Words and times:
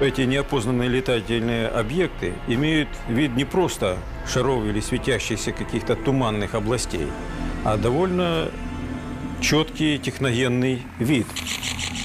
эти 0.00 0.22
неопознанные 0.22 0.88
летательные 0.88 1.68
объекты 1.68 2.34
имеют 2.46 2.88
вид 3.08 3.34
не 3.36 3.44
просто 3.44 3.98
шаров 4.26 4.64
или 4.64 4.80
светящихся 4.80 5.52
каких-то 5.52 5.96
туманных 5.96 6.54
областей, 6.54 7.08
а 7.64 7.76
довольно 7.76 8.48
четкий 9.40 9.98
техногенный 9.98 10.82
вид. 10.98 11.26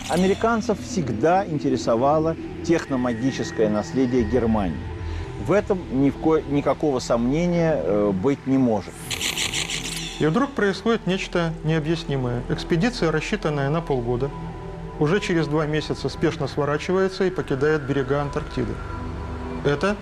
Американцев 0.09 0.79
всегда 0.79 1.45
интересовало 1.45 2.35
техномагическое 2.65 3.69
наследие 3.69 4.23
Германии. 4.23 4.77
В 5.45 5.51
этом 5.51 5.79
ни 5.91 6.09
в 6.09 6.17
ко- 6.17 6.41
никакого 6.49 6.99
сомнения 6.99 7.75
э, 7.75 8.11
быть 8.13 8.45
не 8.47 8.57
может. 8.57 8.93
И 10.19 10.25
вдруг 10.25 10.51
происходит 10.51 11.05
нечто 11.07 11.53
необъяснимое. 11.63 12.43
Экспедиция, 12.49 13.11
рассчитанная 13.11 13.69
на 13.69 13.81
полгода, 13.81 14.29
уже 14.99 15.19
через 15.19 15.47
два 15.47 15.65
месяца 15.65 16.09
спешно 16.09 16.47
сворачивается 16.47 17.25
и 17.25 17.29
покидает 17.29 17.83
берега 17.83 18.21
Антарктиды. 18.21 18.73
Это 19.65 19.95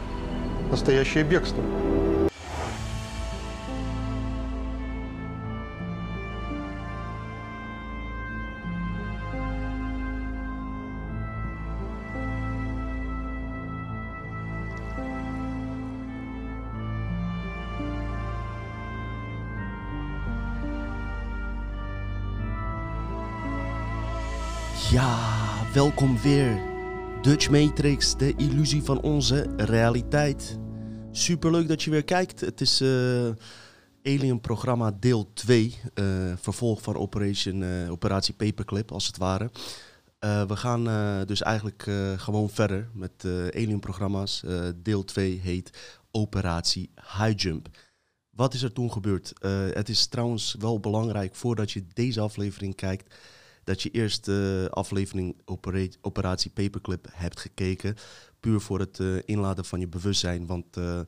настоящее 0.69 1.23
бегство. 1.23 1.63
Welkom 26.01 26.21
weer. 26.21 26.61
Dutch 27.21 27.49
Matrix, 27.49 28.17
de 28.17 28.33
illusie 28.35 28.83
van 28.83 29.01
onze 29.01 29.53
realiteit. 29.57 30.57
Superleuk 31.11 31.67
dat 31.67 31.83
je 31.83 31.89
weer 31.91 32.03
kijkt. 32.03 32.39
Het 32.39 32.61
is 32.61 32.81
eh, 32.81 33.29
Alien 34.03 34.41
Programma 34.41 34.91
deel 34.99 35.33
2. 35.33 35.79
eh, 35.93 36.05
vervolg 36.35 36.81
van 36.81 36.95
Operation, 36.95 37.63
eh, 37.63 37.91
Operatie 37.91 38.33
Paperclip, 38.33 38.91
als 38.91 39.07
het 39.07 39.17
ware. 39.17 39.51
We 40.19 40.55
gaan 40.55 40.83
dus 41.25 41.41
eigenlijk 41.41 41.89
gewoon 42.17 42.49
verder 42.49 42.89
met 42.93 43.11
Alien 43.25 43.79
Programma's. 43.79 44.43
Deel 44.75 45.03
2 45.03 45.39
heet 45.43 45.97
Operatie 46.11 46.89
High 46.95 47.33
Jump. 47.35 47.67
Wat 48.29 48.53
is 48.53 48.63
er 48.63 48.73
toen 48.73 48.91
gebeurd? 48.91 49.33
Het 49.73 49.89
is 49.89 50.07
trouwens 50.07 50.55
wel 50.59 50.79
belangrijk 50.79 51.35
voordat 51.35 51.71
je 51.71 51.83
deze 51.93 52.19
aflevering 52.19 52.75
kijkt 52.75 53.15
dat 53.71 53.81
je 53.81 53.89
eerst 53.89 54.25
de 54.25 54.67
aflevering 54.71 55.41
Opera- 55.45 55.87
Operatie 56.01 56.51
Paperclip 56.51 57.07
hebt 57.11 57.39
gekeken. 57.39 57.95
Puur 58.39 58.59
voor 58.59 58.79
het 58.79 58.99
eh, 58.99 59.15
inladen 59.25 59.65
van 59.65 59.79
je 59.79 59.87
bewustzijn. 59.87 60.45
Want 60.45 60.77
eh, 60.77 60.99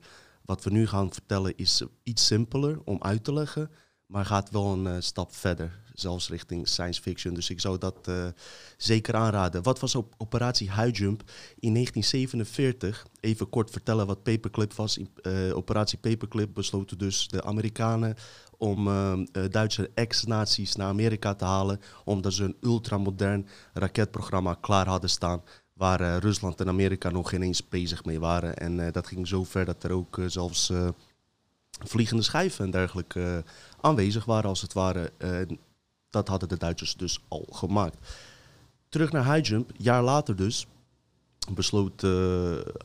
wat 0.46 0.64
we 0.64 0.70
nu 0.70 0.88
gaan 0.88 1.14
vertellen 1.14 1.58
is 1.58 1.84
iets 2.04 2.26
simpeler 2.26 2.82
om 2.86 2.98
uit 3.02 3.24
te 3.24 3.34
leggen. 3.34 3.72
Maar 4.06 4.26
gaat 4.26 4.50
wel 4.50 4.74
een 4.74 4.88
eh, 4.88 4.96
stap 5.00 5.36
verder. 5.36 5.82
Zelfs 5.94 6.30
richting 6.30 6.68
science 6.68 7.02
fiction. 7.02 7.34
Dus 7.34 7.50
ik 7.50 7.60
zou 7.60 7.78
dat 7.78 8.12
zeker 8.78 9.16
aanraden. 9.16 9.64
Wat 9.64 9.80
was 9.80 9.96
op 9.96 10.14
Operatie 10.18 10.72
High 10.72 10.98
Jump 10.98 11.24
in 11.60 11.74
1947? 11.74 13.06
Even 13.20 13.50
kort 13.50 13.70
vertellen 13.70 14.08
wat 14.08 14.24
Paperclip 14.24 14.74
was. 14.74 14.98
In, 14.98 15.10
Operatie 15.54 15.98
Paperclip 15.98 16.54
besloten 16.54 16.98
dus 16.98 17.28
de 17.28 17.44
Amerikanen 17.44 18.16
om 18.64 18.88
eh, 18.88 19.14
eh, 19.14 19.52
Duitse 19.52 19.90
ex-naties 19.94 20.76
naar 20.76 20.88
Amerika 20.88 21.34
te 21.34 21.46
halen, 21.46 21.82
omdat 22.04 22.34
ze 22.34 22.44
een 22.44 22.58
ultramodern 22.62 23.48
raketprogramma 23.74 24.54
klaar 24.54 24.88
hadden 24.88 25.10
staan, 25.10 25.42
waar 25.74 26.02
eh, 26.02 26.18
Rusland 26.18 26.60
en 26.60 26.68
Amerika 26.68 27.10
nog 27.10 27.30
geen 27.30 27.42
eens 27.42 27.68
bezig 27.68 28.06
mee 28.06 28.20
waren. 28.20 28.58
En 28.58 28.92
dat 28.92 29.08
ging 29.08 29.28
zo 29.28 29.44
ver 29.44 29.66
dat 29.66 29.84
er 29.84 29.92
ook 29.92 30.22
zelfs 30.28 30.72
vliegende 31.86 32.24
schijven 32.24 32.66
en 32.66 32.72
dergelijke 32.72 33.44
aanwezig 33.82 34.26
waren, 34.26 34.50
als 34.50 34.62
het 34.62 34.74
ware. 34.74 35.12
Dat 36.10 36.28
hadden 36.28 36.50
de 36.50 36.58
Duitsers 36.58 36.96
dus 36.96 37.20
al 37.28 37.48
gemaakt. 37.52 37.98
Terug 38.90 39.12
naar 39.12 39.34
High 39.34 39.60
jaar 39.78 40.04
later 40.04 40.36
dus, 40.36 40.68
besloot 41.54 42.04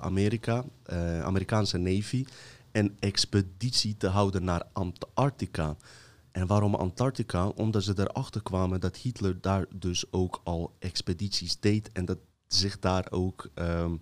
Amerika, 0.01 0.65
Amerikaanse 1.23 1.79
Navy, 1.79 2.25
een 2.73 2.97
expeditie 2.99 3.97
te 3.97 4.07
houden 4.07 4.45
naar 4.45 4.63
Antarctica. 4.73 5.77
En 6.31 6.47
waarom 6.47 6.75
Antarctica? 6.75 7.49
Omdat 7.49 7.83
ze 7.83 7.95
erachter 7.97 8.43
kwamen 8.43 8.81
dat 8.81 8.97
Hitler 8.97 9.41
daar 9.41 9.67
dus 9.75 10.13
ook 10.13 10.41
al 10.45 10.77
expedities 10.79 11.61
deed 11.61 11.93
en 11.93 12.05
dat 12.05 12.19
zich 12.47 12.79
daar 12.79 13.07
ook 13.11 13.51
ehm, 13.55 13.97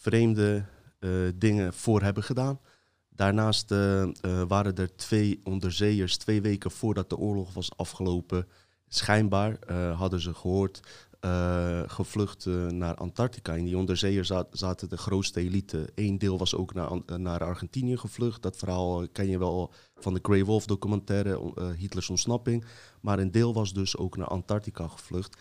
vreemde 0.00 0.64
eh, 0.98 1.10
dingen 1.34 1.74
voor 1.74 2.02
hebben 2.02 2.22
gedaan. 2.22 2.60
Daarnaast 3.08 3.70
eh, 3.70 4.02
eh, 4.02 4.10
waren 4.48 4.76
er 4.76 4.96
twee 4.96 5.40
onderzeeërs 5.44 6.16
twee 6.16 6.40
weken 6.40 6.70
voordat 6.70 7.10
de 7.10 7.16
oorlog 7.16 7.54
was 7.54 7.76
afgelopen. 7.76 8.48
Schijnbaar 8.88 9.56
hadden 9.94 10.20
ze 10.20 10.34
gehoord 10.34 10.80
eh, 11.20 11.82
gevlucht 11.86 12.46
eh, 12.46 12.66
naar 12.66 12.94
Antarctica. 12.94 13.54
In 13.54 13.64
die 13.64 13.76
onderzeeërs 13.76 14.28
za- 14.28 14.46
zaten 14.50 14.88
de 14.88 14.96
grootste 14.96 15.40
elite. 15.40 15.88
Eén 15.94 16.18
deel 16.18 16.38
was 16.38 16.54
ook 16.54 16.74
naar, 16.74 16.90
eh, 17.06 17.16
naar 17.16 17.44
Argentinië 17.44 17.96
gevlucht. 17.96 18.42
Dat 18.42 18.56
verhaal 18.56 19.08
ken 19.12 19.28
je 19.28 19.38
wel 19.38 19.72
van 19.94 20.14
de 20.14 20.20
Grey 20.22 20.44
Wolf 20.44 20.66
documentaire, 20.66 21.52
eh, 21.54 21.68
Hitlers 21.78 22.10
ontsnapping. 22.10 22.64
Maar 23.00 23.18
een 23.18 23.30
deel 23.30 23.54
was 23.54 23.72
dus 23.72 23.96
ook 23.96 24.16
naar 24.16 24.26
Antarctica 24.26 24.88
gevlucht. 24.88 25.36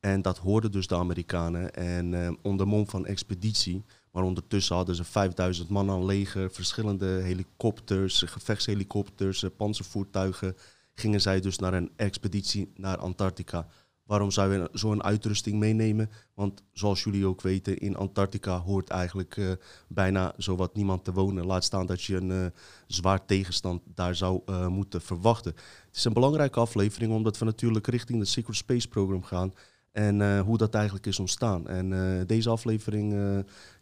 En 0.00 0.22
dat 0.22 0.38
hoorden 0.38 0.72
dus 0.72 0.86
de 0.86 0.96
Amerikanen. 0.96 1.72
En 1.74 2.38
onder 2.42 2.66
mom 2.66 2.88
van 2.88 3.06
expeditie. 3.06 3.84
Maar 4.12 4.22
ondertussen 4.22 4.76
hadden 4.76 4.94
ze 4.94 5.04
5000 5.04 5.68
man 5.68 5.90
aan 5.90 6.04
leger, 6.04 6.50
verschillende 6.50 7.06
helikopters, 7.06 8.22
gevechtshelikopters, 8.26 9.44
panzervoertuigen. 9.56 10.56
Gingen 10.94 11.20
zij 11.20 11.40
dus 11.40 11.58
naar 11.58 11.74
een 11.74 11.90
expeditie 11.96 12.70
naar 12.76 12.96
Antarctica. 12.98 13.66
Waarom 14.04 14.30
zou 14.30 14.52
je 14.52 14.68
zo'n 14.72 15.02
uitrusting 15.02 15.58
meenemen? 15.58 16.10
Want 16.34 16.62
zoals 16.72 17.04
jullie 17.04 17.26
ook 17.26 17.40
weten, 17.40 17.78
in 17.78 17.96
Antarctica 17.96 18.58
hoort 18.58 18.88
eigenlijk 18.88 19.36
eh, 19.36 19.50
bijna 19.88 20.34
zowat 20.36 20.74
niemand 20.74 21.04
te 21.04 21.12
wonen. 21.12 21.46
Laat 21.46 21.64
staan 21.64 21.86
dat 21.86 22.02
je 22.02 22.16
een 22.16 22.30
eh, 22.30 22.46
zwaar 22.86 23.26
tegenstand 23.26 23.82
daar 23.94 24.14
zou 24.14 24.40
eh, 24.46 24.66
moeten 24.66 25.00
verwachten. 25.00 25.52
Het 25.86 25.96
is 25.96 26.04
een 26.04 26.12
belangrijke 26.12 26.60
aflevering, 26.60 27.12
omdat 27.12 27.38
we 27.38 27.44
natuurlijk 27.44 27.86
richting 27.86 28.18
de 28.18 28.24
Secret 28.24 28.56
Space 28.56 28.88
Program 28.88 29.22
gaan. 29.22 29.54
En 29.92 30.38
hoe 30.38 30.58
dat 30.58 30.74
eigenlijk 30.74 31.06
is 31.06 31.18
ontstaan. 31.18 31.68
En 31.68 32.26
deze 32.26 32.50
aflevering 32.50 33.14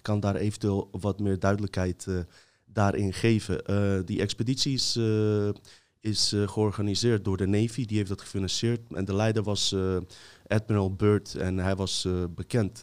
kan 0.02 0.20
daar 0.20 0.36
eventueel 0.36 0.88
wat 1.00 1.20
meer 1.20 1.38
duidelijkheid 1.38 2.06
daarin 2.64 3.12
geven. 3.12 3.62
Die 4.06 4.20
expeditie 4.20 4.72
is, 4.74 4.98
is 6.02 6.32
eh, 6.32 6.48
georganiseerd 6.48 7.24
door 7.24 7.36
de 7.36 7.46
Navy, 7.46 7.84
die 7.84 7.96
heeft 7.96 8.08
dat 8.08 8.20
gefinancierd. 8.20 8.80
En 8.92 9.04
de 9.04 9.14
leider 9.14 9.42
was 9.42 9.72
eh, 9.72 9.96
Admiral 10.46 10.94
Byrd 10.94 11.34
en 11.34 11.58
hij 11.58 11.76
was 11.76 12.04
eh, 12.04 12.24
bekend 12.34 12.82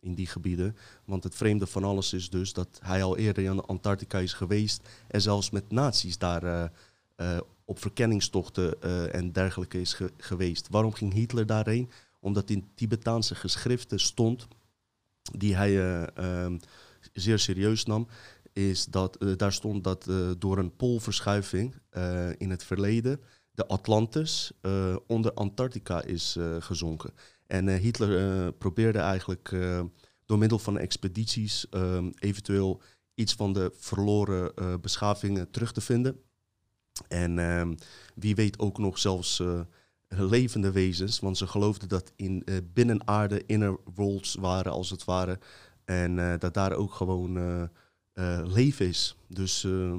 in 0.00 0.14
die 0.14 0.26
gebieden. 0.26 0.76
Want 1.04 1.24
het 1.24 1.34
vreemde 1.34 1.66
van 1.66 1.84
alles 1.84 2.12
is 2.12 2.30
dus 2.30 2.52
dat 2.52 2.68
hij 2.82 3.02
al 3.02 3.16
eerder 3.16 3.44
in 3.44 3.60
Antarctica 3.60 4.18
is 4.18 4.32
geweest 4.32 4.88
en 5.08 5.20
zelfs 5.22 5.50
met 5.50 5.70
nazi's 5.70 6.18
daar 6.18 6.72
op 7.64 7.78
verkenningstochten 7.80 8.82
en 9.12 9.32
dergelijke 9.32 9.80
is 9.80 9.92
ge- 9.92 10.12
geweest. 10.18 10.68
Waarom 10.70 10.92
ging 10.92 11.12
Hitler 11.12 11.46
daarheen? 11.46 11.90
Omdat 12.20 12.50
in 12.50 12.68
Tibetaanse 12.74 13.34
geschriften 13.34 14.00
stond, 14.00 14.46
die 15.32 15.56
hij 15.56 15.70
eh, 15.78 16.16
ehm, 16.44 16.58
zeer 17.12 17.38
serieus 17.38 17.84
nam, 17.84 18.06
is 18.54 18.84
dat 18.84 19.16
eh, 19.16 19.28
daar 19.36 19.52
stond 19.52 19.84
dat 19.84 20.08
eh, 20.08 20.30
door 20.38 20.58
een 20.58 20.76
poolverschuiving 20.76 21.74
eh, 21.90 22.28
in 22.36 22.50
het 22.50 22.64
verleden 22.64 23.20
de 23.50 23.66
Atlantis 23.66 24.52
onder 25.06 25.32
Antarctica 25.34 26.02
is 26.02 26.36
gezonken. 26.58 27.14
En 27.46 27.68
Hitler 27.68 28.52
probeerde 28.52 28.98
eigenlijk 28.98 29.56
door 30.26 30.38
middel 30.38 30.58
van 30.58 30.78
expedities 30.78 31.66
eventueel 32.18 32.80
iets 33.14 33.34
van 33.34 33.52
de 33.52 33.72
verloren 33.76 34.52
beschavingen 34.80 35.50
terug 35.50 35.72
te 35.72 35.80
vinden. 35.80 36.20
En 37.08 37.38
ehm, 37.38 37.74
wie 38.14 38.34
weet 38.34 38.58
ook 38.58 38.78
nog 38.78 38.98
zelfs 38.98 39.40
levende 40.08 40.72
wezens, 40.72 41.20
want 41.20 41.38
ze 41.38 41.46
geloofden 41.46 41.88
dat 41.88 42.12
in 42.16 42.42
eh, 42.44 42.56
binnenaarde 42.72 43.42
inner 43.46 43.78
worlds 43.94 44.34
waren 44.34 44.72
als 44.72 44.90
het 44.90 45.04
ware. 45.04 45.38
En 45.84 46.38
dat 46.38 46.54
daar 46.54 46.72
ook 46.72 46.94
gewoon 46.94 47.68
eh, 48.14 48.40
leven 48.44 48.86
is. 48.86 49.16
Dus 49.28 49.64
eh, 49.64 49.94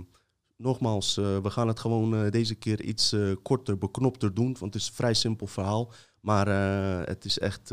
nogmaals, 0.58 1.18
eh, 1.18 1.38
we 1.38 1.50
gaan 1.50 1.68
het 1.68 1.80
gewoon 1.80 2.30
deze 2.30 2.56
keer 2.56 2.82
iets 2.82 3.16
korter, 3.42 3.78
beknopter 3.78 4.34
doen. 4.34 4.56
Want 4.60 4.74
het 4.74 4.82
is 4.82 4.88
een 4.88 4.94
vrij 4.94 5.14
simpel 5.14 5.48
verhaal. 5.48 5.92
Maar 6.20 6.48
het 7.08 7.26
is 7.26 7.40
echt, 7.40 7.70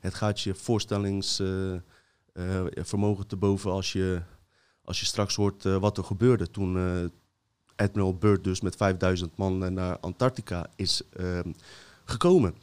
het 0.00 0.14
gaat 0.14 0.40
je 0.40 0.54
voorstellingsvermogen 0.54 3.26
te 3.26 3.36
boven 3.36 3.70
als 3.70 3.92
je, 3.92 4.22
als 4.84 5.00
je 5.00 5.06
straks 5.06 5.34
hoort 5.34 5.62
wat 5.62 5.98
er 5.98 6.04
gebeurde 6.04 6.50
toen 6.50 6.78
Admiral 7.76 8.14
Byrd 8.14 8.44
dus 8.44 8.60
met 8.60 8.76
5000 8.76 9.36
man 9.36 9.74
naar 9.74 9.98
Antarctica 9.98 10.66
is 10.76 11.02
gekomen. 12.04 12.54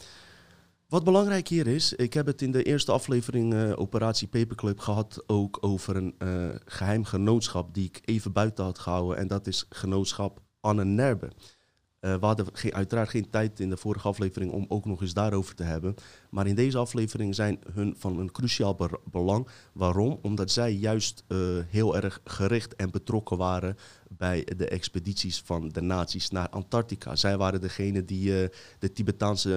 Wat 0.88 1.04
belangrijk 1.04 1.48
hier 1.48 1.68
is, 1.68 1.94
ik 1.94 2.13
heb 2.13 2.25
het 2.25 2.42
in 2.42 2.51
de 2.51 2.63
eerste 2.63 2.92
aflevering 2.92 3.54
uh, 3.54 3.72
Operatie 3.75 4.28
Paperclip 4.28 4.80
gehad 4.80 5.24
ook 5.25 5.57
over 5.62 5.95
een 5.95 6.16
uh, 6.19 6.50
geheim 6.66 7.04
genootschap 7.04 7.74
die 7.74 7.86
ik 7.86 8.01
even 8.06 8.31
buiten 8.31 8.63
had 8.63 8.80
gehouden. 8.80 9.18
En 9.18 9.28
dat 9.28 9.48
is 9.48 9.66
genootschap 9.69 10.42
Anne 10.60 10.86
Nerbe. 10.86 11.25
Uh, 12.01 12.16
we 12.16 12.25
hadden 12.25 12.45
geen, 12.54 12.74
uiteraard 12.74 13.10
geen 13.10 13.30
tijd 13.30 13.60
in 13.60 13.69
de 13.69 13.78
vorige 13.78 14.07
aflevering 14.07 14.51
om 14.51 14.66
ook 14.68 14.86
nog 14.86 15.01
eens 15.01 15.13
daarover 15.13 15.56
te 15.56 15.63
hebben. 15.63 15.95
Maar 16.30 16.48
in 16.48 16.56
deze 16.56 16.78
aflevering 16.78 17.36
zijn 17.36 17.60
hun 17.74 17.95
van 17.98 18.19
een 18.19 18.31
cruciaal 18.31 18.78
belang. 19.12 19.48
Waarom? 19.74 20.19
Omdat 20.22 20.51
zij 20.51 20.74
juist 20.74 21.24
heel 21.68 21.95
erg 21.95 22.22
gericht 22.24 22.75
en 22.75 22.92
betrokken 22.92 23.38
waren 23.38 23.75
bij 24.18 24.48
de 24.58 24.68
expedities 24.68 25.42
van 25.46 25.69
de 25.69 25.81
naties 25.81 26.30
naar 26.30 26.50
Antarctica. 26.50 27.16
Zij 27.16 27.38
waren 27.38 27.62
degene 27.62 28.06
die 28.06 28.42
uh, 28.42 28.48
de 28.80 28.92
Tibetaanse 28.94 29.56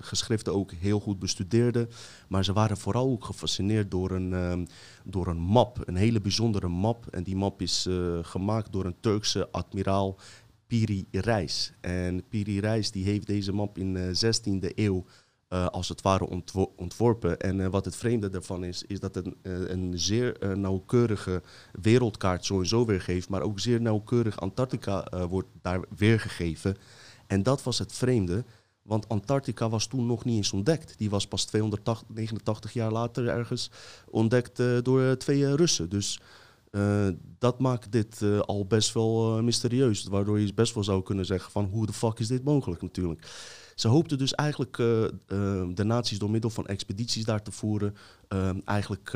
geschriften 0.00 0.54
ook 0.54 0.72
heel 0.72 1.00
goed 1.00 1.18
bestudeerden. 1.18 1.88
Maar 2.28 2.44
ze 2.44 2.52
waren 2.52 2.76
vooral 2.76 3.06
ook 3.10 3.24
gefascineerd 3.24 3.90
door 3.90 4.10
een, 4.10 4.68
door 5.04 5.26
een 5.26 5.36
map, 5.36 5.88
een 5.88 5.96
hele 5.96 6.20
bijzondere 6.20 6.68
map. 6.68 7.06
En 7.06 7.22
die 7.22 7.36
map 7.36 7.62
is 7.62 7.88
gemaakt 8.22 8.72
door 8.72 8.84
een 8.84 9.00
Turkse 9.00 9.48
admiraal 9.50 10.18
Piri 10.66 11.06
Reis. 11.10 11.72
En 11.80 12.28
Piri 12.28 12.60
Reis 12.60 12.90
die 12.90 13.04
heeft 13.04 13.26
deze 13.26 13.52
map 13.52 13.78
in 13.78 13.94
de 13.94 14.34
16e 14.36 14.74
eeuw 14.74 15.04
uh, 15.48 15.66
als 15.66 15.88
het 15.88 16.02
ware 16.02 16.42
ontworpen. 16.76 17.40
En 17.40 17.58
uh, 17.58 17.66
wat 17.66 17.84
het 17.84 17.96
vreemde 17.96 18.28
daarvan 18.28 18.64
is, 18.64 18.82
is 18.86 19.00
dat 19.00 19.14
het 19.14 19.26
uh, 19.26 19.32
een 19.42 19.92
zeer 19.98 20.56
nauwkeurige 20.56 21.42
wereldkaart 21.80 22.44
sowieso 22.44 22.86
weergeeft, 22.86 23.28
maar 23.28 23.42
ook 23.42 23.60
zeer 23.60 23.80
nauwkeurig 23.80 24.40
Antarctica 24.40 25.26
wordt 25.28 25.48
daar 25.62 25.80
weergegeven. 25.96 26.76
En 27.26 27.42
dat 27.42 27.62
was 27.62 27.78
het 27.78 27.92
vreemde, 27.92 28.44
want 28.82 29.08
Antarctica 29.08 29.68
was 29.68 29.86
toen 29.86 30.06
nog 30.06 30.24
niet 30.24 30.36
eens 30.36 30.52
ontdekt. 30.52 30.98
Die 30.98 31.10
was 31.10 31.26
pas 31.26 31.44
289 31.44 32.72
jaar 32.72 32.92
later 32.92 33.28
ergens 33.28 33.70
ontdekt 34.10 34.62
door 34.82 35.16
twee 35.16 35.56
Russen. 35.56 35.88
Dus 35.88 36.20
dat 37.38 37.58
maakt 37.58 37.92
dit 37.92 38.22
al 38.40 38.66
best 38.66 38.92
wel 38.92 39.42
mysterieus. 39.42 40.04
Waardoor 40.04 40.40
je 40.40 40.54
best 40.54 40.74
wel 40.74 40.84
zou 40.84 41.02
kunnen 41.02 41.26
zeggen 41.26 41.50
van 41.50 41.64
hoe 41.64 41.86
de 41.86 41.92
fuck 41.92 42.18
is 42.18 42.28
dit 42.28 42.44
mogelijk 42.44 42.82
natuurlijk. 42.82 43.26
Ze 43.74 43.88
hoopten 43.88 44.18
dus 44.18 44.34
eigenlijk 44.34 44.76
de 44.76 45.84
naties 45.84 46.18
door 46.18 46.30
middel 46.30 46.50
van 46.50 46.66
expedities 46.66 47.24
daar 47.24 47.42
te 47.42 47.52
voeren. 47.52 47.94
eigenlijk, 48.64 49.10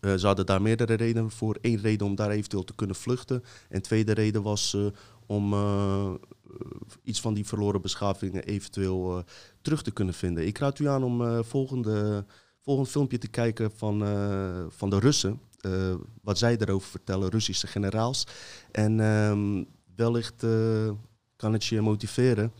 ze 0.00 0.26
hadden 0.26 0.46
daar 0.46 0.62
meerdere 0.62 0.94
redenen 0.94 1.30
voor. 1.30 1.58
Eén 1.60 1.80
reden 1.80 2.06
om 2.06 2.14
daar 2.14 2.30
eventueel 2.30 2.64
te 2.64 2.74
kunnen 2.74 2.96
vluchten. 2.96 3.44
En 3.68 3.82
tweede 3.82 4.12
reden 4.12 4.42
was 4.42 4.76
om 5.26 5.54
iets 7.02 7.20
van 7.20 7.34
die 7.34 7.46
verloren 7.46 7.80
beschavingen 7.80 8.44
eventueel 8.44 9.24
terug 9.62 9.82
te 9.82 9.90
kunnen 9.90 10.14
vinden. 10.14 10.46
Ik 10.46 10.58
raad 10.58 10.78
u 10.78 10.88
aan 10.88 11.04
om 11.04 11.44
volgende, 11.44 12.24
volgend 12.60 12.88
filmpje 12.88 13.18
te 13.18 13.28
kijken 13.28 13.70
van, 13.76 13.98
van 14.70 14.90
de 14.90 14.98
Russen. 14.98 15.40
Uh, 15.66 15.94
wat 16.22 16.38
zij 16.38 16.56
erover 16.58 16.88
vertellen, 16.88 17.28
Russische 17.28 17.66
generaals. 17.66 18.26
En 18.70 18.96
wellicht 19.96 20.42
uh, 20.42 20.90
kan 21.36 21.52
het 21.52 21.64
je 21.64 21.80
motiveren 21.80 22.52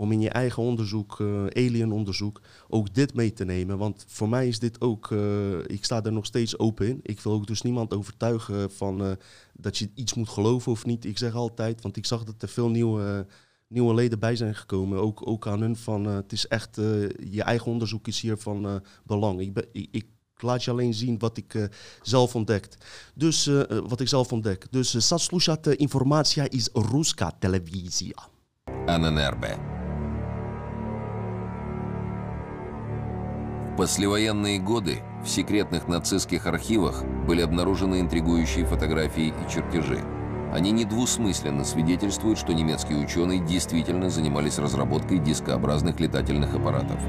om 0.00 0.12
in 0.12 0.20
je 0.20 0.30
eigen 0.30 0.62
onderzoek, 0.62 1.18
uh, 1.18 1.46
alienonderzoek, 1.46 2.40
ook 2.68 2.94
dit 2.94 3.14
mee 3.14 3.32
te 3.32 3.44
nemen. 3.44 3.78
Want 3.78 4.04
voor 4.08 4.28
mij 4.28 4.48
is 4.48 4.58
dit 4.58 4.80
ook, 4.80 5.10
eh, 5.10 5.58
ik 5.58 5.84
sta 5.84 6.04
er 6.04 6.12
nog 6.12 6.26
steeds 6.26 6.58
open 6.58 6.88
in. 6.88 7.00
Ik 7.02 7.20
wil 7.20 7.32
ook 7.32 7.46
dus 7.46 7.62
niemand 7.62 7.94
overtuigen 7.94 8.70
van 8.70 9.04
eh, 9.04 9.10
dat 9.54 9.78
je 9.78 9.90
iets 9.94 10.14
moet 10.14 10.28
geloven 10.28 10.72
of 10.72 10.86
niet. 10.86 11.04
Ik 11.04 11.18
zeg 11.18 11.34
altijd, 11.34 11.82
want 11.82 11.96
ik 11.96 12.06
zag 12.06 12.24
dat 12.24 12.42
er 12.42 12.48
veel 12.48 12.68
nieuwe, 12.68 13.26
nieuwe 13.68 13.94
leden 13.94 14.18
bij 14.18 14.36
zijn 14.36 14.54
gekomen. 14.54 15.00
Ook, 15.00 15.26
ook 15.26 15.46
aan 15.46 15.60
hun 15.60 15.76
van, 15.76 16.04
het 16.04 16.32
is 16.32 16.46
echt, 16.46 16.76
je 17.30 17.42
eigen 17.42 17.72
onderzoek 17.72 18.06
is 18.06 18.20
hier 18.20 18.36
van 18.36 18.82
belang. 19.04 19.40
Ik, 19.40 19.66
ik, 19.72 20.06
laat 20.36 20.64
je 20.64 20.70
alleen 20.70 20.94
zien 20.94 21.18
wat 21.18 21.36
ik 21.36 21.68
zelf 22.02 22.34
ontdekt. 22.34 22.84
Dus 23.14 23.50
wat 23.86 24.00
ik 24.00 24.08
zelf 24.08 24.32
ontdek. 24.32 24.66
Dus 24.70 24.94
uh, 24.94 25.00
saslušat 25.00 25.66
informatie 25.66 26.48
is 26.48 26.68
Ruska 26.72 27.36
televisie. 27.38 28.14
NNRB. 28.86 29.79
Послевоенные 33.80 34.58
годы 34.58 34.98
в 35.24 35.28
секретных 35.30 35.88
нацистских 35.88 36.44
архивах 36.44 37.02
были 37.26 37.40
обнаружены 37.40 38.00
интригующие 38.00 38.66
фотографии 38.66 39.32
и 39.32 39.50
чертежи. 39.50 40.04
Они 40.52 40.70
недвусмысленно 40.70 41.64
свидетельствуют, 41.64 42.38
что 42.38 42.52
немецкие 42.52 42.98
ученые 42.98 43.40
действительно 43.40 44.10
занимались 44.10 44.58
разработкой 44.58 45.18
дискообразных 45.18 45.98
летательных 45.98 46.54
аппаратов. 46.54 47.00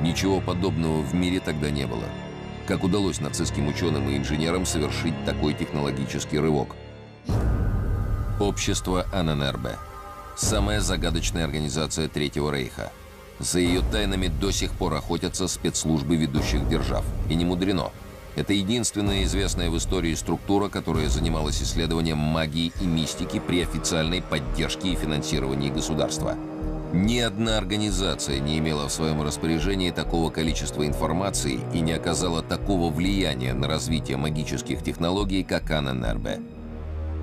Ничего 0.00 0.40
подобного 0.40 1.02
в 1.02 1.12
мире 1.12 1.40
тогда 1.40 1.70
не 1.70 1.86
было– 1.86 2.04
как 2.68 2.82
удалось 2.82 3.20
нацистским 3.20 3.68
ученым 3.68 4.08
и 4.08 4.16
инженерам 4.16 4.66
совершить 4.66 5.14
такой 5.24 5.54
технологический 5.54 6.40
рывок? 6.40 6.74
Общество 8.40 9.06
АННРБ. 9.12 9.68
Самая 10.36 10.80
загадочная 10.80 11.44
организация 11.44 12.08
Третьего 12.08 12.52
Рейха. 12.52 12.90
За 13.38 13.60
ее 13.60 13.82
тайнами 13.92 14.28
до 14.28 14.50
сих 14.50 14.72
пор 14.72 14.94
охотятся 14.94 15.46
спецслужбы 15.48 16.16
ведущих 16.16 16.68
держав. 16.68 17.04
И 17.28 17.34
не 17.34 17.44
мудрено. 17.44 17.90
Это 18.34 18.52
единственная 18.52 19.24
известная 19.24 19.70
в 19.70 19.76
истории 19.78 20.14
структура, 20.14 20.68
которая 20.68 21.08
занималась 21.08 21.62
исследованием 21.62 22.18
магии 22.18 22.72
и 22.80 22.84
мистики 22.84 23.40
при 23.40 23.62
официальной 23.62 24.22
поддержке 24.22 24.88
и 24.88 24.96
финансировании 24.96 25.70
государства. 25.70 26.36
Ни 26.92 27.18
одна 27.18 27.58
организация 27.58 28.38
не 28.38 28.58
имела 28.58 28.88
в 28.88 28.92
своем 28.92 29.22
распоряжении 29.22 29.90
такого 29.90 30.30
количества 30.30 30.86
информации 30.86 31.60
и 31.74 31.80
не 31.80 31.92
оказала 31.92 32.42
такого 32.42 32.92
влияния 32.92 33.54
на 33.54 33.68
развитие 33.68 34.18
магических 34.18 34.82
технологий, 34.82 35.42
как 35.42 35.70
АННРБ. 35.70 36.28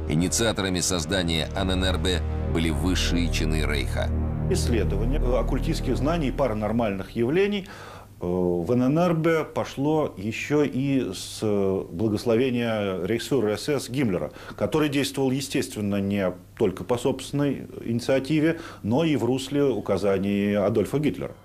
Инициаторами 0.10 0.80
создания 0.80 1.50
АННРБ 1.56 2.22
были 2.54 2.72
высшие 2.72 3.32
чины 3.32 3.64
Рейха. 3.66 4.10
Исследование 4.50 5.20
оккультистских 5.20 5.98
знаний 5.98 6.28
и 6.28 6.32
паранормальных 6.32 7.12
явлений– 7.12 7.68
Э, 8.24 8.26
в 8.26 8.74
ННРБ 8.74 9.54
пошло 9.54 10.14
еще 10.16 10.66
и 10.66 11.12
с 11.14 11.40
благословения 11.42 13.06
рейхсфюрера 13.06 13.58
СС 13.58 13.90
Гиммлера, 13.90 14.32
который 14.56 14.88
действовал, 14.88 15.32
естественно, 15.32 16.00
не 16.00 16.34
только 16.58 16.86
по 16.86 16.98
собственной 16.98 17.68
инициативе, 17.84 18.62
но 18.82 19.04
и 19.04 19.18
в 19.18 19.26
русле 19.26 19.66
указаний 19.66 20.54
Адольфа 20.54 21.00
Гитлера. 21.00 21.36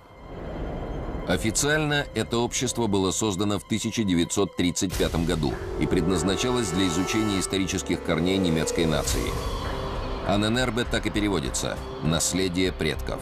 Официально 1.27 2.07
это 2.15 2.39
общество 2.39 2.87
было 2.87 3.11
создано 3.11 3.59
в 3.59 3.65
1935 3.65 5.27
году 5.27 5.53
и 5.81 5.87
предназначалось 5.87 6.71
для 6.71 6.87
изучения 6.87 7.41
исторических 7.41 8.03
корней 8.05 8.39
немецкой 8.39 8.87
нации. 8.87 9.29
АННРБ 10.29 10.85
так 10.91 11.07
и 11.07 11.11
переводится 11.11 11.79
«наследие 12.03 12.71
предков». 12.71 13.19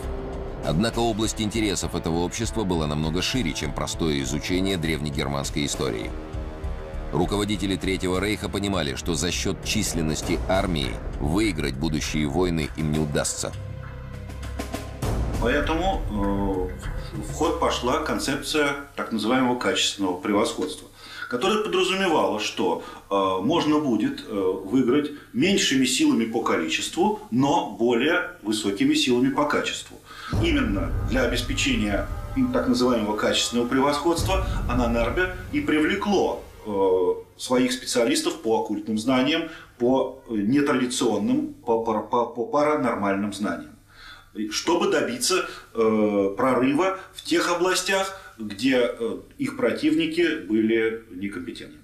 Однако 0.66 0.98
область 0.98 1.40
интересов 1.40 1.94
этого 1.94 2.16
общества 2.16 2.64
была 2.64 2.88
намного 2.88 3.22
шире, 3.22 3.52
чем 3.52 3.72
простое 3.72 4.22
изучение 4.22 4.76
древнегерманской 4.76 5.66
истории. 5.66 6.10
Руководители 7.12 7.76
Третьего 7.76 8.18
Рейха 8.18 8.48
понимали, 8.48 8.96
что 8.96 9.14
за 9.14 9.30
счет 9.30 9.62
численности 9.62 10.40
армии 10.48 10.90
выиграть 11.20 11.76
будущие 11.76 12.26
войны 12.26 12.70
им 12.76 12.90
не 12.90 12.98
удастся. 12.98 13.52
Поэтому 15.40 16.02
э, 16.10 17.22
в 17.22 17.32
ход 17.34 17.60
пошла 17.60 18.00
концепция 18.00 18.72
так 18.96 19.12
называемого 19.12 19.56
качественного 19.60 20.18
превосходства, 20.18 20.88
которая 21.28 21.62
подразумевала, 21.62 22.40
что 22.40 22.83
э, 23.11 23.14
можно 23.45 23.78
будет 23.78 24.25
э, 24.26 24.33
выиграть 24.33 25.12
меньшими 25.33 25.85
силами 25.85 26.25
по 26.25 26.42
количеству, 26.42 27.21
но 27.30 27.71
более 27.71 28.30
высокими 28.42 28.95
силами 28.95 29.30
по 29.30 29.45
качеству. 29.45 29.99
Именно 30.42 30.92
для 31.09 31.23
обеспечения 31.23 32.06
так 32.52 32.68
называемого 32.68 33.16
качественного 33.16 33.66
превосходства 33.66 34.47
Ананербе 34.68 35.37
и 35.52 35.61
привлекло 35.61 36.45
э, 36.66 36.71
своих 37.38 37.73
специалистов 37.73 38.42
по 38.42 38.61
оккультным 38.62 38.99
знаниям, 38.99 39.49
по 39.78 40.23
нетрадиционным, 40.28 41.54
по, 41.54 41.83
по, 41.85 42.00
по, 42.00 42.26
по 42.26 42.47
паранормальным 42.47 43.33
знаниям, 43.33 43.76
чтобы 44.50 44.90
добиться 44.90 45.47
э, 45.75 46.35
прорыва 46.37 46.99
в 47.14 47.23
тех 47.23 47.50
областях, 47.50 48.21
где 48.38 48.90
э, 48.90 49.18
их 49.38 49.56
противники 49.56 50.46
были 50.46 51.04
некомпетентны. 51.10 51.78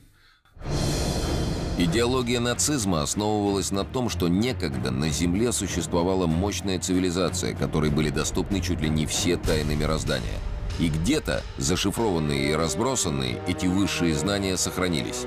Идеология 1.78 2.38
нацизма 2.38 3.02
основывалась 3.02 3.70
на 3.70 3.84
том, 3.84 4.08
что 4.08 4.28
некогда 4.28 4.90
на 4.90 5.08
Земле 5.08 5.52
существовала 5.52 6.26
мощная 6.26 6.78
цивилизация, 6.78 7.54
которой 7.54 7.90
были 7.90 8.10
доступны 8.10 8.60
чуть 8.60 8.80
ли 8.80 8.90
не 8.90 9.06
все 9.06 9.36
тайны 9.36 9.74
мироздания. 9.74 10.38
И 10.78 10.88
где-то, 10.88 11.42
зашифрованные 11.56 12.50
и 12.50 12.54
разбросанные, 12.54 13.40
эти 13.48 13.66
высшие 13.66 14.14
знания 14.14 14.56
сохранились. 14.56 15.24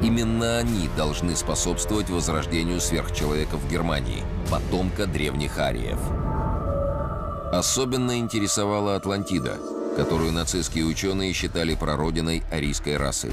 Именно 0.00 0.58
они 0.58 0.88
должны 0.96 1.34
способствовать 1.34 2.08
возрождению 2.08 2.80
сверхчеловека 2.80 3.56
в 3.56 3.70
Германии, 3.70 4.22
потомка 4.50 5.06
древних 5.06 5.58
ариев. 5.58 5.98
Особенно 7.52 8.18
интересовала 8.18 8.94
Атлантида– 8.94 9.58
которую 9.98 10.30
нацистские 10.30 10.84
ученые 10.84 11.32
считали 11.32 11.74
прародиной 11.74 12.44
арийской 12.52 12.96
расы. 12.96 13.32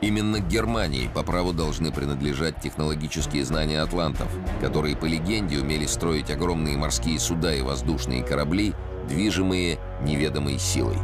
Именно 0.00 0.40
Германии 0.40 1.08
по 1.14 1.22
праву 1.22 1.52
должны 1.52 1.92
принадлежать 1.92 2.60
технологические 2.60 3.44
знания 3.44 3.80
атлантов, 3.80 4.26
которые, 4.60 4.96
по 4.96 5.04
легенде, 5.04 5.60
умели 5.60 5.86
строить 5.86 6.32
огромные 6.32 6.76
морские 6.76 7.20
суда 7.20 7.54
и 7.54 7.62
воздушные 7.62 8.24
корабли, 8.24 8.74
движимые 9.08 9.78
неведомой 10.02 10.58
силой. 10.58 10.96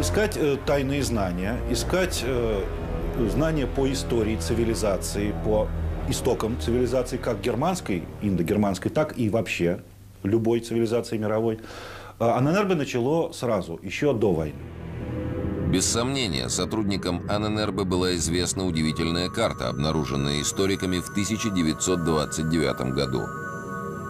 Искать 0.00 0.38
э, 0.38 0.56
тайные 0.64 1.02
знания, 1.02 1.60
искать 1.70 2.22
э, 2.24 2.64
знания 3.28 3.66
по 3.66 3.92
истории 3.92 4.36
цивилизации, 4.36 5.34
по 5.44 5.68
истокам 6.08 6.58
цивилизации, 6.58 7.18
как 7.18 7.42
германской, 7.42 8.04
индогерманской, 8.22 8.90
так 8.90 9.18
и 9.18 9.28
вообще 9.28 9.82
любой 10.22 10.60
цивилизации 10.60 11.18
мировой, 11.18 11.60
э, 12.18 12.24
Аненербе 12.24 12.74
начало 12.74 13.32
сразу, 13.32 13.78
еще 13.82 14.12
до 14.12 14.32
войны. 14.32 14.58
Без 15.72 15.86
сомнения, 15.86 16.50
сотрудникам 16.50 17.22
АННРБ 17.30 17.84
была 17.84 18.14
известна 18.16 18.66
удивительная 18.66 19.30
карта, 19.30 19.70
обнаруженная 19.70 20.42
историками 20.42 20.98
в 20.98 21.08
1929 21.08 22.92
году. 22.92 23.22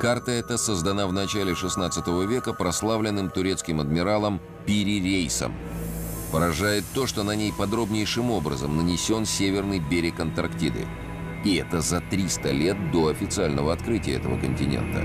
Карта 0.01 0.33
эта 0.33 0.59
создана 0.59 1.07
в 1.07 1.13
начале 1.13 1.55
16 1.55 2.27
века 2.27 2.53
прославленным 2.53 3.31
турецким 3.31 3.81
адмиралом 3.81 4.41
Пири 4.67 5.01
Рейсом. 5.01 5.55
Поражает 6.33 6.83
то, 6.95 7.07
что 7.07 7.23
на 7.23 7.37
ней 7.37 7.53
подробнейшим 7.57 8.33
образом 8.33 8.77
нанесен 8.77 9.25
северный 9.25 9.79
берег 9.79 10.19
Антарктиды. 10.19 10.89
И 11.45 11.55
это 11.55 11.81
за 11.81 12.01
300 12.01 12.51
лет 12.51 12.91
до 12.91 13.07
официального 13.07 13.73
открытия 13.73 14.15
этого 14.15 14.37
континента. 14.37 15.05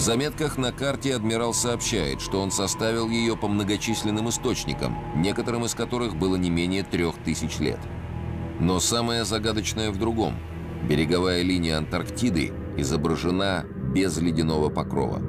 В 0.00 0.02
заметках 0.02 0.56
на 0.56 0.72
карте 0.72 1.14
адмирал 1.14 1.52
сообщает, 1.52 2.22
что 2.22 2.40
он 2.40 2.50
составил 2.50 3.10
ее 3.10 3.36
по 3.36 3.48
многочисленным 3.48 4.30
источникам, 4.30 4.96
некоторым 5.14 5.66
из 5.66 5.74
которых 5.74 6.16
было 6.16 6.36
не 6.36 6.48
менее 6.48 6.84
трех 6.84 7.16
тысяч 7.22 7.58
лет. 7.58 7.78
Но 8.60 8.80
самое 8.80 9.26
загадочное 9.26 9.90
в 9.90 9.98
другом. 9.98 10.36
Береговая 10.88 11.42
линия 11.42 11.76
Антарктиды 11.76 12.50
изображена 12.78 13.66
без 13.94 14.16
ледяного 14.16 14.70
покрова. 14.70 15.20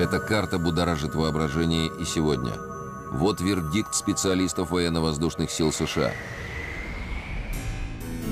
Эта 0.00 0.18
карта 0.18 0.58
будоражит 0.58 1.14
воображение 1.14 1.92
и 2.00 2.04
сегодня. 2.04 2.54
Вот 3.12 3.40
вердикт 3.40 3.94
специалистов 3.94 4.72
военно-воздушных 4.72 5.48
сил 5.52 5.70
США– 5.70 6.10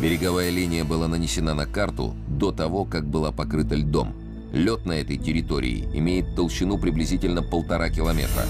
Береговая 0.02 0.50
линия 0.50 0.82
была 0.82 1.06
нанесена 1.06 1.54
на 1.54 1.64
карту 1.64 2.16
до 2.26 2.50
того, 2.50 2.84
как 2.84 3.06
была 3.06 3.30
покрыта 3.30 3.76
льдом. 3.76 4.16
Лед 4.52 4.84
на 4.84 4.94
этой 4.94 5.16
территории 5.16 5.88
имеет 5.94 6.34
толщину 6.34 6.76
приблизительно 6.76 7.40
полтора 7.40 7.88
километра. 7.88 8.42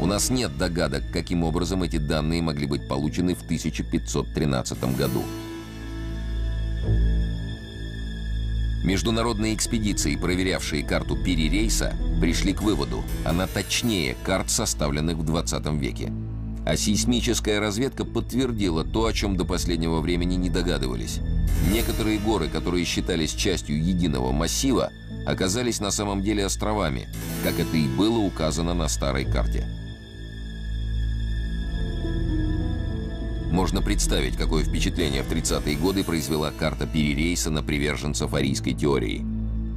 У 0.00 0.06
нас 0.06 0.30
нет 0.30 0.58
догадок, 0.58 1.04
каким 1.12 1.44
образом 1.44 1.84
эти 1.84 1.98
данные 1.98 2.42
могли 2.42 2.66
быть 2.66 2.88
получены 2.88 3.36
в 3.36 3.42
1513 3.42 4.96
году. 4.96 5.22
Международные 8.82 9.54
экспедиции, 9.54 10.16
проверявшие 10.16 10.82
карту 10.82 11.16
перерейса, 11.16 11.94
пришли 12.20 12.52
к 12.52 12.62
выводу, 12.62 13.04
она 13.24 13.46
точнее 13.46 14.16
карт, 14.24 14.50
составленных 14.50 15.18
в 15.18 15.24
20 15.24 15.66
веке. 15.80 16.12
А 16.66 16.76
сейсмическая 16.76 17.60
разведка 17.60 18.04
подтвердила 18.04 18.82
то, 18.82 19.06
о 19.06 19.12
чем 19.12 19.36
до 19.36 19.44
последнего 19.44 20.00
времени 20.00 20.34
не 20.34 20.50
догадывались. 20.50 21.20
Некоторые 21.72 22.18
горы, 22.18 22.48
которые 22.48 22.84
считались 22.84 23.34
частью 23.34 23.80
единого 23.80 24.32
массива, 24.32 24.90
оказались 25.24 25.78
на 25.78 25.92
самом 25.92 26.22
деле 26.22 26.44
островами, 26.44 27.08
как 27.44 27.60
это 27.60 27.76
и 27.76 27.86
было 27.86 28.18
указано 28.18 28.74
на 28.74 28.88
старой 28.88 29.24
карте. 29.24 29.64
Можно 33.52 33.80
представить, 33.80 34.36
какое 34.36 34.64
впечатление 34.64 35.22
в 35.22 35.30
30-е 35.30 35.76
годы 35.76 36.02
произвела 36.02 36.50
карта 36.50 36.88
перерейса 36.88 37.50
на 37.50 37.62
приверженцев 37.62 38.34
арийской 38.34 38.74
теории. 38.74 39.24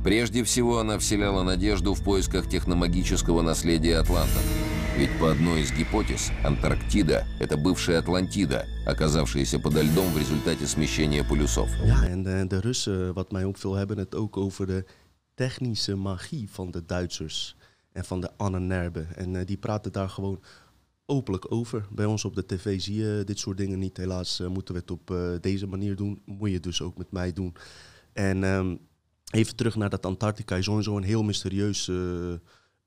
Прежде 0.03 0.43
всего, 0.43 0.79
она 0.79 0.98
вселяла 0.98 1.43
надежду 1.43 1.93
в 1.93 2.01
поисках 2.03 2.50
техномагического 2.50 3.43
наследия 3.43 3.98
атлантов– 3.98 4.43
ведь 4.98 5.18
по 5.18 5.30
одной 5.30 5.60
из 5.60 5.72
гипотез, 5.72 6.30
Антарктида – 6.44 7.40
это 7.40 7.56
бывшая 7.56 7.98
Атлантида, 7.98 8.66
оказавшаяся 8.86 9.58
подо 9.58 9.82
льдом 9.82 10.12
в 10.12 10.18
результате 10.18 10.66
смещения 10.66 11.24
полюсов. 11.24 11.68
Ja, 11.84 12.04
en 12.04 12.22
de, 12.22 12.46
de 12.46 12.60
Russen, 12.60 13.14
wat 13.14 13.32
mij 13.32 13.44
opviel, 13.44 13.74
hebben 13.74 13.98
het 13.98 14.14
ook 14.14 14.36
over 14.36 14.66
de 14.66 14.84
technische 15.34 15.96
magie 15.96 16.50
van 16.50 16.70
de 16.70 16.84
Duitsers 16.84 17.56
en 17.92 18.04
van 18.04 18.20
de 18.20 18.30
Annenerbe. 18.36 19.06
En 19.14 19.34
uh, 19.34 19.40
die 19.44 19.56
praten 19.56 19.92
daar 19.92 20.08
gewoon 20.08 20.40
openlijk 21.06 21.52
over. 21.52 21.86
Bij 21.90 22.04
ons 22.04 22.24
op 22.24 22.34
de 22.34 22.46
tv 22.46 22.80
zie 22.80 22.94
je 22.94 23.22
dit 23.24 23.38
soort 23.38 23.56
dingen 23.56 23.78
niet. 23.78 23.96
Helaas 23.96 24.40
uh, 24.40 24.48
moeten 24.48 24.74
we 24.74 24.80
het 24.80 24.90
op 24.90 25.10
uh, 25.10 25.30
deze 25.40 25.66
manier 25.66 25.96
doen. 25.96 26.22
Moet 26.24 26.50
je 26.50 26.60
dus 26.60 26.82
ook 26.82 26.96
met 26.98 27.12
mij 27.12 27.32
doen. 27.32 27.54
En 28.12 28.42
um, 28.42 28.78
even 29.30 29.56
terug 29.56 29.76
naar 29.76 29.90
dat 29.90 30.06
Antarctica 30.06 30.56
is 30.56 30.64
sowieso 30.64 30.96
een 30.96 31.02
heel 31.02 31.22
mysterieus 31.22 31.90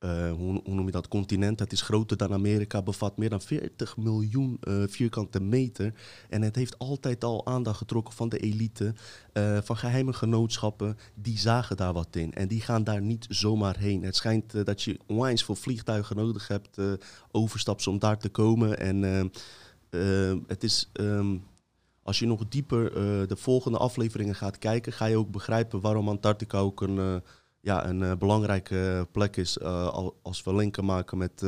uh, 0.05 0.33
hoe, 0.33 0.61
noem 0.65 0.87
je 0.87 0.93
dat, 0.93 1.09
continent. 1.09 1.59
Het 1.59 1.73
is 1.73 1.81
groter 1.81 2.17
dan 2.17 2.33
Amerika, 2.33 2.83
bevat 2.83 3.17
meer 3.17 3.31
dan 3.31 3.41
40 3.41 3.97
miljoen 3.97 4.61
uh, 4.61 4.85
vierkante 4.89 5.41
meter. 5.41 5.95
En 6.29 6.43
het 6.43 6.57
heeft 6.57 6.79
altijd 6.79 7.25
al 7.25 7.47
aandacht 7.47 7.79
getrokken 7.79 8.15
van 8.15 8.29
de 8.29 8.39
elite, 8.39 8.95
uh, 9.33 9.59
van 9.63 9.77
geheime 9.77 10.13
genootschappen. 10.13 10.99
Die 11.15 11.39
zagen 11.39 11.77
daar 11.77 11.93
wat 11.93 12.17
in 12.17 12.33
en 12.33 12.49
die 12.49 12.61
gaan 12.61 12.85
daar 12.85 13.03
niet 13.03 13.27
zomaar 13.29 13.79
heen. 13.79 14.03
Het 14.03 14.17
schijnt 14.17 14.67
dat 14.67 14.83
je 14.83 14.99
onwijs 15.07 15.45
veel 15.45 15.55
vliegtuigen 15.55 16.17
nodig 16.17 16.49
hebt, 16.49 16.79
overstaps 17.31 17.87
om 17.87 17.99
daar 17.99 18.19
te 18.19 18.29
komen. 18.29 18.79
En 18.79 19.31
het 20.47 20.65
is... 20.65 20.91
Um, 20.93 21.51
als 22.05 22.19
je 22.19 22.27
nog 22.27 22.49
dieper 22.49 22.93
de 23.29 23.37
volgende 23.37 23.79
afleveringen 23.79 24.35
gaat 24.35 24.59
kijken, 24.59 24.93
ga 24.93 25.05
je 25.05 25.17
ook 25.17 25.31
begrijpen 25.31 25.81
waarom 25.81 26.09
Antarctica 26.09 26.59
ook 26.59 26.81
een 26.81 27.23
ja, 27.63 27.87
een 27.87 28.01
uh, 28.01 28.13
belangrijke 28.15 29.09
plek 29.13 29.37
is 29.37 29.59
uh, 29.59 30.09
als 30.23 30.43
we 30.43 30.55
linken 30.55 30.85
maken 30.85 31.19
met 31.19 31.45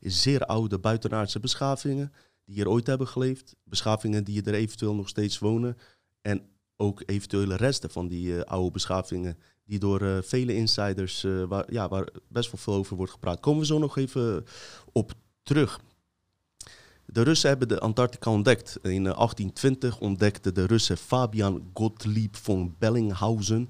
zeer 0.00 0.40
oude 0.40 0.78
buitenaardse 0.78 1.40
beschavingen 1.40 2.12
die 2.44 2.54
hier 2.54 2.68
ooit 2.68 2.86
hebben 2.86 3.08
geleefd. 3.08 3.56
Beschavingen 3.64 4.24
die 4.24 4.42
er 4.42 4.54
eventueel 4.54 4.94
nog 4.94 5.08
steeds 5.08 5.38
wonen. 5.38 5.76
En 6.20 6.48
ook 6.76 7.02
eventuele 7.06 7.56
resten 7.56 7.90
van 7.90 8.08
die 8.08 8.42
oude 8.42 8.70
beschavingen 8.70 9.38
die 9.64 9.78
door 9.78 10.22
vele 10.24 10.54
insiders, 10.54 11.26
waar, 11.48 11.72
ja, 11.72 11.88
waar 11.88 12.08
best 12.28 12.50
wel 12.50 12.60
veel 12.60 12.74
over 12.74 12.96
wordt 12.96 13.12
gepraat. 13.12 13.40
Komen 13.40 13.60
we 13.60 13.66
zo 13.66 13.78
nog 13.78 13.96
even 13.96 14.44
op 14.92 15.12
terug. 15.42 15.80
De 17.06 17.22
Russen 17.22 17.48
hebben 17.48 17.68
de 17.68 17.80
Antarctica 17.80 18.30
ontdekt. 18.30 18.78
In 18.82 19.02
1820 19.02 20.00
ontdekte 20.00 20.52
de 20.52 20.64
Russen 20.64 20.96
Fabian 20.96 21.70
Gottlieb 21.74 22.36
von 22.36 22.74
Bellinghausen, 22.78 23.68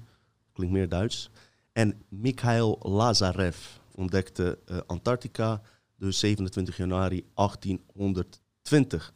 klinkt 0.53 0.73
meer 0.73 0.89
Duits, 0.89 1.29
en 1.77 2.01
Mikhail 2.09 2.79
Lazarev 2.81 3.57
ontdekte 3.95 4.59
uh, 4.65 4.77
Antarctica, 4.85 5.61
dus 5.95 6.19
27 6.19 6.77
januari 6.77 7.25
1820. 7.33 9.13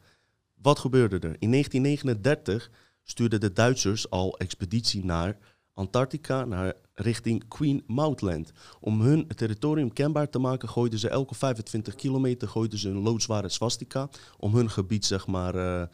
Wat 0.61 0.79
gebeurde 0.79 1.15
er? 1.15 1.35
In 1.39 1.51
1939 1.51 2.71
stuurden 3.03 3.39
de 3.39 3.53
Duitsers 3.53 4.09
al 4.09 4.37
expeditie 4.37 5.05
naar 5.05 5.37
Antarctica, 5.73 6.45
naar 6.45 6.73
richting 6.93 7.47
Queen 7.47 7.83
Maudland. 7.87 8.51
Om 8.79 9.01
hun 9.01 9.27
territorium 9.27 9.93
kenbaar 9.93 10.29
te 10.29 10.39
maken, 10.39 10.69
gooiden 10.69 10.99
ze 10.99 11.09
elke 11.09 11.35
25 11.35 11.95
kilometer 11.95 12.47
gooiden 12.47 12.79
ze 12.79 12.89
een 12.89 13.01
loodzware 13.01 13.49
swastika 13.49 14.09
om 14.37 14.55
hun 14.55 14.69
gebied 14.69 15.05
zeg 15.05 15.27
maar, 15.27 15.55
uh, 15.55 15.81
uh, 15.81 15.87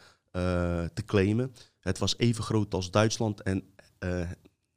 te 0.94 1.04
claimen. 1.04 1.52
Het 1.80 1.98
was 1.98 2.18
even 2.18 2.44
groot 2.44 2.74
als 2.74 2.90
Duitsland 2.90 3.42
en 3.42 3.64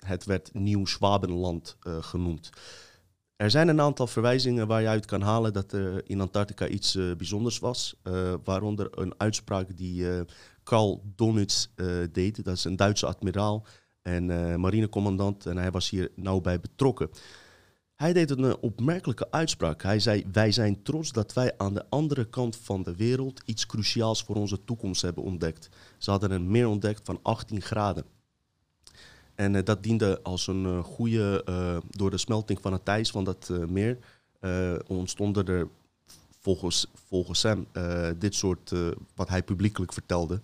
het 0.06 0.26
werd 0.26 0.54
Nieuw 0.54 0.86
Schwabenland 0.86 1.78
uh, 1.88 2.04
genoemd. 2.04 2.50
Er 3.36 3.52
zijn 3.52 3.68
een 3.68 3.82
aantal 3.82 4.08
verwijzingen 4.08 4.68
waar 4.68 4.82
je 4.82 4.88
uit 4.88 5.06
kan 5.06 5.22
halen 5.22 5.54
dat 5.54 5.72
er 5.72 6.10
in 6.10 6.22
Antarctica 6.22 6.68
iets 6.68 6.96
uh, 6.96 7.16
bijzonders 7.16 7.60
was. 7.60 7.96
Uh, 8.04 8.34
waaronder 8.44 9.00
een 9.00 9.14
uitspraak 9.18 9.78
die 9.78 10.06
Karl 10.64 11.04
Donitz 11.16 11.68
deed. 12.12 12.44
Dat 12.44 12.56
is 12.56 12.64
een 12.64 12.76
Duitse 12.76 13.06
admiraal 13.06 13.66
en 14.02 14.26
marinecommandant. 14.60 15.46
En 15.46 15.58
hij 15.58 15.72
was 15.72 15.90
hier 15.90 16.12
nauw 16.16 16.42
bij 16.42 16.60
betrokken. 16.60 17.10
Hij 17.96 18.14
deed 18.14 18.30
een 18.30 18.58
opmerkelijke 18.58 19.32
uitspraak. 19.32 19.82
Hij 19.84 20.00
zei: 20.00 20.26
Wij 20.32 20.52
zijn 20.52 20.84
trots 20.84 21.12
dat 21.12 21.34
wij 21.34 21.58
aan 21.58 21.74
de 21.74 21.86
andere 21.90 22.30
kant 22.30 22.56
van 22.56 22.84
de 22.84 22.96
wereld 22.96 23.42
iets 23.46 23.66
cruciaals 23.66 24.24
voor 24.24 24.36
onze 24.36 24.64
toekomst 24.64 25.02
hebben 25.02 25.24
ontdekt. 25.24 25.70
Ze 25.98 26.12
hadden 26.12 26.32
een 26.32 26.52
meer 26.52 26.68
ontdekt 26.68 27.02
van 27.04 27.20
18 27.22 27.62
graden. 27.62 28.06
En 29.42 29.54
uh, 29.54 29.64
dat 29.64 29.84
diende 29.84 30.20
als 30.24 30.48
een 30.48 30.64
uh, 30.64 30.84
goede, 30.84 31.46
uh, 31.50 31.78
door 31.90 32.10
de 32.10 32.18
smelting 32.18 32.62
van 32.62 32.74
het 32.74 32.88
ijs 32.88 33.12
van 33.12 33.24
dat 33.24 33.52
meer, 33.68 33.98
ontstonden 34.88 35.46
er 35.48 35.68
volgens, 36.40 36.88
volgens 37.08 37.44
hem 37.44 37.68
dit 38.20 38.36
soort, 38.36 38.72
wat 39.16 39.30
hij 39.30 39.44
publiekelijk 39.44 39.94
vertelde, 39.94 40.42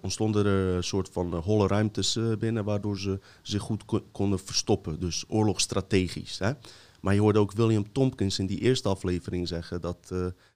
ontstonden 0.00 0.46
er 0.46 0.76
een 0.76 0.84
soort 0.84 1.08
van 1.08 1.34
holle 1.34 1.66
ruimtes 1.66 2.18
binnen, 2.38 2.64
waardoor 2.64 2.98
ze 2.98 3.18
zich 3.42 3.62
goed 3.62 3.84
kon, 3.84 4.02
konden 4.12 4.38
verstoppen. 4.38 5.00
Dus 5.00 5.24
oorlogsstrategisch. 5.28 6.38
Hè? 6.38 6.52
Maar 7.00 7.14
je 7.14 7.20
hoorde 7.20 7.38
ook 7.38 7.52
William 7.52 7.92
Tompkins 7.92 8.38
in 8.38 8.46
die 8.46 8.60
eerste 8.60 8.88
aflevering 8.88 9.48
zeggen 9.48 9.80
dat 9.80 10.08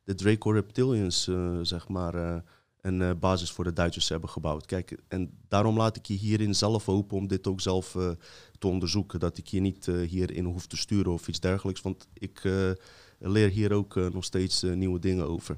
de 0.04 0.14
Draco 0.14 0.50
Reptilians, 0.50 1.30
zeg 1.62 1.88
maar, 1.88 2.42
een 2.80 3.18
basis 3.18 3.50
voor 3.50 3.64
de 3.64 3.72
Duitsers 3.72 4.08
hebben 4.08 4.28
gebouwd. 4.28 4.66
Kijk, 4.66 4.98
en 5.08 5.38
daarom 5.48 5.76
laat 5.76 5.96
ik 5.96 6.06
je 6.06 6.14
hierin 6.14 6.54
zelf 6.54 6.88
open 6.88 7.16
om 7.16 7.26
dit 7.26 7.46
ook 7.46 7.60
zelf 7.60 7.96
te 8.58 8.66
onderzoeken. 8.66 9.20
Dat 9.20 9.38
ik 9.38 9.46
je 9.46 9.60
niet 9.60 9.86
hierin 9.86 10.44
hoef 10.44 10.66
te 10.66 10.76
sturen 10.76 11.12
of 11.12 11.28
iets 11.28 11.40
dergelijks. 11.40 11.80
Want 11.80 12.08
ik 12.12 12.42
leer 13.18 13.48
hier 13.48 13.72
ook 13.72 13.94
nog 13.94 14.24
steeds 14.24 14.62
nieuwe 14.62 14.98
dingen 14.98 15.28
over. 15.28 15.56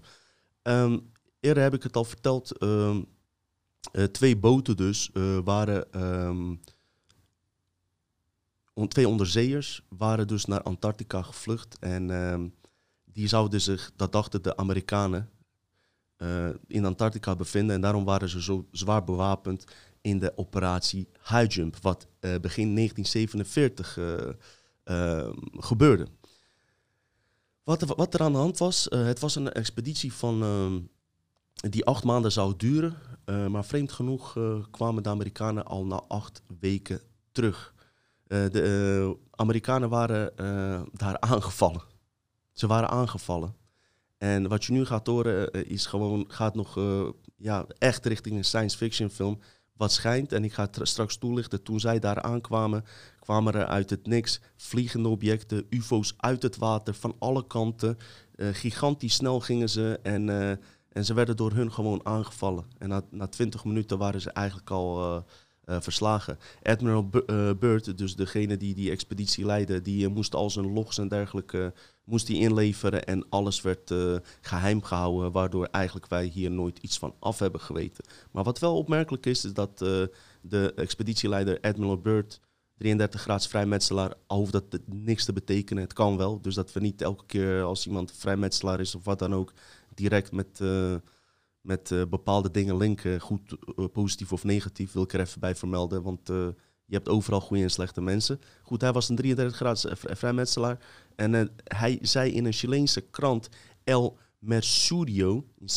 Um, 0.63 1.13
eerder 1.41 1.63
heb 1.63 1.75
ik 1.75 1.83
het 1.83 1.97
al 1.97 2.05
verteld. 2.05 2.63
Uh, 2.63 2.97
twee 4.13 4.37
boten 4.37 4.77
dus 4.77 5.11
waren. 5.45 5.87
On, 8.75 8.89
twee 8.89 9.09
onderzeeërs 9.09 9.83
waren 9.89 10.27
dus 10.27 10.45
naar 10.45 10.63
Antarctica 10.63 11.23
gevlucht. 11.23 11.79
En 11.79 12.55
die 13.05 13.29
zouden 13.29 13.61
zich, 13.61 13.93
dat 13.97 14.13
dachten 14.13 14.43
de 14.43 14.57
Amerikanen, 14.57 15.31
in 16.67 16.85
Antarctica 16.85 17.37
bevinden. 17.37 17.75
En 17.75 17.81
daarom 17.81 18.05
waren 18.05 18.29
ze 18.29 18.43
zo 18.43 18.67
zwaar 18.71 19.05
bewapend 19.05 19.65
in 20.01 20.19
de 20.19 20.33
operatie 20.37 21.09
High 21.29 21.55
Jump, 21.55 21.77
wat 21.81 22.07
begin 22.21 22.75
1947 22.75 23.99
gebeurde. 25.59 26.07
Wat, 27.63 27.83
wat 27.83 28.15
er 28.15 28.21
aan 28.21 28.33
de 28.33 28.39
hand 28.39 28.59
was, 28.59 28.87
het 28.91 29.21
was 29.21 29.35
een 29.35 29.53
expeditie 29.53 30.13
van, 30.13 30.43
uh, 30.43 31.71
die 31.71 31.85
acht 31.85 32.05
maanden 32.05 32.33
zou 32.33 32.55
duren. 32.57 32.97
Maar 33.51 33.65
vreemd 33.65 33.93
genoeg 33.93 34.39
kwamen 34.71 35.03
de 35.03 35.09
Amerikanen 35.09 35.65
al 35.65 35.87
na 35.87 36.03
acht 36.09 36.43
weken 36.61 37.01
terug. 37.33 37.75
de 38.27 39.17
Amerikanen 39.31 39.89
waren 39.89 40.33
daar 40.93 41.21
aangevallen. 41.21 41.83
Ze 42.53 42.67
waren 42.67 42.89
aangevallen. 42.89 43.55
En 44.21 44.49
wat 44.49 44.65
je 44.65 44.73
nu 44.73 44.85
gaat 44.85 45.07
horen 45.07 45.53
is 45.53 45.87
gewoon, 45.87 46.25
gaat 46.29 46.55
nog 46.55 46.79
ja, 47.37 47.67
echt 47.79 48.07
richting 48.07 48.37
een 48.37 48.45
science 48.45 48.77
fiction 48.77 49.11
film. 49.11 49.39
Wat 49.77 49.93
schijnt, 49.93 50.33
en 50.33 50.45
ik 50.45 50.53
ga 50.53 50.63
het 50.63 50.81
straks 50.83 51.17
toelichten, 51.17 51.63
toen 51.63 51.81
zij 51.81 51.99
daar 51.99 52.23
aankwamen, 52.23 52.85
kwamen 53.19 53.55
er 53.55 53.67
uit 53.67 53.91
het 53.91 54.07
niks 54.07 54.41
vliegende 54.57 55.09
objecten, 55.09 55.67
UFO's 55.71 56.15
uit 56.17 56.43
het 56.43 56.57
water 56.57 56.95
van 56.95 57.17
alle 57.19 57.47
kanten. 57.47 57.99
Uh, 58.37 58.49
gigantisch 58.53 59.15
snel 59.15 59.41
gingen 59.41 59.69
ze 59.69 59.99
en, 60.03 60.29
en 60.93 61.05
ze 61.05 61.15
werden 61.15 61.37
door 61.37 61.53
hun 61.53 61.73
gewoon 61.73 62.07
aangevallen. 62.07 62.65
En 62.79 62.89
na, 62.89 63.03
na 63.11 63.27
20 63.27 63.65
minuten 63.65 63.99
waren 63.99 64.21
ze 64.21 64.31
eigenlijk 64.31 64.71
al 64.71 65.25
verslagen. 65.65 66.39
Admiral 66.63 67.09
Byrd, 67.59 67.99
dus 67.99 68.17
degene 68.17 68.57
die 68.57 68.75
die 68.75 68.91
expeditie 68.91 69.45
leidde, 69.45 69.83
die 69.83 70.09
moest 70.09 70.35
al 70.35 70.51
zijn 70.51 70.73
logs 70.73 70.99
en 70.99 71.09
dergelijke 71.09 71.73
moest 72.11 72.27
die 72.27 72.41
inleveren 72.41 73.05
en 73.05 73.27
alles 73.29 73.61
werd 73.61 73.95
geheim 74.41 74.83
gehouden, 74.83 75.33
waardoor 75.33 75.65
eigenlijk 75.65 76.09
wij 76.09 76.25
hier 76.25 76.51
nooit 76.51 76.79
iets 76.79 76.99
van 76.99 77.15
af 77.19 77.39
hebben 77.39 77.61
geweten. 77.61 78.05
Maar 78.31 78.45
wat 78.45 78.59
wel 78.59 78.77
opmerkelijk 78.77 79.27
is, 79.27 79.45
is 79.45 79.53
dat 79.53 79.79
de 80.41 80.73
expeditieleider 80.77 81.61
Admiral 81.61 82.01
Byrd 82.01 82.41
33 82.81 83.21
graads 83.21 83.47
vrijmetselaar, 83.47 84.15
al 84.27 84.39
hoeft 84.39 84.53
dat 84.53 84.79
niks 84.87 85.25
te 85.25 85.33
betekenen. 85.33 85.83
Het 85.83 85.93
kan 85.93 86.17
wel. 86.17 86.41
Dus 86.41 86.55
dat 86.55 86.73
we 86.73 86.81
niet 86.81 87.03
elke 87.03 87.27
keer 87.27 87.63
als 87.63 87.87
iemand 87.87 88.13
vrijmetselaar 88.13 88.81
is 88.81 88.95
of 88.95 89.05
wat 89.05 89.19
dan 89.19 89.35
ook, 89.35 89.53
direct 89.95 90.33
met, 90.33 90.59
uh, 90.63 90.95
met 91.61 91.91
uh, 91.91 92.03
bepaalde 92.11 92.51
dingen 92.51 92.77
linken. 92.77 93.21
Goed, 93.21 93.57
uh, 93.77 93.85
positief 93.93 94.33
of 94.33 94.45
negatief, 94.45 94.93
wil 94.93 95.03
ik 95.03 95.13
er 95.13 95.21
even 95.21 95.41
bij 95.41 95.55
vermelden. 95.55 96.03
Want 96.03 96.21
je 96.85 96.97
hebt 96.97 97.09
overal 97.09 97.41
goede 97.41 97.63
en 97.63 97.71
slechte 97.71 98.01
mensen. 98.01 98.41
Goed, 98.63 98.81
hij 98.81 98.93
was 98.93 99.09
een 99.09 99.17
33 99.17 99.57
graads 99.57 99.87
vrijmetselaar. 99.91 100.79
En 101.21 101.51
hij 101.65 101.99
zei 102.03 102.31
in 102.33 102.45
een 102.45 102.53
Chileense 102.53 103.01
krant, 103.01 103.49
El 103.85 104.19
Mercurio 104.39 105.45
in 105.59 105.69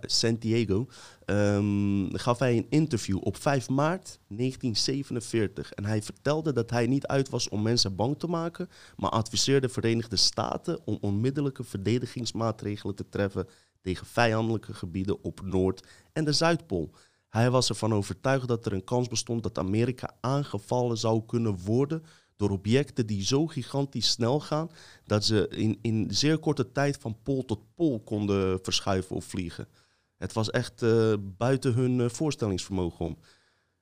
Santiago 0.00 0.88
um, 1.26 2.16
gaf 2.16 2.38
hij 2.38 2.56
een 2.56 2.66
interview 2.68 3.18
op 3.20 3.36
5 3.36 3.68
maart 3.68 4.18
1947. 4.28 5.72
En 5.72 5.84
hij 5.84 6.02
vertelde 6.02 6.52
dat 6.52 6.70
hij 6.70 6.86
niet 6.86 7.06
uit 7.06 7.28
was 7.28 7.48
om 7.48 7.62
mensen 7.62 7.96
bang 7.96 8.18
te 8.18 8.26
maken, 8.26 8.68
maar 8.96 9.10
adviseerde 9.10 9.66
de 9.66 9.72
Verenigde 9.72 10.16
Staten 10.16 10.80
om 10.84 10.98
onmiddellijke 11.00 11.64
verdedigingsmaatregelen 11.64 12.94
te 12.94 13.08
treffen 13.08 13.48
tegen 13.80 14.06
vijandelijke 14.06 14.74
gebieden 14.74 15.24
op 15.24 15.40
Noord- 15.44 15.86
en 16.12 16.24
de 16.24 16.32
Zuidpool. 16.32 16.90
Hij 17.28 17.50
was 17.50 17.68
ervan 17.68 17.94
overtuigd 17.94 18.48
dat 18.48 18.66
er 18.66 18.72
een 18.72 18.84
kans 18.84 19.08
bestond 19.08 19.42
dat 19.42 19.58
Amerika 19.58 20.16
aangevallen 20.20 20.98
zou 20.98 21.22
kunnen 21.26 21.58
worden 21.64 22.02
door 22.38 22.50
objecten 22.50 23.06
die 23.06 23.24
zo 23.24 23.46
gigantisch 23.46 24.10
snel 24.10 24.40
gaan 24.40 24.70
dat 25.04 25.24
ze 25.24 25.48
in, 25.48 25.78
in 25.82 26.06
zeer 26.10 26.38
korte 26.38 26.72
tijd 26.72 26.96
van 27.00 27.18
pool 27.22 27.44
tot 27.44 27.60
pool 27.74 28.00
konden 28.00 28.58
verschuiven 28.62 29.16
of 29.16 29.24
vliegen. 29.24 29.68
Het 30.16 30.32
was 30.32 30.50
echt 30.50 30.82
uh, 30.82 31.14
buiten 31.20 31.74
hun 31.74 31.98
uh, 31.98 32.08
voorstellingsvermogen 32.08 33.04
om. 33.04 33.18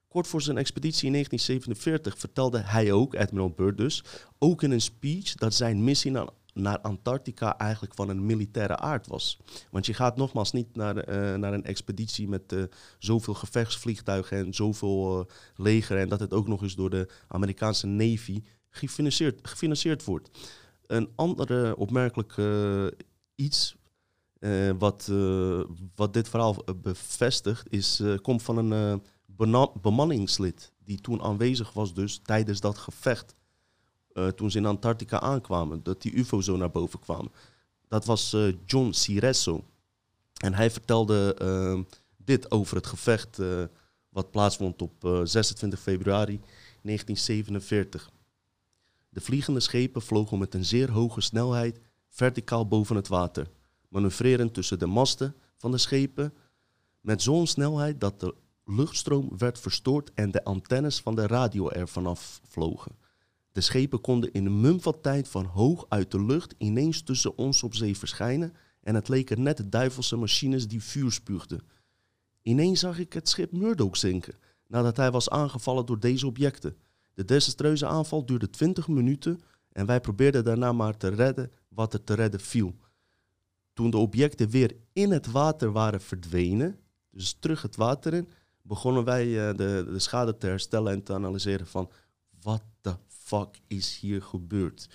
Kort 0.09 0.27
voor 0.27 0.43
zijn 0.43 0.59
expeditie 0.59 1.07
in 1.07 1.13
1947 1.13 2.19
vertelde 2.19 2.59
hij 2.59 2.93
ook, 2.93 3.17
Admiral 3.17 3.51
Byrd 3.51 3.77
dus, 3.77 4.05
ook 4.39 4.63
in 4.63 4.71
een 4.71 4.81
speech 4.81 5.35
dat 5.35 5.55
zijn 5.55 5.85
missie 5.85 6.11
naar, 6.11 6.29
naar 6.57 6.81
Antarctica 6.81 7.59
eigenlijk 7.59 7.95
van 7.95 8.09
een 8.09 8.27
militaire 8.27 8.77
aard 8.77 9.07
was. 9.07 9.39
Want 9.71 9.87
je 9.87 9.95
gaat 9.95 10.17
nogmaals 10.17 10.53
niet 10.53 10.77
naar, 10.77 11.09
uh, 11.09 11.35
naar 11.35 11.53
een 11.53 11.65
expeditie 11.65 12.29
met 12.29 12.69
zoveel 12.99 13.35
gevechtsvliegtuigen 13.35 14.39
en 14.39 14.55
zoveel 14.55 15.27
leger 15.57 15.99
en 15.99 16.09
dat 16.09 16.21
het 16.21 16.33
ook 16.33 16.49
nog 16.49 16.63
eens 16.63 16.75
door 16.75 16.91
de 16.91 17.09
Amerikaanse 17.29 17.87
Navy 17.87 18.43
gefinancierd, 18.71 19.49
gefinancierd 19.49 20.05
wordt. 20.05 20.31
Een 20.87 21.11
andere 21.15 21.77
opmerkelijk 21.77 22.37
iets 23.35 23.77
wat, 24.79 25.13
wat 25.95 26.13
dit 26.13 26.29
verhaal 26.29 26.65
bevestigt, 26.83 27.73
is, 27.73 28.03
komt 28.23 28.43
van 28.43 28.57
een 28.57 29.03
bemanningslid 29.83 30.73
die 30.87 31.01
toen 31.01 31.23
aanwezig 31.23 31.73
was 31.73 31.95
dus 31.95 32.21
tijdens 32.23 32.61
dat 32.61 32.79
gevecht. 32.79 33.35
Toen 34.35 34.51
ze 34.51 34.59
in 34.59 34.67
Antarctica 34.67 35.21
aankwamen, 35.21 35.83
dat 35.83 36.03
die 36.03 36.19
ufo 36.19 36.41
zo 36.41 36.57
naar 36.57 36.71
boven 36.71 37.01
kwamen. 37.01 37.33
Dat 37.89 38.05
was 38.05 38.37
John 38.67 38.93
Ciresso. 38.93 39.65
En 40.37 40.55
hij 40.55 40.71
vertelde 40.71 41.37
dit 42.17 42.51
over 42.51 42.77
het 42.77 42.87
gevecht 42.87 43.39
wat 44.09 44.31
plaatsvond 44.31 44.83
op 44.83 45.21
26 45.25 45.81
februari 45.81 46.41
1947. 46.83 48.11
De 49.09 49.21
vliegende 49.21 49.61
schepen 49.61 50.03
vlogen 50.03 50.39
met 50.39 50.55
een 50.55 50.65
zeer 50.65 50.91
hoge 50.91 51.21
snelheid 51.21 51.81
verticaal 52.09 52.69
boven 52.69 52.97
het 52.97 53.09
water 53.09 53.47
manoeuvreren 53.89 54.53
tussen 54.53 54.79
de 54.79 54.87
masten 54.87 55.35
van 55.57 55.71
de 55.71 55.79
schepen 55.79 56.35
met 57.01 57.23
zo'n 57.23 57.47
snelheid 57.47 58.01
dat 58.01 58.21
de 58.21 58.35
luchtstroom 58.65 59.39
werd 59.39 59.59
verstoord 59.59 60.11
en 60.15 60.31
de 60.31 60.45
antennes 60.45 61.01
van 61.01 61.15
de 61.15 61.27
radio 61.27 61.71
er 61.71 61.89
vanaf 61.89 62.41
vlogen. 62.49 62.93
De 63.57 63.63
schepen 63.63 64.01
konden 64.01 64.33
in 64.33 64.47
een 64.47 64.61
mum 64.61 64.81
van 64.81 65.01
tijd 65.01 65.29
van 65.29 65.45
hoog 65.45 65.87
uit 65.89 66.11
de 66.11 66.23
lucht 66.23 66.55
ineens 66.59 67.03
tussen 67.03 67.39
ons 67.39 67.63
op 67.63 67.75
zee 67.75 67.99
verschijnen 67.99 68.53
en 68.81 68.95
het 68.95 69.09
leken 69.09 69.43
net 69.43 69.73
duivelse 69.73 70.17
machines 70.17 70.69
die 70.69 70.83
vuur 70.83 71.13
spuugden. 71.13 71.61
Ineens 72.43 72.81
zag 72.81 72.99
ik 72.99 73.13
het 73.13 73.29
schip 73.29 73.53
Murdoch 73.53 73.97
zinken, 73.97 74.35
nadat 74.67 74.97
hij 74.97 75.11
was 75.11 75.31
aangevallen 75.31 75.87
door 75.87 76.01
deze 76.01 76.27
objecten. 76.27 76.77
De 77.15 77.25
desastreuze 77.25 77.87
aanval 77.87 78.27
duurde 78.27 78.51
20 78.51 78.89
minuten 78.89 79.41
en 79.73 79.87
wij 79.87 80.01
probeerden 80.01 80.45
daarna 80.45 80.73
maar 80.73 80.97
te 80.97 81.09
redden 81.09 81.51
wat 81.69 81.93
er 81.93 82.05
te 82.05 82.15
redden 82.15 82.41
viel. 82.41 82.75
Toen 83.73 83.91
de 83.91 83.97
objecten 83.97 84.51
weer 84.51 84.77
in 84.93 85.11
het 85.11 85.31
water 85.31 85.73
waren 85.73 86.01
verdwenen, 86.01 86.79
dus 87.11 87.37
terug 87.41 87.63
het 87.63 87.77
water 87.77 88.15
in, 88.15 88.29
begonnen 88.63 89.05
wij 89.05 89.27
uh, 89.27 89.57
de, 89.57 89.87
de 89.93 89.99
schade 89.99 90.37
te 90.37 90.47
herstellen 90.47 90.93
en 90.93 91.03
te 91.03 91.15
analyseren 91.15 91.67
van 91.67 91.91
wat 92.41 92.63
de 92.81 92.97
fuck 93.26 93.60
is 93.68 93.98
hier 94.02 94.22
gebeurd. 94.22 94.90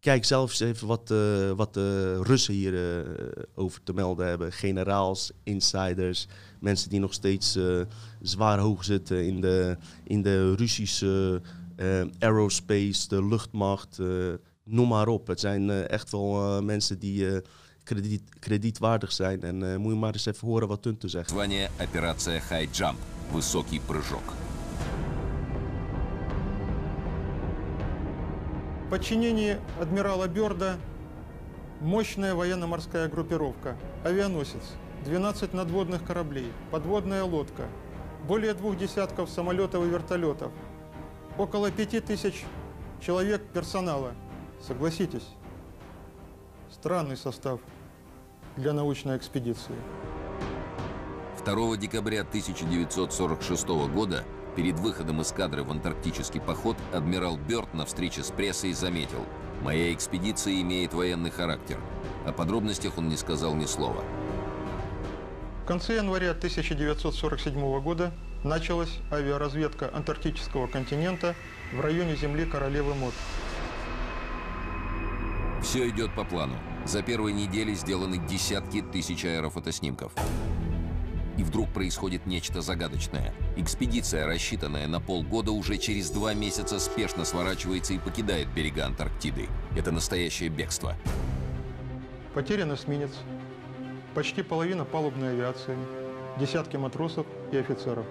Kijk 0.00 0.24
zelfs 0.24 0.60
even 0.60 0.86
wat, 0.86 1.10
uh, 1.10 1.50
wat 1.50 1.74
de 1.74 2.22
Russen 2.22 2.54
hier 2.54 2.72
uh, 2.72 3.10
over 3.54 3.82
te 3.82 3.94
melden 3.94 4.26
hebben. 4.26 4.52
Generaals, 4.52 5.32
insiders, 5.42 6.26
mensen 6.60 6.90
die 6.90 7.00
nog 7.00 7.12
steeds 7.12 7.58
zwaar 8.20 8.58
hoog 8.58 8.84
zitten 8.84 9.26
in 9.26 9.40
de, 9.40 9.76
in 10.04 10.22
de 10.22 10.54
Russische 10.54 11.40
aerospace, 12.18 13.08
de 13.08 13.26
luchtmacht, 13.26 13.98
noem 14.64 14.88
maar 14.88 15.08
op. 15.08 15.26
Het 15.26 15.40
zijn 15.40 15.70
echt 15.70 16.10
wel 16.10 16.62
mensen 16.62 16.98
die 16.98 17.42
krediet, 17.84 18.22
kredietwaardig 18.38 19.12
zijn. 19.12 19.42
En 19.42 19.60
uh, 19.60 19.76
moet 19.76 19.92
je 19.92 19.98
maar 19.98 20.12
eens 20.12 20.26
even 20.26 20.48
horen 20.48 20.68
wat 20.68 20.84
hun 20.84 20.98
te 20.98 21.08
zeggen. 21.08 21.30
Звание 21.30 21.68
операция 21.80 22.40
High 22.40 22.74
Jump. 22.74 22.98
Высокий 23.32 23.80
прыжок. 23.80 24.32
Подчинении 28.89 29.57
адмирала 29.79 30.27
Бёрда 30.27 30.77
Мощная 31.79 32.35
военно-морская 32.35 33.07
группировка, 33.07 33.77
авианосец, 34.03 34.73
12 35.05 35.53
надводных 35.53 36.03
кораблей, 36.03 36.51
подводная 36.71 37.23
лодка, 37.23 37.67
более 38.27 38.53
двух 38.53 38.77
десятков 38.77 39.29
самолетов 39.29 39.85
и 39.85 39.87
вертолетов, 39.87 40.51
около 41.37 41.71
пяти 41.71 42.01
тысяч 42.01 42.43
человек 42.99 43.41
персонала. 43.53 44.11
Согласитесь, 44.61 45.25
странный 46.69 47.15
состав 47.15 47.61
для 48.57 48.73
научной 48.73 49.15
экспедиции. 49.15 49.75
2 51.45 51.77
декабря 51.77 52.21
1946 52.21 53.67
года 53.93 54.25
перед 54.55 54.79
выходом 54.79 55.21
эскадры 55.21 55.63
в 55.63 55.71
антарктический 55.71 56.41
поход 56.41 56.77
адмирал 56.93 57.37
Бёрд 57.37 57.73
на 57.73 57.85
встрече 57.85 58.23
с 58.23 58.31
прессой 58.31 58.73
заметил 58.73 59.25
«Моя 59.61 59.93
экспедиция 59.93 60.61
имеет 60.61 60.93
военный 60.93 61.31
характер». 61.31 61.79
О 62.25 62.31
подробностях 62.31 62.97
он 62.97 63.09
не 63.09 63.17
сказал 63.17 63.55
ни 63.55 63.65
слова. 63.65 64.03
В 65.63 65.67
конце 65.67 65.97
января 65.97 66.31
1947 66.31 67.81
года 67.81 68.11
началась 68.43 68.97
авиаразведка 69.11 69.89
антарктического 69.93 70.67
континента 70.67 71.35
в 71.73 71.81
районе 71.81 72.15
земли 72.15 72.45
Королевы 72.45 72.95
Мод. 72.95 73.13
Все 75.61 75.89
идет 75.89 76.13
по 76.15 76.23
плану. 76.23 76.55
За 76.85 77.03
первые 77.03 77.33
недели 77.33 77.73
сделаны 77.73 78.17
десятки 78.17 78.81
тысяч 78.81 79.25
аэрофотоснимков. 79.25 80.13
И 81.39 81.43
вдруг 81.43 81.69
происходит 81.69 82.25
нечто 82.25 82.59
загадочное. 82.59 83.33
Экспедиция, 83.55 84.25
рассчитанная 84.25 84.87
на 84.87 84.99
полгода, 84.99 85.53
уже 85.53 85.77
через 85.77 86.09
два 86.09 86.33
месяца 86.33 86.79
спешно 86.79 87.23
сворачивается 87.23 87.93
и 87.93 87.97
покидает 87.97 88.49
берега 88.53 88.85
Антарктиды. 88.85 89.47
Это 89.73 89.93
настоящее 89.93 90.49
бегство. 90.49 90.97
Потерян 92.33 92.73
эсминец, 92.73 93.11
почти 94.15 94.43
половина 94.43 94.83
палубной 94.83 95.29
авиации, 95.29 95.77
десятки 96.37 96.75
матросов 96.75 97.25
и 97.53 97.57
офицеров. 97.57 98.05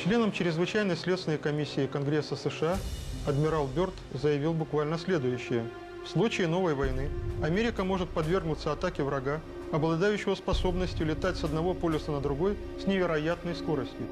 Членам 0.00 0.30
чрезвычайной 0.30 0.96
следственной 0.96 1.38
комиссии 1.38 1.88
Конгресса 1.88 2.36
США 2.36 2.78
адмирал 3.26 3.66
Бёрд 3.66 3.94
заявил 4.14 4.52
буквально 4.52 4.98
следующее. 4.98 5.68
В 6.04 6.08
случае 6.08 6.46
новой 6.46 6.74
войны 6.74 7.08
Америка 7.42 7.82
может 7.82 8.08
подвергнуться 8.08 8.70
атаке 8.70 9.02
врага, 9.02 9.40
обладающего 9.72 10.34
способностью 10.34 11.06
летать 11.06 11.36
с 11.36 11.44
одного 11.44 11.74
полюса 11.74 12.12
на 12.12 12.20
другой 12.20 12.56
с 12.82 12.86
невероятной 12.86 13.54
скоростью. 13.54 14.06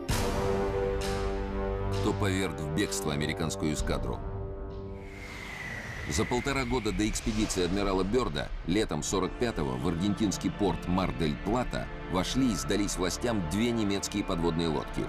Кто 2.00 2.12
поверг 2.12 2.58
в 2.60 2.76
бегство 2.76 3.12
американскую 3.12 3.72
эскадру? 3.72 4.18
За 6.08 6.24
полтора 6.24 6.64
года 6.64 6.92
до 6.92 7.08
экспедиции 7.08 7.64
адмирала 7.64 8.04
Бёрда 8.04 8.48
летом 8.68 9.00
45-го 9.00 9.76
в 9.76 9.88
аргентинский 9.88 10.50
порт 10.50 10.86
Мар-дель-Плата 10.86 11.88
вошли 12.12 12.52
и 12.52 12.54
сдались 12.54 12.96
властям 12.96 13.42
две 13.50 13.72
немецкие 13.72 14.22
подводные 14.22 14.68
лодки. 14.68 15.04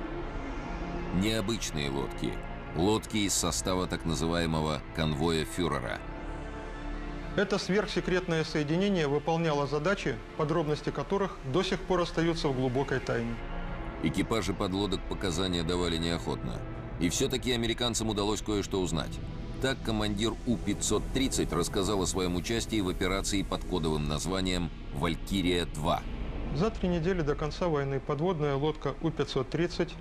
Необычные 1.21 1.91
лодки. 1.91 2.33
Лодки 2.75 3.17
из 3.17 3.33
состава 3.33 3.85
так 3.85 4.05
называемого 4.05 4.81
конвоя 4.95 5.45
фюрера. 5.45 5.99
Это 7.37 7.59
сверхсекретное 7.59 8.43
соединение 8.43 9.07
выполняло 9.07 9.67
задачи, 9.67 10.15
подробности 10.37 10.89
которых 10.89 11.37
до 11.53 11.61
сих 11.61 11.79
пор 11.79 12.01
остаются 12.01 12.47
в 12.47 12.55
глубокой 12.55 12.99
тайне. 12.99 13.35
Экипажи 14.01 14.55
подлодок 14.55 15.01
показания 15.07 15.61
давали 15.61 15.97
неохотно. 15.97 16.59
И 16.99 17.09
все-таки 17.09 17.51
американцам 17.51 18.09
удалось 18.09 18.41
кое-что 18.41 18.81
узнать. 18.81 19.19
Так 19.61 19.77
командир 19.83 20.31
У-530 20.47 21.53
рассказал 21.53 22.01
о 22.01 22.07
своем 22.07 22.35
участии 22.37 22.81
в 22.81 22.89
операции 22.89 23.43
под 23.43 23.63
кодовым 23.65 24.07
названием 24.07 24.71
«Валькирия-2». 24.95 25.99
За 26.55 26.71
три 26.71 26.89
недели 26.89 27.21
до 27.21 27.35
конца 27.35 27.67
войны 27.67 27.99
подводная 27.99 28.55
лодка 28.55 28.95
У-530 29.03 29.91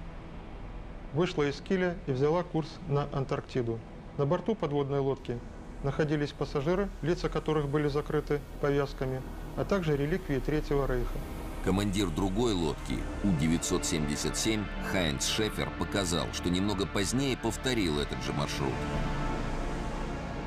вышла 1.13 1.43
из 1.43 1.61
Киля 1.61 1.99
и 2.07 2.13
взяла 2.13 2.45
курс 2.45 2.71
на 2.89 3.11
Антарктиду. 3.13 3.79
На 4.17 4.25
борту 4.25 4.55
подводной 4.55 5.01
лодки 5.01 5.39
находились 5.87 6.33
пассажиры, 6.33 6.89
лица 7.01 7.29
которых 7.29 7.69
были 7.69 7.87
закрыты 7.89 8.41
повязками, 8.61 9.23
а 9.57 9.65
также 9.65 9.97
реликвии 9.97 10.41
Третьего 10.41 10.85
Рейха. 10.87 11.19
Командир 11.65 12.11
другой 12.11 12.53
лодки, 12.53 12.99
У-977, 13.23 14.65
Хайнц 14.91 15.27
Шефер, 15.27 15.71
показал, 15.79 16.27
что 16.33 16.51
немного 16.51 16.87
позднее 16.87 17.37
повторил 17.37 18.01
этот 18.01 18.23
же 18.25 18.33
маршрут. 18.33 18.75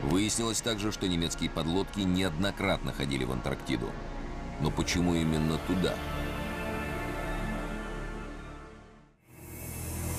Выяснилось 0.04 0.62
также, 0.62 0.91
что 0.91 1.08
немецкие 1.08 1.49
подлодки 1.49 2.02
неоднократно 2.02 2.91
ходили 2.91 3.23
в 3.23 3.32
Антарктиду. 3.32 3.89
Но 4.62 4.71
почему 4.71 5.15
именно 5.15 5.58
туда? 5.67 5.95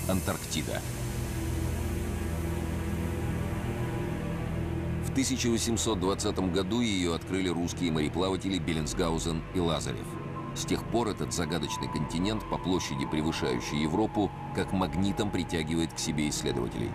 Антарктида. 0.09 0.81
В 5.11 5.13
1820 5.13 6.53
году 6.53 6.81
ее 6.81 7.17
открыли 7.17 7.49
русские 7.49 7.91
мореплаватели 7.91 8.59
Беллинсгаузен 8.59 9.43
и 9.57 9.59
Лазарев. 9.59 10.07
С 10.55 10.65
тех 10.65 10.85
пор 10.85 11.09
этот 11.09 11.33
загадочный 11.33 11.91
континент, 11.93 12.49
по 12.49 12.57
площади 12.57 13.07
превышающий 13.11 13.83
Европу, 13.83 14.31
как 14.55 14.73
магнитом 14.73 15.33
притягивает 15.33 15.93
к 15.93 15.99
себе 15.99 16.29
исследователей. 16.29 16.93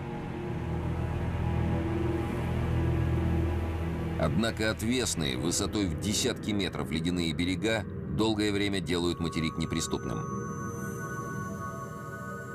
Однако 4.18 4.70
отвесные, 4.70 5.36
высотой 5.36 5.84
в 5.84 6.00
десятки 6.00 6.52
метров 6.52 6.90
ледяные 6.90 7.34
берега 7.34 7.84
долгое 8.16 8.50
время 8.50 8.80
делают 8.80 9.20
материк 9.20 9.58
неприступным. 9.58 10.20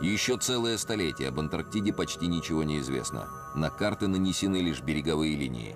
Еще 0.01 0.39
целое 0.39 0.79
столетие 0.79 1.29
об 1.29 1.39
Антарктиде 1.39 1.93
почти 1.93 2.25
ничего 2.25 2.63
не 2.63 2.79
известно. 2.79 3.40
На 3.53 3.69
карты 3.69 4.07
нанесены 4.07 4.61
лишь 4.61 4.81
береговые 4.81 5.35
линии. 5.35 5.75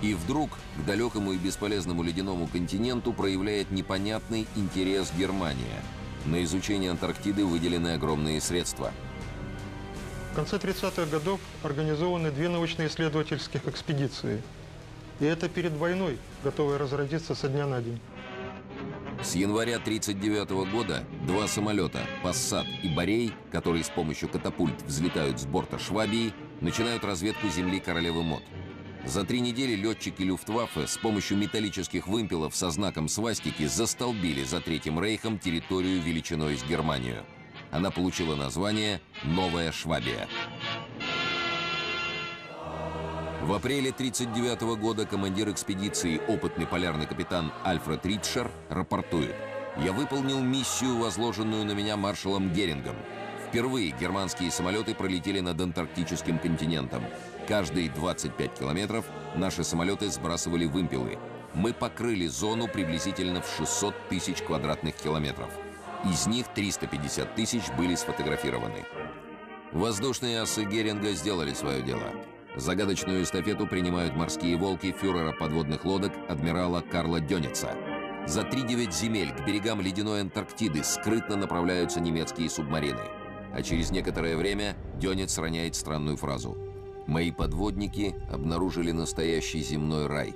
И 0.00 0.14
вдруг 0.14 0.50
к 0.50 0.84
далекому 0.84 1.32
и 1.32 1.36
бесполезному 1.36 2.02
ледяному 2.02 2.48
континенту 2.48 3.12
проявляет 3.12 3.70
непонятный 3.70 4.48
интерес 4.56 5.12
Германия. 5.16 5.82
На 6.24 6.42
изучение 6.42 6.90
Антарктиды 6.90 7.44
выделены 7.44 7.94
огромные 7.94 8.40
средства. 8.40 8.92
В 10.32 10.34
конце 10.34 10.56
30-х 10.56 11.04
годов 11.06 11.38
организованы 11.62 12.30
две 12.30 12.48
научно-исследовательских 12.48 13.68
экспедиции. 13.68 14.42
И 15.20 15.26
это 15.26 15.48
перед 15.48 15.72
войной, 15.72 16.18
готовые 16.42 16.78
разродиться 16.78 17.34
со 17.34 17.48
дня 17.48 17.66
на 17.66 17.82
день. 17.82 18.00
С 19.22 19.36
января 19.36 19.76
1939 19.76 20.72
года 20.72 21.04
два 21.24 21.46
самолета 21.46 22.04
«Пассат» 22.24 22.66
и 22.82 22.88
«Борей», 22.88 23.32
которые 23.52 23.84
с 23.84 23.88
помощью 23.88 24.28
катапульт 24.28 24.82
взлетают 24.82 25.38
с 25.38 25.46
борта 25.46 25.78
Швабии, 25.78 26.32
начинают 26.60 27.04
разведку 27.04 27.48
земли 27.48 27.78
королевы 27.78 28.24
Мод. 28.24 28.42
За 29.04 29.24
три 29.24 29.40
недели 29.40 29.76
летчики 29.76 30.22
Люфтваффе 30.22 30.88
с 30.88 30.96
помощью 30.96 31.36
металлических 31.38 32.08
вымпелов 32.08 32.56
со 32.56 32.70
знаком 32.70 33.08
свастики 33.08 33.66
застолбили 33.66 34.42
за 34.42 34.60
Третьим 34.60 35.00
Рейхом 35.00 35.38
территорию 35.38 36.02
величиной 36.02 36.56
с 36.56 36.64
Германию. 36.64 37.24
Она 37.70 37.92
получила 37.92 38.34
название 38.34 39.00
«Новая 39.22 39.70
Швабия». 39.70 40.28
В 43.42 43.54
апреле 43.54 43.90
1939 43.90 44.78
года 44.80 45.04
командир 45.04 45.50
экспедиции, 45.50 46.20
опытный 46.28 46.64
полярный 46.64 47.06
капитан 47.06 47.52
Альфред 47.64 48.06
Ритшер, 48.06 48.48
рапортует. 48.68 49.34
«Я 49.78 49.90
выполнил 49.92 50.40
миссию, 50.40 50.96
возложенную 50.98 51.64
на 51.64 51.72
меня 51.72 51.96
маршалом 51.96 52.52
Герингом. 52.52 52.94
Впервые 53.48 53.90
германские 53.90 54.52
самолеты 54.52 54.94
пролетели 54.94 55.40
над 55.40 55.60
антарктическим 55.60 56.38
континентом. 56.38 57.02
Каждые 57.48 57.90
25 57.90 58.60
километров 58.60 59.06
наши 59.34 59.64
самолеты 59.64 60.08
сбрасывали 60.08 60.66
вымпелы. 60.66 61.18
Мы 61.52 61.72
покрыли 61.72 62.28
зону 62.28 62.68
приблизительно 62.68 63.42
в 63.42 63.48
600 63.58 64.08
тысяч 64.08 64.40
квадратных 64.42 64.94
километров. 64.94 65.50
Из 66.04 66.28
них 66.28 66.46
350 66.54 67.34
тысяч 67.34 67.64
были 67.76 67.96
сфотографированы. 67.96 68.84
Воздушные 69.72 70.42
асы 70.42 70.62
Геринга 70.64 71.10
сделали 71.12 71.52
свое 71.54 71.82
дело. 71.82 72.12
Загадочную 72.56 73.22
эстафету 73.22 73.66
принимают 73.66 74.14
морские 74.14 74.58
волки 74.58 74.92
фюрера 74.92 75.32
подводных 75.32 75.86
лодок 75.86 76.12
адмирала 76.28 76.82
Карла 76.82 77.18
Дёница. 77.18 77.74
За 78.26 78.42
3-9 78.42 78.92
земель 78.92 79.32
к 79.32 79.46
берегам 79.46 79.80
ледяной 79.80 80.20
Антарктиды 80.20 80.84
скрытно 80.84 81.36
направляются 81.36 81.98
немецкие 81.98 82.50
субмарины. 82.50 83.00
А 83.54 83.62
через 83.62 83.90
некоторое 83.90 84.36
время 84.36 84.76
Дёнец 84.96 85.38
роняет 85.38 85.74
странную 85.74 86.18
фразу. 86.18 86.56
«Мои 87.06 87.32
подводники 87.32 88.14
обнаружили 88.30 88.92
настоящий 88.92 89.62
земной 89.62 90.06
рай». 90.06 90.34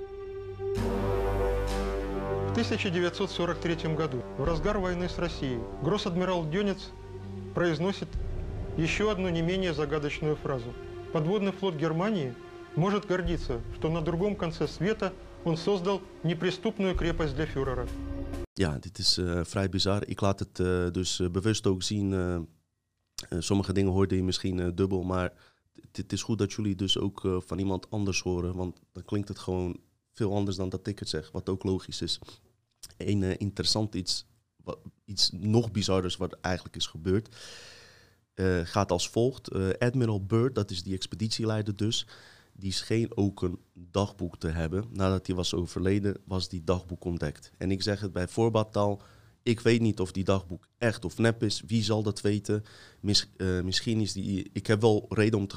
В 2.47 2.51
1943 2.51 3.93
году, 3.93 4.23
в 4.39 4.43
разгар 4.43 4.79
войны 4.79 5.07
с 5.07 5.19
Россией, 5.19 5.59
гросс-адмирал 5.83 6.49
Дёнец 6.49 6.89
произносит 7.53 8.07
еще 8.75 9.11
одну 9.11 9.29
не 9.29 9.43
менее 9.43 9.73
загадочную 9.73 10.35
фразу. 10.35 10.73
Подводный 11.12 11.52
флот 11.52 11.74
Германии 11.74 12.34
может 12.76 13.06
гордиться, 13.06 13.60
что 13.74 13.90
на 13.90 14.00
другом 14.00 14.34
конце 14.36 14.66
света 14.66 15.12
он 15.44 15.56
soздал 15.56 16.00
неприступную 16.22 16.94
крепость 16.94 17.34
для 17.34 17.46
фюрера. 17.46 17.86
Ja, 18.54 18.78
dit 18.78 18.98
is 18.98 19.18
uh, 19.18 19.40
vrij 19.44 19.68
bizar. 19.68 20.06
Ik 20.06 20.20
laat 20.20 20.38
het 20.38 20.58
uh, 20.58 20.90
dus 20.90 21.18
uh, 21.18 21.28
bewust 21.28 21.66
ook 21.66 21.82
zien. 21.82 22.48
sommige 23.38 23.72
dingen 23.72 23.92
hoorde 23.92 24.16
je 24.16 24.22
misschien 24.22 24.74
dubbel, 24.74 25.02
maar 25.02 25.32
het 25.92 26.12
is 26.12 26.22
goed 26.22 26.38
dat 26.38 26.52
jullie 26.52 26.74
dus 26.74 26.98
ook 26.98 27.20
van 27.46 27.58
iemand 27.58 27.90
anders 27.90 28.20
horen. 28.20 28.56
Want 28.56 28.80
dan 28.92 29.04
klinkt 29.04 29.28
het 29.28 29.38
gewoon 29.38 29.80
veel 30.12 30.34
anders 30.34 30.56
dan 30.56 30.68
dat 30.68 30.86
ik 30.86 30.98
het 30.98 31.08
zeg, 31.08 31.30
wat 31.30 31.48
ook 31.48 31.62
logisch 31.62 32.02
is. 32.02 32.18
Een 32.96 33.38
interessant 33.38 33.94
iets, 33.94 34.26
wat, 34.56 34.78
iets 35.04 35.30
nog 35.32 35.70
bizarders 35.70 36.16
wat 36.16 36.32
eigenlijk 36.40 36.76
is 36.76 36.86
gebeurd. 36.86 37.36
gaat 38.63 38.91
als 38.91 39.09
volgt. 39.09 39.51
Admiral 39.79 40.25
Byrd, 40.25 40.55
dat 40.55 40.71
is 40.71 40.83
die 40.83 40.93
expeditieleider 40.93 41.75
dus 41.75 42.07
die 42.57 42.71
scheen 42.71 43.17
ook 43.17 43.41
een 43.41 43.59
dagboek 43.73 44.37
te 44.37 44.47
hebben. 44.47 44.85
Nadat 44.91 45.27
hij 45.27 45.35
was 45.35 45.53
overleden, 45.53 46.17
was 46.25 46.49
die 46.49 46.63
dagboek 46.63 47.03
ontdekt. 47.05 47.51
En 47.57 47.71
ik 47.71 47.81
zeg 47.81 47.99
het 47.99 48.13
bij 48.13 48.27
voorbaataal, 48.27 49.01
ik 49.43 49.59
weet 49.59 49.81
niet 49.81 49.99
of 49.99 50.11
die 50.11 50.23
dagboek 50.23 50.67
echt 50.77 51.05
of 51.05 51.17
nep 51.17 51.43
is. 51.43 51.63
Wie 51.67 51.83
zal 51.83 52.03
dat 52.03 52.21
weten? 52.21 52.63
Eh, 53.37 53.61
misschien 53.61 54.01
is 54.01 54.13
die. 54.13 54.49
Ik 54.53 54.67
heb 54.67 54.81
wel 54.81 55.05
reden 55.09 55.39
om, 55.39 55.47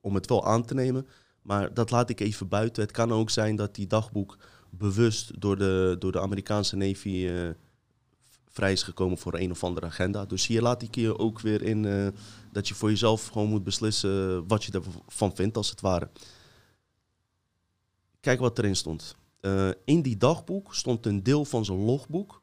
om 0.00 0.14
het 0.14 0.28
wel 0.28 0.46
aan 0.46 0.64
te 0.64 0.74
nemen. 0.74 1.06
Maar 1.42 1.74
dat 1.74 1.90
laat 1.90 2.10
ik 2.10 2.20
even 2.20 2.48
buiten. 2.48 2.82
Het 2.82 2.92
kan 2.92 3.12
ook 3.12 3.30
zijn 3.30 3.56
dat 3.56 3.74
die 3.74 3.86
dagboek 3.86 4.38
bewust 4.70 5.40
door 5.40 5.56
de, 5.58 5.96
door 5.98 6.12
de 6.12 6.20
Amerikaanse 6.20 6.76
Navy 6.76 7.28
vrij 8.56 8.72
is 8.72 8.82
gekomen 8.82 9.18
voor 9.18 9.34
een 9.34 9.50
of 9.50 9.64
andere 9.64 9.86
agenda. 9.86 10.24
Dus 10.24 10.46
hier 10.46 10.62
laat 10.62 10.82
ik 10.82 10.94
je 10.94 11.18
ook 11.18 11.40
weer 11.40 11.62
in 11.62 11.84
uh, 11.84 12.08
dat 12.52 12.68
je 12.68 12.74
voor 12.74 12.90
jezelf 12.90 13.26
gewoon 13.26 13.48
moet 13.48 13.64
beslissen 13.64 14.46
wat 14.46 14.64
je 14.64 14.72
ervan 14.72 15.36
vindt, 15.36 15.56
als 15.56 15.70
het 15.70 15.80
ware. 15.80 16.08
Kijk 18.20 18.40
wat 18.40 18.58
erin 18.58 18.76
stond. 18.76 19.16
Uh, 19.40 19.70
in 19.84 20.02
die 20.02 20.16
dagboek 20.16 20.74
stond 20.74 21.06
een 21.06 21.22
deel 21.22 21.44
van 21.44 21.64
zijn 21.64 21.78
logboek. 21.78 22.42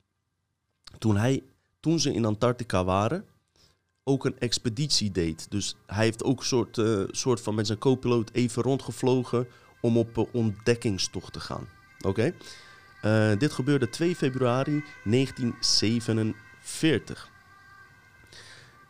Toen, 0.97 1.17
hij, 1.17 1.43
toen 1.79 1.99
ze 1.99 2.13
in 2.13 2.25
Antarctica 2.25 2.83
waren, 2.83 3.25
ook 4.03 4.25
een 4.25 4.39
expeditie 4.39 5.11
deed. 5.11 5.51
Dus 5.51 5.75
hij 5.85 6.03
heeft 6.03 6.23
ook 6.23 6.39
een 6.39 6.45
soort, 6.45 6.77
uh, 6.77 7.03
soort 7.11 7.41
van 7.41 7.55
met 7.55 7.67
zijn 7.67 7.79
co-piloot 7.79 8.31
even 8.31 8.63
rondgevlogen 8.63 9.47
om 9.81 9.97
op 9.97 10.29
ontdekkingstocht 10.31 11.33
te 11.33 11.39
gaan. 11.39 11.67
Oké? 12.01 12.33
Dit 13.37 13.51
gebeurde 13.51 13.89
2 13.89 14.15
februari 14.15 14.83
1947. 15.03 17.31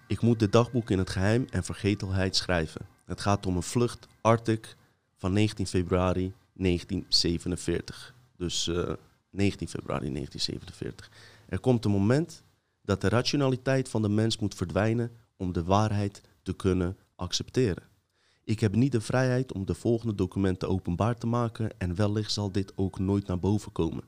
Ik 0.08 0.22
moet 0.22 0.40
dit 0.40 0.52
dagboek 0.52 0.90
in 0.90 0.98
het 0.98 1.10
geheim 1.10 1.46
en 1.50 1.64
vergetelheid 1.64 2.36
schrijven. 2.36 2.88
Het 3.06 3.22
gaat 3.22 3.46
om 3.46 3.56
een 3.56 3.64
vlucht 3.64 4.08
Arctic 4.22 4.76
van 5.18 5.34
19 5.34 5.68
februari 5.68 6.34
1947. 6.54 8.14
Dus 8.38 8.68
uh, 8.68 8.90
eh, 8.90 8.96
19 9.30 9.68
februari 9.68 10.12
1947. 10.12 11.12
Er 11.46 11.60
komt 11.60 11.86
een 11.86 11.92
moment 11.92 12.44
dat 12.82 13.02
de 13.02 13.10
rationaliteit 13.10 13.90
van 13.90 14.02
de 14.02 14.10
mens 14.10 14.38
moet 14.38 14.56
verdwijnen 14.56 15.12
om 15.38 15.54
de 15.54 15.64
waarheid 15.64 16.22
te 16.42 16.54
kunnen 16.54 16.98
accepteren. 17.16 17.84
Ik 18.44 18.60
heb 18.60 18.76
niet 18.76 18.92
de 18.92 19.02
vrijheid 19.02 19.54
om 19.54 19.66
de 19.66 19.74
volgende 19.74 20.16
documenten 20.16 20.70
openbaar 20.70 21.18
te 21.18 21.28
maken 21.28 21.80
en 21.80 21.96
wellicht 21.96 22.32
zal 22.32 22.52
dit 22.52 22.74
ook 22.76 23.00
nooit 23.00 23.28
naar 23.28 23.40
boven 23.40 23.72
komen. 23.72 24.04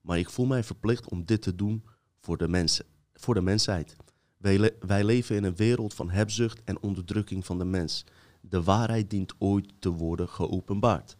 Maar 0.00 0.18
ik 0.18 0.30
voel 0.30 0.46
mij 0.46 0.64
verplicht 0.64 1.08
om 1.08 1.24
dit 1.24 1.42
te 1.42 1.54
doen 1.54 1.84
voor 2.20 2.36
de 2.36 2.66
voor 3.14 3.34
de 3.34 3.42
mensheid. 3.42 3.96
Wij, 4.36 4.72
wij 4.80 5.04
leven 5.04 5.36
in 5.36 5.44
een 5.44 5.56
wereld 5.56 5.94
van 5.94 6.10
hebzucht 6.10 6.64
en 6.64 6.82
onderdrukking 6.82 7.46
van 7.46 7.58
de 7.58 7.64
mens. 7.64 8.04
De 8.40 8.62
waarheid 8.62 9.10
dient 9.10 9.34
ooit 9.38 9.72
te 9.78 9.90
worden 9.90 10.28
geopenbaard. 10.28 11.16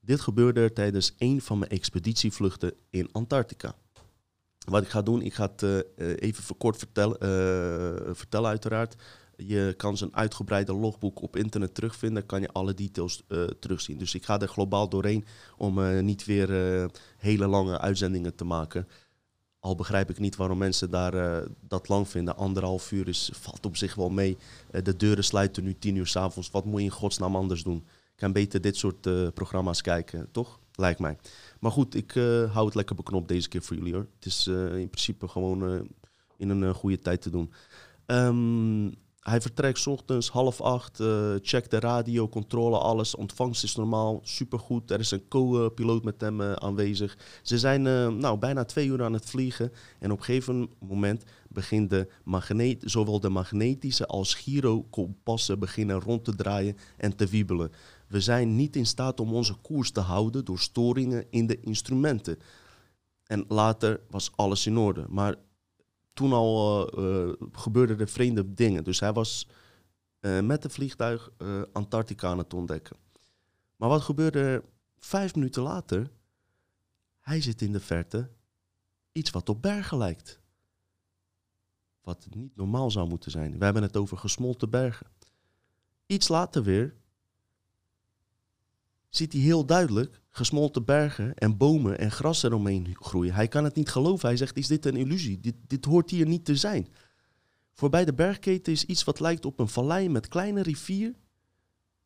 Dit 0.00 0.20
gebeurde 0.20 0.72
tijdens 0.72 1.14
een 1.18 1.40
van 1.40 1.58
mijn 1.58 1.70
expeditievluchten 1.70 2.74
in 2.90 3.08
Antarctica. 3.12 3.74
Wat 4.64 4.82
ik 4.82 4.88
ga 4.88 5.02
doen, 5.02 5.22
ik 5.22 5.34
ga 5.34 5.52
het 5.56 5.62
uh, 5.62 6.16
even 6.16 6.56
kort 6.56 6.76
vertellen, 6.76 7.16
uh, 7.16 8.14
vertellen 8.14 8.48
uiteraard. 8.48 8.96
Je 9.46 9.74
kan 9.76 9.96
zijn 9.96 10.16
uitgebreide 10.16 10.72
logboek 10.72 11.22
op 11.22 11.36
internet 11.36 11.74
terugvinden, 11.74 12.26
kan 12.26 12.40
je 12.40 12.52
alle 12.52 12.74
details 12.74 13.22
uh, 13.28 13.44
terugzien. 13.44 13.98
Dus 13.98 14.14
ik 14.14 14.24
ga 14.24 14.40
er 14.40 14.48
globaal 14.48 14.88
doorheen 14.88 15.24
om 15.56 16.04
niet 16.04 16.24
weer 16.24 16.50
hele 17.16 17.46
lange 17.46 17.78
uitzendingen 17.78 18.34
te 18.34 18.44
maken. 18.44 18.88
Al 19.60 19.74
begrijp 19.74 20.10
ik 20.10 20.18
niet 20.18 20.36
waarom 20.36 20.58
mensen 20.58 20.90
daar 20.90 21.44
dat 21.68 21.88
lang 21.88 22.08
vinden. 22.08 22.36
Anderhalf 22.36 22.92
uur 22.92 23.08
is, 23.08 23.30
valt 23.34 23.66
op 23.66 23.76
zich 23.76 23.94
wel 23.94 24.10
mee. 24.10 24.36
de 24.82 24.96
deuren 24.96 25.24
sluiten 25.24 25.64
nu 25.64 25.78
tien 25.78 25.96
uur 25.96 26.06
s'avonds. 26.06 26.50
Wat 26.50 26.64
moet 26.64 26.78
je 26.78 26.84
in 26.84 26.90
godsnaam 26.90 27.36
anders 27.36 27.62
doen? 27.62 27.86
kan 28.14 28.32
beter 28.32 28.60
dit 28.60 28.76
soort 28.76 29.34
programma's 29.34 29.80
kijken, 29.80 30.28
toch? 30.32 30.60
Lijkt 30.74 31.00
mij. 31.00 31.16
Maar 31.60 31.70
goed, 31.70 31.94
ik 31.94 32.14
uh, 32.14 32.52
hou 32.52 32.66
het 32.66 32.74
lekker 32.74 32.96
beknopt 32.96 33.28
deze 33.28 33.48
keer 33.48 33.62
voor 33.62 33.76
jullie 33.76 33.94
hoor. 33.94 34.06
Het 34.14 34.26
is 34.26 34.46
in 34.46 34.88
principe 34.88 35.28
gewoon 35.28 35.88
in 36.36 36.48
een 36.48 36.74
goede 36.74 36.98
tijd 36.98 37.22
te 37.22 37.30
doen. 37.30 37.52
Um, 38.06 38.94
hij 39.22 39.40
vertrekt 39.40 39.86
ochtends 39.86 40.30
half 40.30 40.60
acht, 40.60 41.00
uh, 41.00 41.34
checkt 41.42 41.70
de 41.70 41.78
radio, 41.78 42.28
controle, 42.28 42.78
alles. 42.78 43.14
Ontvangst 43.14 43.64
is 43.64 43.76
normaal, 43.76 44.20
supergoed. 44.22 44.90
Er 44.90 45.00
is 45.00 45.10
een 45.10 45.28
co-piloot 45.28 46.04
met 46.04 46.20
hem 46.20 46.40
uh, 46.40 46.52
aanwezig. 46.52 47.18
Ze 47.42 47.58
zijn 47.58 47.84
uh, 47.84 48.08
nou, 48.08 48.38
bijna 48.38 48.64
twee 48.64 48.86
uur 48.86 49.02
aan 49.02 49.12
het 49.12 49.24
vliegen. 49.24 49.72
En 49.98 50.12
op 50.12 50.18
een 50.18 50.24
gegeven 50.24 50.70
moment 50.78 51.24
begint 51.48 51.90
de 51.90 52.08
magneet, 52.24 52.82
zowel 52.84 53.20
de 53.20 53.28
magnetische 53.28 54.06
als 54.06 54.34
gyrokompassen 54.34 55.58
beginnen 55.58 56.00
rond 56.00 56.24
te 56.24 56.34
draaien 56.34 56.76
en 56.96 57.16
te 57.16 57.26
wiebelen. 57.26 57.72
We 58.08 58.20
zijn 58.20 58.56
niet 58.56 58.76
in 58.76 58.86
staat 58.86 59.20
om 59.20 59.34
onze 59.34 59.54
koers 59.54 59.90
te 59.90 60.00
houden 60.00 60.44
door 60.44 60.58
storingen 60.58 61.24
in 61.30 61.46
de 61.46 61.60
instrumenten. 61.60 62.38
En 63.26 63.44
later 63.48 64.00
was 64.10 64.30
alles 64.36 64.66
in 64.66 64.78
orde. 64.78 65.04
Maar 65.08 65.34
toen 66.12 66.32
al 66.32 66.88
uh, 66.98 67.32
gebeurden 67.52 67.98
er 67.98 68.08
vreemde 68.08 68.54
dingen. 68.54 68.84
Dus 68.84 69.00
hij 69.00 69.12
was 69.12 69.48
uh, 70.20 70.40
met 70.40 70.62
het 70.62 70.72
vliegtuig 70.72 71.30
Antarctica 71.72 72.28
aan 72.28 72.38
het 72.38 72.54
ontdekken. 72.54 72.96
Maar 73.76 73.88
wat 73.88 74.02
gebeurde 74.02 74.40
er 74.40 74.64
vijf 74.98 75.34
minuten 75.34 75.62
later? 75.62 76.10
Hij 77.20 77.40
zit 77.40 77.62
in 77.62 77.72
de 77.72 77.80
verte 77.80 78.30
iets 79.12 79.30
wat 79.30 79.48
op 79.48 79.62
bergen 79.62 79.98
lijkt. 79.98 80.40
Wat 82.00 82.26
niet 82.30 82.56
normaal 82.56 82.90
zou 82.90 83.08
moeten 83.08 83.30
zijn. 83.30 83.58
We 83.58 83.64
hebben 83.64 83.82
het 83.82 83.96
over 83.96 84.18
gesmolten 84.18 84.70
bergen. 84.70 85.06
Iets 86.06 86.28
later 86.28 86.62
weer 86.62 86.94
ziet 89.14 89.32
hij 89.32 89.42
heel 89.42 89.66
duidelijk 89.66 90.20
gesmolten 90.30 90.84
bergen 90.84 91.34
en 91.34 91.56
bomen 91.56 91.98
en 91.98 92.10
gras 92.10 92.42
eromheen 92.42 92.96
groeien. 93.00 93.34
Hij 93.34 93.48
kan 93.48 93.64
het 93.64 93.74
niet 93.74 93.88
geloven. 93.88 94.28
Hij 94.28 94.36
zegt, 94.36 94.56
is 94.56 94.66
dit 94.66 94.86
een 94.86 94.96
illusie? 94.96 95.40
Dit, 95.40 95.54
dit 95.66 95.84
hoort 95.84 96.10
hier 96.10 96.26
niet 96.26 96.44
te 96.44 96.56
zijn. 96.56 96.88
Voorbij 97.72 98.04
de 98.04 98.14
bergketen 98.14 98.72
is 98.72 98.84
iets 98.84 99.04
wat 99.04 99.20
lijkt 99.20 99.44
op 99.44 99.58
een 99.58 99.68
vallei 99.68 100.08
met 100.08 100.28
kleine 100.28 100.62
rivier. 100.62 101.14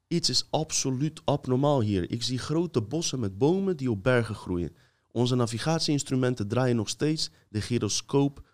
Iets 0.08 0.28
is 0.28 0.46
absoluut 0.50 1.20
abnormaal 1.24 1.80
hier. 1.80 2.10
Ik 2.10 2.22
zie 2.22 2.38
grote 2.38 2.82
bossen 2.82 3.20
met 3.20 3.38
bomen 3.38 3.76
die 3.76 3.90
op 3.90 4.02
bergen 4.02 4.34
groeien. 4.34 4.76
Onze 5.10 5.34
navigatieinstrumenten 5.34 6.48
draaien 6.48 6.76
nog 6.76 6.88
steeds. 6.88 7.30
De 7.48 7.60
gyroscoop 7.60 8.46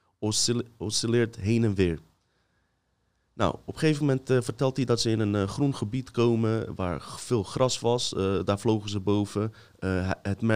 oscilleert 0.77 1.37
heen 1.37 1.65
en 1.65 1.75
weer. 1.75 2.01
Nou, 3.35 3.55
op 3.55 3.75
een 3.75 3.79
gegeven 3.79 4.07
moment 4.07 4.31
uh, 4.31 4.41
vertelt 4.41 4.77
hij 4.77 4.85
dat 4.85 5.01
ze 5.01 5.11
in 5.11 5.21
een 5.21 5.35
uh, 5.35 5.49
groen 5.49 5.75
gebied 5.75 6.11
komen 6.11 6.75
waar 6.75 7.03
veel 7.03 7.43
gras 7.43 7.81
was. 7.81 8.13
Uh, 8.13 8.45
daar 8.45 8.59
vlogen 8.59 8.91
ze 8.91 9.01
boven. 9.01 9.53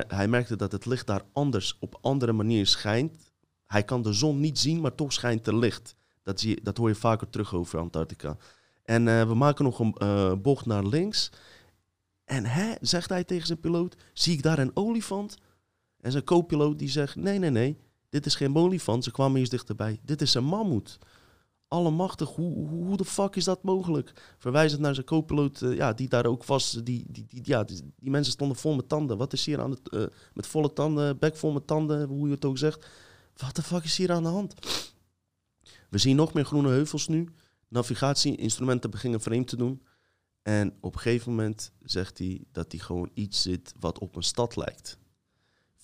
Hij 0.08 0.28
merkte 0.28 0.56
dat 0.56 0.72
het 0.72 0.86
licht 0.86 1.06
daar 1.06 1.22
anders, 1.32 1.76
op 1.80 1.98
andere 2.00 2.32
manier 2.32 2.66
schijnt. 2.66 3.32
Hij 3.66 3.82
kan 3.82 4.02
de 4.02 4.12
zon 4.12 4.40
niet 4.40 4.58
zien, 4.58 4.80
maar 4.80 4.94
toch 4.94 5.12
schijnt 5.12 5.46
er 5.46 5.56
licht. 5.56 5.96
Dat, 6.22 6.40
zie, 6.40 6.62
dat 6.62 6.76
hoor 6.76 6.88
je 6.88 6.94
vaker 6.94 7.30
terug 7.30 7.54
over 7.54 7.78
Antarctica. 7.78 8.36
En 8.84 9.04
we 9.28 9.34
maken 9.34 9.64
nog 9.64 9.78
een 9.78 10.42
bocht 10.42 10.66
naar 10.66 10.84
links. 10.86 11.30
En 12.24 12.44
hè, 12.44 12.74
zegt 12.80 13.08
hij 13.08 13.24
tegen 13.24 13.46
zijn 13.46 13.60
piloot, 13.60 13.96
zie 14.12 14.32
ik 14.32 14.42
daar 14.42 14.58
een 14.58 14.76
olifant? 14.76 15.36
En 16.00 16.12
zijn 16.12 16.24
co-piloot 16.24 16.78
die 16.78 16.88
zegt, 16.88 17.16
nee, 17.16 17.38
nee, 17.38 17.50
nee, 17.50 17.78
dit 18.08 18.26
is 18.26 18.34
geen 18.34 18.56
olifant. 18.56 19.04
Ze 19.04 19.10
kwamen 19.10 19.40
eens 19.40 19.48
dichterbij. 19.48 20.00
Dit 20.02 20.22
is 20.22 20.34
een 20.34 20.44
mammoet 20.44 20.98
allemachtig, 21.68 22.28
hoe, 22.28 22.68
hoe 22.68 22.96
de 22.96 23.04
fuck 23.04 23.36
is 23.36 23.44
dat 23.44 23.62
mogelijk? 23.62 24.34
Verwijzend 24.38 24.80
naar 24.80 24.94
zijn 24.94 25.06
co-piloot, 25.06 25.60
uh, 25.60 25.76
ja, 25.76 25.92
die 25.92 26.08
daar 26.08 26.26
ook 26.26 26.44
was. 26.44 26.70
Die, 26.70 27.04
die, 27.08 27.26
die, 27.28 27.40
ja, 27.42 27.64
die, 27.64 27.92
die, 27.96 28.10
mensen 28.10 28.32
stonden 28.32 28.56
vol 28.56 28.74
met 28.74 28.88
tanden. 28.88 29.16
Wat 29.16 29.32
is 29.32 29.46
hier 29.46 29.60
aan 29.60 29.70
het, 29.70 29.80
uh, 29.90 30.06
met 30.34 30.46
volle 30.46 30.72
tanden, 30.72 31.18
bek 31.18 31.36
vol 31.36 31.52
met 31.52 31.66
tanden, 31.66 32.08
hoe 32.08 32.26
je 32.26 32.34
het 32.34 32.44
ook 32.44 32.58
zegt. 32.58 32.86
Wat 33.36 33.56
de 33.56 33.62
fuck 33.62 33.84
is 33.84 33.96
hier 33.96 34.12
aan 34.12 34.22
de 34.22 34.28
hand? 34.28 34.54
We 35.90 35.98
zien 35.98 36.16
nog 36.16 36.32
meer 36.32 36.44
groene 36.44 36.68
heuvels 36.68 37.08
nu. 37.08 37.28
Navigatieinstrumenten 37.68 38.90
beginnen 38.90 39.20
vreemd 39.20 39.48
te 39.48 39.56
doen. 39.56 39.82
En 40.42 40.76
op 40.80 40.94
een 40.94 41.00
gegeven 41.00 41.30
moment 41.30 41.72
zegt 41.82 42.18
hij 42.18 42.44
dat 42.52 42.72
hij 42.72 42.80
gewoon 42.80 43.10
iets 43.14 43.42
zit 43.42 43.72
wat 43.80 43.98
op 43.98 44.16
een 44.16 44.22
stad 44.22 44.56
lijkt 44.56 44.98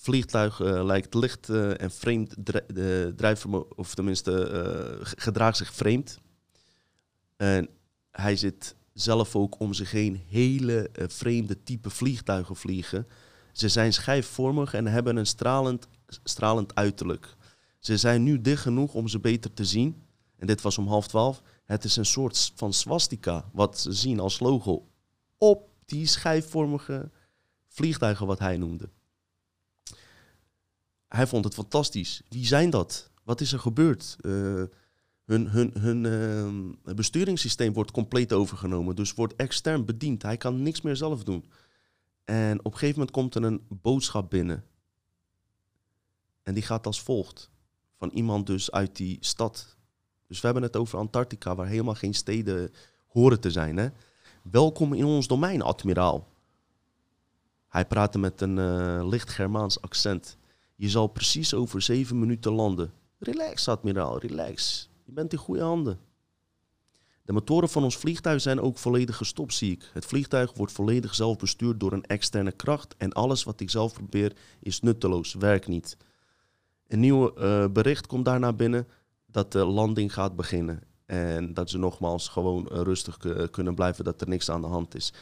vliegtuig 0.02 0.60
uh, 0.60 0.84
lijkt 0.84 1.14
licht 1.14 1.48
uh, 1.48 1.80
en 1.80 1.90
vreemd 1.90 2.34
drijven, 3.16 3.76
of 3.76 3.94
tenminste 3.94 4.50
uh, 5.00 5.06
gedraagt 5.16 5.56
zich 5.56 5.72
vreemd. 5.72 6.18
En 7.36 7.68
hij 8.10 8.36
zit 8.36 8.74
zelf 8.92 9.36
ook 9.36 9.60
om 9.60 9.72
zich 9.72 9.90
heen 9.90 10.22
hele 10.28 10.88
eh, 10.88 11.08
vreemde 11.08 11.62
type 11.62 11.90
vliegtuigen 11.90 12.56
vliegen. 12.56 13.06
Ze 13.52 13.68
zijn 13.68 13.92
schijfvormig 13.92 14.74
en 14.74 14.86
hebben 14.86 15.16
een 15.16 15.26
stralend, 15.26 15.88
stralend 16.24 16.74
uiterlijk. 16.74 17.36
Ze 17.78 17.96
zijn 17.96 18.22
nu 18.22 18.40
dicht 18.40 18.62
genoeg 18.62 18.94
om 18.94 19.08
ze 19.08 19.18
beter 19.20 19.52
te 19.54 19.64
zien. 19.64 20.02
En 20.38 20.46
dit 20.46 20.60
was 20.60 20.78
om 20.78 20.86
half 20.86 21.08
twaalf. 21.08 21.42
Het 21.64 21.84
is 21.84 21.96
een 21.96 22.06
soort 22.06 22.52
van 22.54 22.72
swastika, 22.72 23.50
wat 23.52 23.78
ze 23.78 23.92
zien 23.92 24.20
als 24.20 24.40
logo 24.40 24.86
op 25.38 25.68
die 25.84 26.06
schijfvormige 26.06 27.10
vliegtuigen 27.68 28.26
wat 28.26 28.38
hij 28.38 28.56
noemde. 28.56 28.88
Hij 31.12 31.26
vond 31.26 31.44
het 31.44 31.54
fantastisch. 31.54 32.22
Wie 32.28 32.46
zijn 32.46 32.70
dat? 32.70 33.10
Wat 33.24 33.40
is 33.40 33.52
er 33.52 33.58
gebeurd? 33.58 34.16
Uh, 34.20 34.62
hun 35.24 35.48
hun, 35.48 35.72
hun 35.78 36.04
uh, 36.84 36.94
besturingssysteem 36.94 37.72
wordt 37.72 37.90
compleet 37.90 38.32
overgenomen, 38.32 38.96
dus 38.96 39.14
wordt 39.14 39.36
extern 39.36 39.84
bediend. 39.84 40.22
Hij 40.22 40.36
kan 40.36 40.62
niks 40.62 40.80
meer 40.80 40.96
zelf 40.96 41.24
doen. 41.24 41.44
En 42.24 42.58
op 42.58 42.64
een 42.64 42.78
gegeven 42.78 42.98
moment 42.98 43.10
komt 43.10 43.34
er 43.34 43.44
een 43.44 43.66
boodschap 43.68 44.30
binnen. 44.30 44.64
En 46.42 46.54
die 46.54 46.62
gaat 46.62 46.86
als 46.86 47.02
volgt. 47.02 47.50
Van 47.98 48.10
iemand 48.10 48.46
dus 48.46 48.70
uit 48.70 48.96
die 48.96 49.16
stad. 49.20 49.76
Dus 50.26 50.40
we 50.40 50.46
hebben 50.46 50.62
het 50.64 50.76
over 50.76 50.98
Antarctica, 50.98 51.54
waar 51.54 51.66
helemaal 51.66 51.94
geen 51.94 52.14
steden 52.14 52.70
horen 53.06 53.40
te 53.40 53.50
zijn. 53.50 53.76
Hè? 53.76 53.88
Welkom 54.42 54.92
in 54.92 55.04
ons 55.04 55.26
domein, 55.26 55.62
admiraal. 55.62 56.28
Hij 57.68 57.86
praatte 57.86 58.18
met 58.18 58.40
een 58.40 58.56
uh, 58.56 59.08
licht 59.08 59.30
Germaans 59.30 59.80
accent. 59.80 60.36
Je 60.82 60.88
zal 60.88 61.06
precies 61.06 61.54
over 61.54 61.82
zeven 61.82 62.18
minuten 62.18 62.52
landen. 62.52 62.92
Relax, 63.18 63.68
admiraal, 63.68 64.18
relax. 64.18 64.88
Je 65.04 65.12
bent 65.12 65.32
in 65.32 65.38
goede 65.38 65.62
handen. 65.62 65.98
De 67.24 67.32
motoren 67.32 67.68
van 67.68 67.82
ons 67.82 67.96
vliegtuig 67.96 68.40
zijn 68.40 68.60
ook 68.60 68.78
volledig 68.78 69.16
gestopt, 69.16 69.54
zie 69.54 69.72
ik. 69.72 69.90
Het 69.92 70.06
vliegtuig 70.06 70.52
wordt 70.54 70.72
volledig 70.72 71.14
zelf 71.14 71.36
bestuurd 71.36 71.80
door 71.80 71.92
een 71.92 72.04
externe 72.04 72.52
kracht 72.52 72.94
en 72.96 73.12
alles 73.12 73.44
wat 73.44 73.60
ik 73.60 73.70
zelf 73.70 73.92
probeer 73.92 74.36
is 74.60 74.80
nutteloos, 74.80 75.34
werkt 75.34 75.66
niet. 75.66 75.96
Een 76.88 77.00
nieuw 77.00 77.38
uh, 77.38 77.66
bericht 77.66 78.06
komt 78.06 78.24
daarna 78.24 78.52
binnen 78.52 78.88
dat 79.26 79.52
de 79.52 79.64
landing 79.64 80.12
gaat 80.12 80.36
beginnen. 80.36 80.82
En 81.06 81.54
dat 81.54 81.70
ze 81.70 81.78
nogmaals 81.78 82.28
gewoon 82.28 82.66
rustig 82.66 83.18
kunnen 83.50 83.74
blijven, 83.74 84.04
dat 84.04 84.20
er 84.20 84.28
niks 84.28 84.50
aan 84.50 84.60
de 84.60 84.66
hand 84.66 84.94
is. 84.94 85.12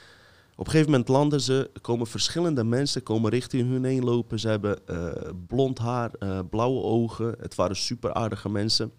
Op 0.60 0.66
een 0.66 0.72
gegeven 0.72 0.90
moment 0.90 1.08
landen 1.08 1.40
ze, 1.40 1.70
komen 1.80 2.06
verschillende 2.06 2.64
mensen 2.64 3.02
komen 3.02 3.30
richting 3.30 3.68
hun 3.68 3.84
heen 3.84 4.04
lopen. 4.04 4.38
Ze 4.38 4.48
hebben 4.48 4.78
uh, 4.90 5.12
blond 5.46 5.78
haar, 5.78 6.10
uh, 6.18 6.38
blauwe 6.50 6.82
ogen. 6.82 7.34
Het 7.38 7.54
waren 7.54 7.76
super 7.76 8.12
aardige 8.12 8.48
mensen. 8.48 8.92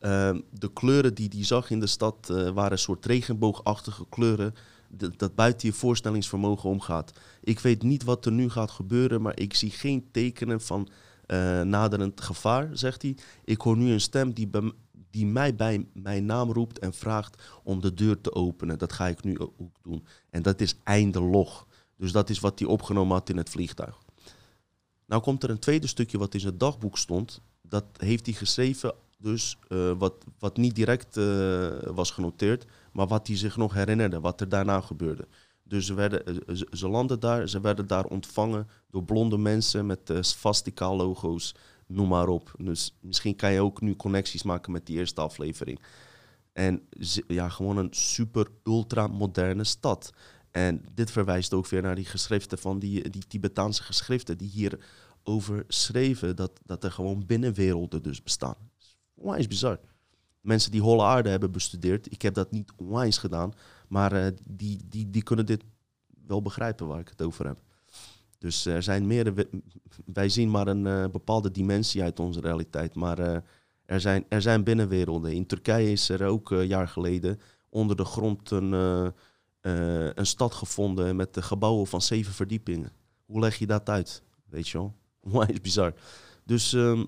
Uh, 0.00 0.36
de 0.50 0.72
kleuren 0.72 1.14
die 1.14 1.28
hij 1.34 1.44
zag 1.44 1.70
in 1.70 1.80
de 1.80 1.86
stad 1.86 2.26
waren 2.54 2.72
een 2.72 2.78
soort 2.78 3.06
regenboogachtige 3.06 4.06
kleuren. 4.08 4.54
dat 5.16 5.34
buiten 5.34 5.68
je 5.68 5.74
voorstellingsvermogen 5.74 6.70
omgaat. 6.70 7.12
Ik 7.40 7.60
weet 7.60 7.82
niet 7.82 8.04
wat 8.04 8.26
er 8.26 8.32
nu 8.32 8.50
gaat 8.50 8.70
gebeuren, 8.70 9.22
maar 9.22 9.38
ik 9.40 9.54
zie 9.54 9.70
geen 9.70 10.08
tekenen 10.12 10.60
van 10.60 10.88
naderend 11.64 12.20
gevaar, 12.20 12.68
zegt 12.72 13.02
hij. 13.02 13.16
Ik 13.44 13.60
hoor 13.60 13.76
nu 13.76 13.92
een 13.92 14.00
stem 14.00 14.32
die 14.32 14.48
bij, 14.48 14.72
die 15.14 15.26
mij 15.26 15.54
bij 15.54 15.86
mijn 15.92 16.26
naam 16.26 16.52
roept 16.52 16.78
en 16.78 16.92
vraagt 16.94 17.42
om 17.62 17.80
de 17.80 17.94
deur 17.94 18.20
te 18.20 18.34
openen. 18.34 18.78
Dat 18.78 18.92
ga 18.92 19.06
ik 19.06 19.24
nu 19.24 19.38
ook 19.38 19.76
doen. 19.82 20.06
En 20.30 20.42
dat 20.42 20.60
is 20.60 20.76
einde 20.84 21.20
log. 21.20 21.66
Dus 21.96 22.12
dat 22.12 22.30
is 22.30 22.40
wat 22.40 22.58
hij 22.58 22.68
opgenomen 22.68 23.16
had 23.16 23.28
in 23.28 23.36
het 23.36 23.50
vliegtuig. 23.50 23.98
Nou 25.06 25.22
komt 25.22 25.42
er 25.42 25.50
een 25.50 25.58
tweede 25.58 25.86
stukje 25.86 26.18
wat 26.18 26.34
in 26.34 26.40
zijn 26.40 26.58
dagboek 26.58 26.98
stond. 26.98 27.40
Dat 27.62 27.84
heeft 27.96 28.26
hij 28.26 28.34
geschreven, 28.34 28.94
dus 29.18 29.58
uh, 29.68 29.92
wat, 29.98 30.14
wat 30.38 30.56
niet 30.56 30.74
direct 30.74 31.16
uh, 31.16 31.68
was 31.82 32.10
genoteerd, 32.10 32.66
maar 32.92 33.06
wat 33.06 33.26
hij 33.26 33.36
zich 33.36 33.56
nog 33.56 33.74
herinnerde, 33.74 34.20
wat 34.20 34.40
er 34.40 34.48
daarna 34.48 34.80
gebeurde. 34.80 35.28
Dus 35.62 35.86
ze, 35.86 35.94
werden, 35.94 36.22
uh, 36.28 36.56
ze, 36.56 36.68
ze 36.72 36.88
landden 36.88 37.20
daar, 37.20 37.48
ze 37.48 37.60
werden 37.60 37.86
daar 37.86 38.04
ontvangen 38.04 38.68
door 38.90 39.04
blonde 39.04 39.38
mensen 39.38 39.86
met 39.86 40.12
swastika-logo's 40.20 41.54
noem 41.86 42.08
maar 42.08 42.28
op. 42.28 42.54
Dus 42.58 42.96
misschien 43.00 43.36
kan 43.36 43.52
je 43.52 43.60
ook 43.60 43.80
nu 43.80 43.96
connecties 43.96 44.42
maken 44.42 44.72
met 44.72 44.86
die 44.86 44.96
eerste 44.96 45.20
aflevering. 45.20 45.80
En 46.52 46.88
ja, 47.26 47.48
gewoon 47.48 47.76
een 47.76 47.92
super 47.94 48.48
ultra 48.64 49.06
moderne 49.06 49.64
stad. 49.64 50.12
En 50.50 50.84
dit 50.94 51.10
verwijst 51.10 51.54
ook 51.54 51.68
weer 51.68 51.82
naar 51.82 51.94
die 51.94 52.04
geschriften 52.04 52.58
van 52.58 52.78
die, 52.78 53.10
die 53.10 53.26
Tibetaanse 53.26 53.82
geschriften 53.82 54.38
die 54.38 54.48
hier 54.48 54.78
over 55.22 55.64
schreven 55.68 56.36
dat, 56.36 56.60
dat 56.64 56.84
er 56.84 56.90
gewoon 56.90 57.26
binnenwerelden 57.26 58.02
dus 58.02 58.22
bestaan. 58.22 58.56
Onwijs 59.14 59.46
bizar. 59.46 59.78
Mensen 60.40 60.70
die 60.70 60.80
holle 60.80 61.02
aarde 61.02 61.28
hebben 61.28 61.52
bestudeerd, 61.52 62.12
ik 62.12 62.22
heb 62.22 62.34
dat 62.34 62.50
niet 62.50 62.72
onwijs 62.76 63.18
gedaan, 63.18 63.52
maar 63.88 64.12
uh, 64.12 64.26
die, 64.44 64.80
die, 64.88 65.10
die 65.10 65.22
kunnen 65.22 65.46
dit 65.46 65.64
wel 66.26 66.42
begrijpen 66.42 66.86
waar 66.86 67.00
ik 67.00 67.08
het 67.08 67.22
over 67.22 67.46
heb. 67.46 67.58
Dus 68.44 68.64
er 68.64 68.82
zijn 68.82 69.06
meerdere. 69.06 69.48
Wij 70.04 70.28
zien 70.28 70.50
maar 70.50 70.66
een 70.66 70.84
uh, 70.84 71.04
bepaalde 71.12 71.50
dimensie 71.50 72.02
uit 72.02 72.20
onze 72.20 72.40
realiteit. 72.40 72.94
Maar 72.94 73.18
uh, 73.18 73.36
er, 73.84 74.00
zijn, 74.00 74.24
er 74.28 74.42
zijn 74.42 74.64
binnenwerelden. 74.64 75.32
In 75.32 75.46
Turkije 75.46 75.90
is 75.90 76.08
er 76.08 76.26
ook 76.26 76.50
een 76.50 76.66
jaar 76.66 76.88
geleden 76.88 77.40
onder 77.68 77.96
de 77.96 78.04
grond 78.04 78.50
een, 78.50 78.72
een 79.60 80.26
stad 80.26 80.54
gevonden 80.54 81.16
met 81.16 81.34
de 81.34 81.42
gebouwen 81.42 81.86
van 81.86 82.02
zeven 82.02 82.32
verdiepingen. 82.32 82.92
Hoe 83.26 83.40
leg 83.40 83.56
je 83.56 83.66
dat 83.66 83.88
uit? 83.88 84.22
Weet 84.48 84.68
je 84.68 84.78
wel? 84.78 84.94
Is 85.52 85.60
bizar. 85.60 85.94
Dus 86.44 86.72
um, 86.72 87.06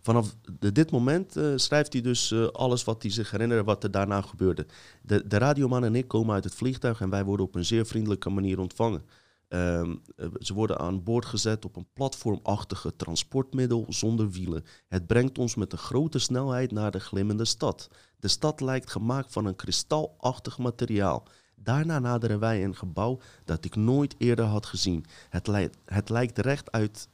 vanaf 0.00 0.36
dit 0.72 0.90
moment 0.90 1.36
schrijft 1.56 1.92
hij 1.92 2.02
dus 2.02 2.34
alles 2.52 2.84
wat 2.84 3.02
hij 3.02 3.10
zich 3.10 3.30
herinnert, 3.30 3.64
wat 3.64 3.84
er 3.84 3.90
daarna 3.90 4.20
gebeurde. 4.20 4.66
De, 5.02 5.26
de 5.26 5.38
radioman 5.38 5.84
en 5.84 5.94
ik 5.94 6.08
komen 6.08 6.34
uit 6.34 6.44
het 6.44 6.54
vliegtuig 6.54 7.00
en 7.00 7.10
wij 7.10 7.24
worden 7.24 7.46
op 7.46 7.54
een 7.54 7.64
zeer 7.64 7.86
vriendelijke 7.86 8.30
manier 8.30 8.58
ontvangen. 8.58 9.02
Um, 9.48 10.02
ze 10.38 10.54
worden 10.54 10.78
aan 10.78 11.02
boord 11.02 11.24
gezet 11.24 11.64
op 11.64 11.76
een 11.76 11.86
platformachtige 11.92 12.96
transportmiddel 12.96 13.86
zonder 13.88 14.30
wielen. 14.30 14.64
Het 14.88 15.06
brengt 15.06 15.38
ons 15.38 15.54
met 15.54 15.72
een 15.72 15.78
grote 15.78 16.18
snelheid 16.18 16.70
naar 16.70 16.90
de 16.90 17.00
glimmende 17.00 17.44
stad. 17.44 17.88
De 18.16 18.28
stad 18.28 18.60
lijkt 18.60 18.90
gemaakt 18.90 19.32
van 19.32 19.46
een 19.46 19.56
kristalachtig 19.56 20.58
materiaal. 20.58 21.26
Daarna 21.54 21.98
naderen 21.98 22.38
wij 22.38 22.64
een 22.64 22.76
gebouw 22.76 23.18
dat 23.44 23.64
ik 23.64 23.76
nooit 23.76 24.14
eerder 24.18 24.44
had 24.44 24.66
gezien. 24.66 25.04
Het, 25.28 25.46
lijkt, 25.46 25.76
het 25.84 26.08
lijkt 26.08 26.38
recht 26.38 26.72
uit 26.72 27.08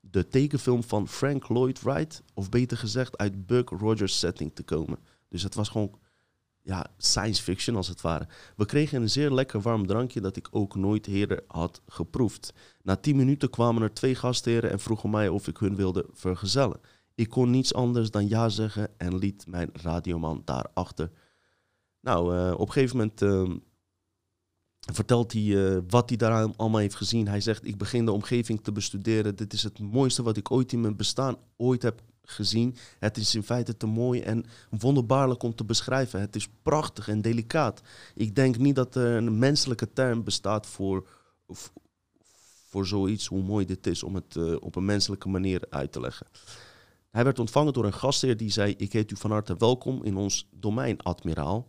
de 0.00 0.28
tekenfilm 0.28 0.82
van 0.82 1.08
Frank 1.08 1.48
Lloyd 1.48 1.82
Wright, 1.82 2.22
of 2.34 2.48
beter 2.48 2.76
gezegd 2.76 3.18
uit 3.18 3.46
Buck 3.46 3.68
Rogers 3.68 4.18
setting 4.18 4.54
te 4.54 4.62
komen. 4.62 4.98
Dus 5.28 5.42
het 5.42 5.54
was 5.54 5.68
gewoon 5.68 5.98
ja, 6.66 6.86
science 6.98 7.42
fiction 7.42 7.76
als 7.76 7.88
het 7.88 8.00
ware. 8.00 8.26
We 8.56 8.64
kregen 8.64 9.02
een 9.02 9.10
zeer 9.10 9.30
lekker 9.30 9.60
warm 9.60 9.86
drankje 9.86 10.20
dat 10.20 10.36
ik 10.36 10.48
ook 10.50 10.74
nooit 10.74 11.06
eerder 11.06 11.44
had 11.46 11.80
geproefd. 11.86 12.52
Na 12.82 12.96
tien 12.96 13.16
minuten 13.16 13.50
kwamen 13.50 13.82
er 13.82 13.94
twee 13.94 14.14
gastheren 14.14 14.70
en 14.70 14.80
vroegen 14.80 15.10
mij 15.10 15.28
of 15.28 15.48
ik 15.48 15.56
hun 15.56 15.76
wilde 15.76 16.06
vergezellen. 16.12 16.80
Ik 17.14 17.28
kon 17.28 17.50
niets 17.50 17.74
anders 17.74 18.10
dan 18.10 18.28
ja 18.28 18.48
zeggen 18.48 18.90
en 18.98 19.18
liet 19.18 19.46
mijn 19.46 19.70
radioman 19.72 20.42
daarachter. 20.44 21.10
Nou, 22.00 22.36
uh, 22.36 22.52
op 22.52 22.66
een 22.66 22.72
gegeven 22.72 22.96
moment 22.96 23.22
uh, 23.22 23.56
vertelt 24.92 25.32
hij 25.32 25.42
uh, 25.42 25.78
wat 25.88 26.08
hij 26.08 26.18
daar 26.18 26.56
allemaal 26.56 26.80
heeft 26.80 26.94
gezien. 26.94 27.28
Hij 27.28 27.40
zegt, 27.40 27.66
ik 27.66 27.78
begin 27.78 28.04
de 28.04 28.12
omgeving 28.12 28.62
te 28.62 28.72
bestuderen. 28.72 29.36
Dit 29.36 29.52
is 29.52 29.62
het 29.62 29.78
mooiste 29.78 30.22
wat 30.22 30.36
ik 30.36 30.50
ooit 30.50 30.72
in 30.72 30.80
mijn 30.80 30.96
bestaan 30.96 31.36
ooit 31.56 31.82
heb 31.82 32.02
gezien. 32.26 32.76
Het 32.98 33.16
is 33.16 33.34
in 33.34 33.42
feite 33.42 33.76
te 33.76 33.86
mooi 33.86 34.20
en 34.20 34.44
wonderbaarlijk 34.70 35.42
om 35.42 35.54
te 35.54 35.64
beschrijven. 35.64 36.20
Het 36.20 36.36
is 36.36 36.48
prachtig 36.62 37.08
en 37.08 37.22
delicaat. 37.22 37.80
Ik 38.14 38.34
denk 38.34 38.58
niet 38.58 38.74
dat 38.74 38.94
er 38.94 39.16
een 39.16 39.38
menselijke 39.38 39.92
term 39.92 40.24
bestaat 40.24 40.66
voor, 40.66 41.08
voor 42.68 42.86
zoiets, 42.86 43.26
hoe 43.26 43.42
mooi 43.42 43.66
dit 43.66 43.86
is, 43.86 44.02
om 44.02 44.14
het 44.14 44.34
uh, 44.34 44.56
op 44.60 44.76
een 44.76 44.84
menselijke 44.84 45.28
manier 45.28 45.62
uit 45.70 45.92
te 45.92 46.00
leggen. 46.00 46.26
Hij 47.10 47.24
werd 47.24 47.38
ontvangen 47.38 47.72
door 47.72 47.84
een 47.84 47.92
gastheer 47.92 48.36
die 48.36 48.50
zei: 48.50 48.74
Ik 48.76 48.92
heet 48.92 49.10
u 49.10 49.16
van 49.16 49.30
harte 49.30 49.56
welkom 49.58 50.04
in 50.04 50.16
ons 50.16 50.48
domein, 50.50 51.00
admiraal. 51.00 51.68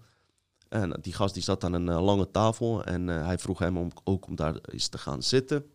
En 0.69 0.97
die 1.01 1.13
gast 1.13 1.33
die 1.33 1.43
zat 1.43 1.63
aan 1.63 1.73
een 1.73 1.87
uh, 1.87 2.03
lange 2.03 2.31
tafel 2.31 2.83
en 2.83 3.07
hij 3.07 3.37
vroeg 3.37 3.59
hem 3.59 3.77
om, 3.77 3.89
ook 4.03 4.27
om 4.27 4.35
daar 4.35 4.55
eens 4.61 4.87
te 4.87 4.97
gaan 4.97 5.23
zitten. 5.23 5.65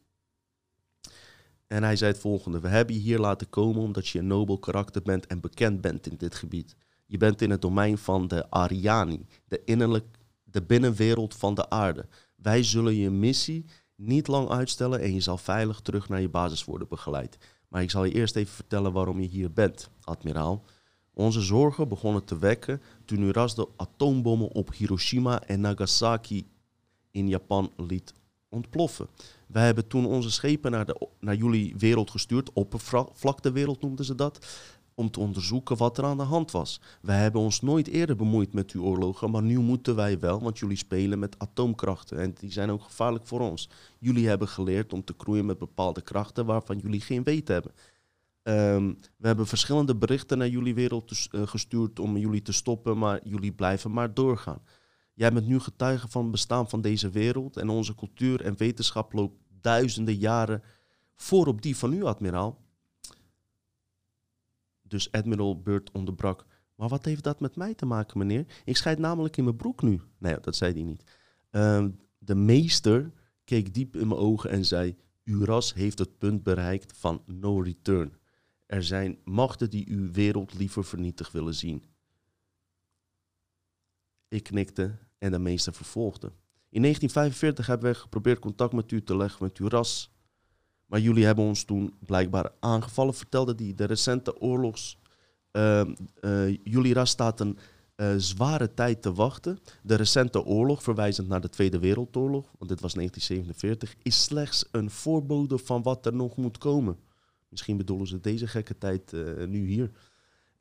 En 1.72 1.82
hij 1.82 1.96
zei 1.96 2.12
het 2.12 2.20
volgende: 2.20 2.60
We 2.60 2.68
hebben 2.68 2.94
je 2.94 3.00
hier 3.00 3.18
laten 3.18 3.48
komen 3.50 3.82
omdat 3.82 4.08
je 4.08 4.18
een 4.18 4.26
nobel 4.26 4.58
karakter 4.58 5.02
bent 5.02 5.26
en 5.26 5.40
bekend 5.40 5.80
bent 5.80 6.06
in 6.06 6.16
dit 6.16 6.34
gebied. 6.34 6.76
Je 7.06 7.16
bent 7.16 7.42
in 7.42 7.50
het 7.50 7.62
domein 7.62 7.98
van 7.98 8.28
de 8.28 8.50
Ariani, 8.50 9.26
de, 9.44 9.62
innerlijk, 9.64 10.18
de 10.44 10.62
binnenwereld 10.62 11.34
van 11.34 11.54
de 11.54 11.70
aarde. 11.70 12.06
Wij 12.36 12.62
zullen 12.62 12.94
je 12.94 13.10
missie 13.10 13.64
niet 13.94 14.26
lang 14.26 14.48
uitstellen 14.48 15.00
en 15.00 15.14
je 15.14 15.20
zal 15.20 15.38
veilig 15.38 15.80
terug 15.80 16.08
naar 16.08 16.20
je 16.20 16.28
basis 16.28 16.64
worden 16.64 16.88
begeleid. 16.88 17.38
Maar 17.68 17.82
ik 17.82 17.90
zal 17.90 18.04
je 18.04 18.12
eerst 18.12 18.36
even 18.36 18.54
vertellen 18.54 18.92
waarom 18.92 19.20
je 19.20 19.28
hier 19.28 19.52
bent, 19.52 19.90
admiraal. 20.04 20.64
Onze 21.14 21.40
zorgen 21.40 21.88
begonnen 21.88 22.24
te 22.24 22.38
wekken 22.38 22.82
toen 23.04 23.22
u 23.22 23.30
ras 23.30 23.54
de 23.54 23.68
atoombommen 23.76 24.52
op 24.52 24.74
Hiroshima 24.74 25.42
en 25.42 25.60
Nagasaki 25.60 26.46
in 27.10 27.28
Japan 27.28 27.72
liet 27.76 28.14
ontploffen. 28.52 29.06
Wij 29.46 29.64
hebben 29.64 29.86
toen 29.86 30.06
onze 30.06 30.30
schepen 30.30 30.70
naar, 30.70 30.86
de, 30.86 31.08
naar 31.20 31.34
jullie 31.34 31.74
wereld 31.78 32.10
gestuurd, 32.10 32.52
oppervlaktewereld 32.52 33.82
noemden 33.82 34.04
ze 34.04 34.14
dat. 34.14 34.46
om 34.94 35.10
te 35.10 35.20
onderzoeken 35.20 35.76
wat 35.76 35.98
er 35.98 36.04
aan 36.04 36.16
de 36.16 36.22
hand 36.22 36.50
was. 36.50 36.80
Wij 37.00 37.18
hebben 37.18 37.40
ons 37.40 37.60
nooit 37.60 37.88
eerder 37.88 38.16
bemoeid 38.16 38.52
met 38.52 38.70
uw 38.70 38.82
oorlogen, 38.82 39.30
maar 39.30 39.42
nu 39.42 39.58
moeten 39.58 39.96
wij 39.96 40.18
wel, 40.18 40.40
want 40.40 40.58
jullie 40.58 40.76
spelen 40.76 41.18
met 41.18 41.38
atoomkrachten 41.38 42.18
en 42.18 42.34
die 42.38 42.52
zijn 42.52 42.70
ook 42.70 42.82
gevaarlijk 42.82 43.26
voor 43.26 43.40
ons. 43.40 43.68
Jullie 43.98 44.28
hebben 44.28 44.48
geleerd 44.48 44.92
om 44.92 45.04
te 45.04 45.16
knoeien 45.16 45.46
met 45.46 45.58
bepaalde 45.58 46.02
krachten 46.02 46.46
waarvan 46.46 46.78
jullie 46.78 47.00
geen 47.00 47.22
weet 47.22 47.48
hebben. 47.48 47.72
Ehm, 48.42 48.92
we 49.16 49.26
hebben 49.26 49.46
verschillende 49.46 49.96
berichten 49.96 50.38
naar 50.38 50.48
jullie 50.48 50.74
wereld 50.74 51.28
uh, 51.32 51.46
gestuurd 51.46 51.98
om 51.98 52.16
jullie 52.16 52.42
te 52.42 52.52
stoppen, 52.52 52.98
maar 52.98 53.20
jullie 53.24 53.52
blijven 53.52 53.92
maar 53.92 54.14
doorgaan. 54.14 54.62
Jij 55.14 55.32
bent 55.32 55.46
nu 55.46 55.58
getuige 55.58 56.08
van 56.08 56.22
het 56.22 56.30
bestaan 56.30 56.68
van 56.68 56.80
deze 56.80 57.10
wereld 57.10 57.56
en 57.56 57.68
onze 57.68 57.94
cultuur 57.94 58.40
en 58.40 58.56
wetenschap 58.56 59.12
loopt 59.12 59.40
duizenden 59.60 60.14
jaren 60.14 60.62
voor 61.14 61.46
op 61.46 61.62
die 61.62 61.76
van 61.76 61.92
u, 61.92 62.02
admiraal. 62.02 62.60
Dus 64.82 65.12
Admiral 65.12 65.60
Bird 65.60 65.90
onderbrak. 65.90 66.46
Maar 66.74 66.88
wat 66.88 67.04
heeft 67.04 67.24
dat 67.24 67.40
met 67.40 67.56
mij 67.56 67.74
te 67.74 67.86
maken, 67.86 68.18
meneer? 68.18 68.46
Ik 68.64 68.76
scheid 68.76 68.98
namelijk 68.98 69.36
in 69.36 69.44
mijn 69.44 69.56
broek 69.56 69.82
nu. 69.82 70.00
Nee, 70.18 70.40
dat 70.40 70.56
zei 70.56 70.72
hij 70.72 70.82
niet. 70.82 71.04
Ehm, 71.50 71.90
de 72.18 72.34
meester 72.34 73.12
keek 73.44 73.74
diep 73.74 73.96
in 73.96 74.08
mijn 74.08 74.20
ogen 74.20 74.50
en 74.50 74.64
zei: 74.64 74.96
Uw 75.24 75.44
ras 75.44 75.74
heeft 75.74 75.98
het 75.98 76.18
punt 76.18 76.42
bereikt 76.42 76.92
van 76.96 77.22
no 77.26 77.60
return. 77.60 78.16
Er 78.66 78.82
zijn 78.82 79.18
machten 79.24 79.70
die 79.70 79.88
uw 79.90 80.10
wereld 80.12 80.54
liever 80.54 80.84
vernietigd 80.84 81.32
willen 81.32 81.54
zien. 81.54 81.84
Ik 84.32 84.42
knikte 84.42 84.98
en 85.18 85.30
de 85.30 85.38
meester 85.38 85.72
vervolgde. 85.72 86.26
In 86.68 86.82
1945 86.82 87.66
hebben 87.66 87.92
we 87.92 87.98
geprobeerd 87.98 88.38
contact 88.38 88.72
met 88.72 88.92
u 88.92 89.02
te 89.02 89.16
leggen 89.16 89.44
met 89.44 89.56
uw 89.56 89.68
ras. 89.68 90.10
Maar 90.86 91.00
jullie 91.00 91.24
hebben 91.24 91.44
ons 91.44 91.64
toen 91.64 91.94
blijkbaar 91.98 92.52
aangevallen, 92.60 93.14
vertelde 93.14 93.54
die 93.54 93.74
de 93.74 93.84
recente 93.84 94.40
oorlogs. 94.40 94.98
Uh, 95.52 95.84
uh, 96.20 96.56
jullie 96.64 96.94
ras 96.94 97.10
staat 97.10 97.40
een 97.40 97.58
uh, 97.96 98.14
zware 98.16 98.74
tijd 98.74 99.02
te 99.02 99.12
wachten. 99.12 99.58
De 99.82 99.94
recente 99.94 100.44
oorlog, 100.44 100.82
verwijzend 100.82 101.28
naar 101.28 101.40
de 101.40 101.48
Tweede 101.48 101.78
Wereldoorlog, 101.78 102.52
want 102.58 102.70
dit 102.70 102.80
was 102.80 102.94
1947, 102.94 103.94
is 104.02 104.22
slechts 104.22 104.68
een 104.70 104.90
voorbode 104.90 105.58
van 105.58 105.82
wat 105.82 106.06
er 106.06 106.14
nog 106.14 106.36
moet 106.36 106.58
komen. 106.58 106.96
Misschien 107.48 107.76
bedoelen 107.76 108.06
ze 108.06 108.20
deze 108.20 108.46
gekke 108.46 108.78
tijd 108.78 109.12
uh, 109.12 109.46
nu 109.46 109.66
hier. 109.66 109.90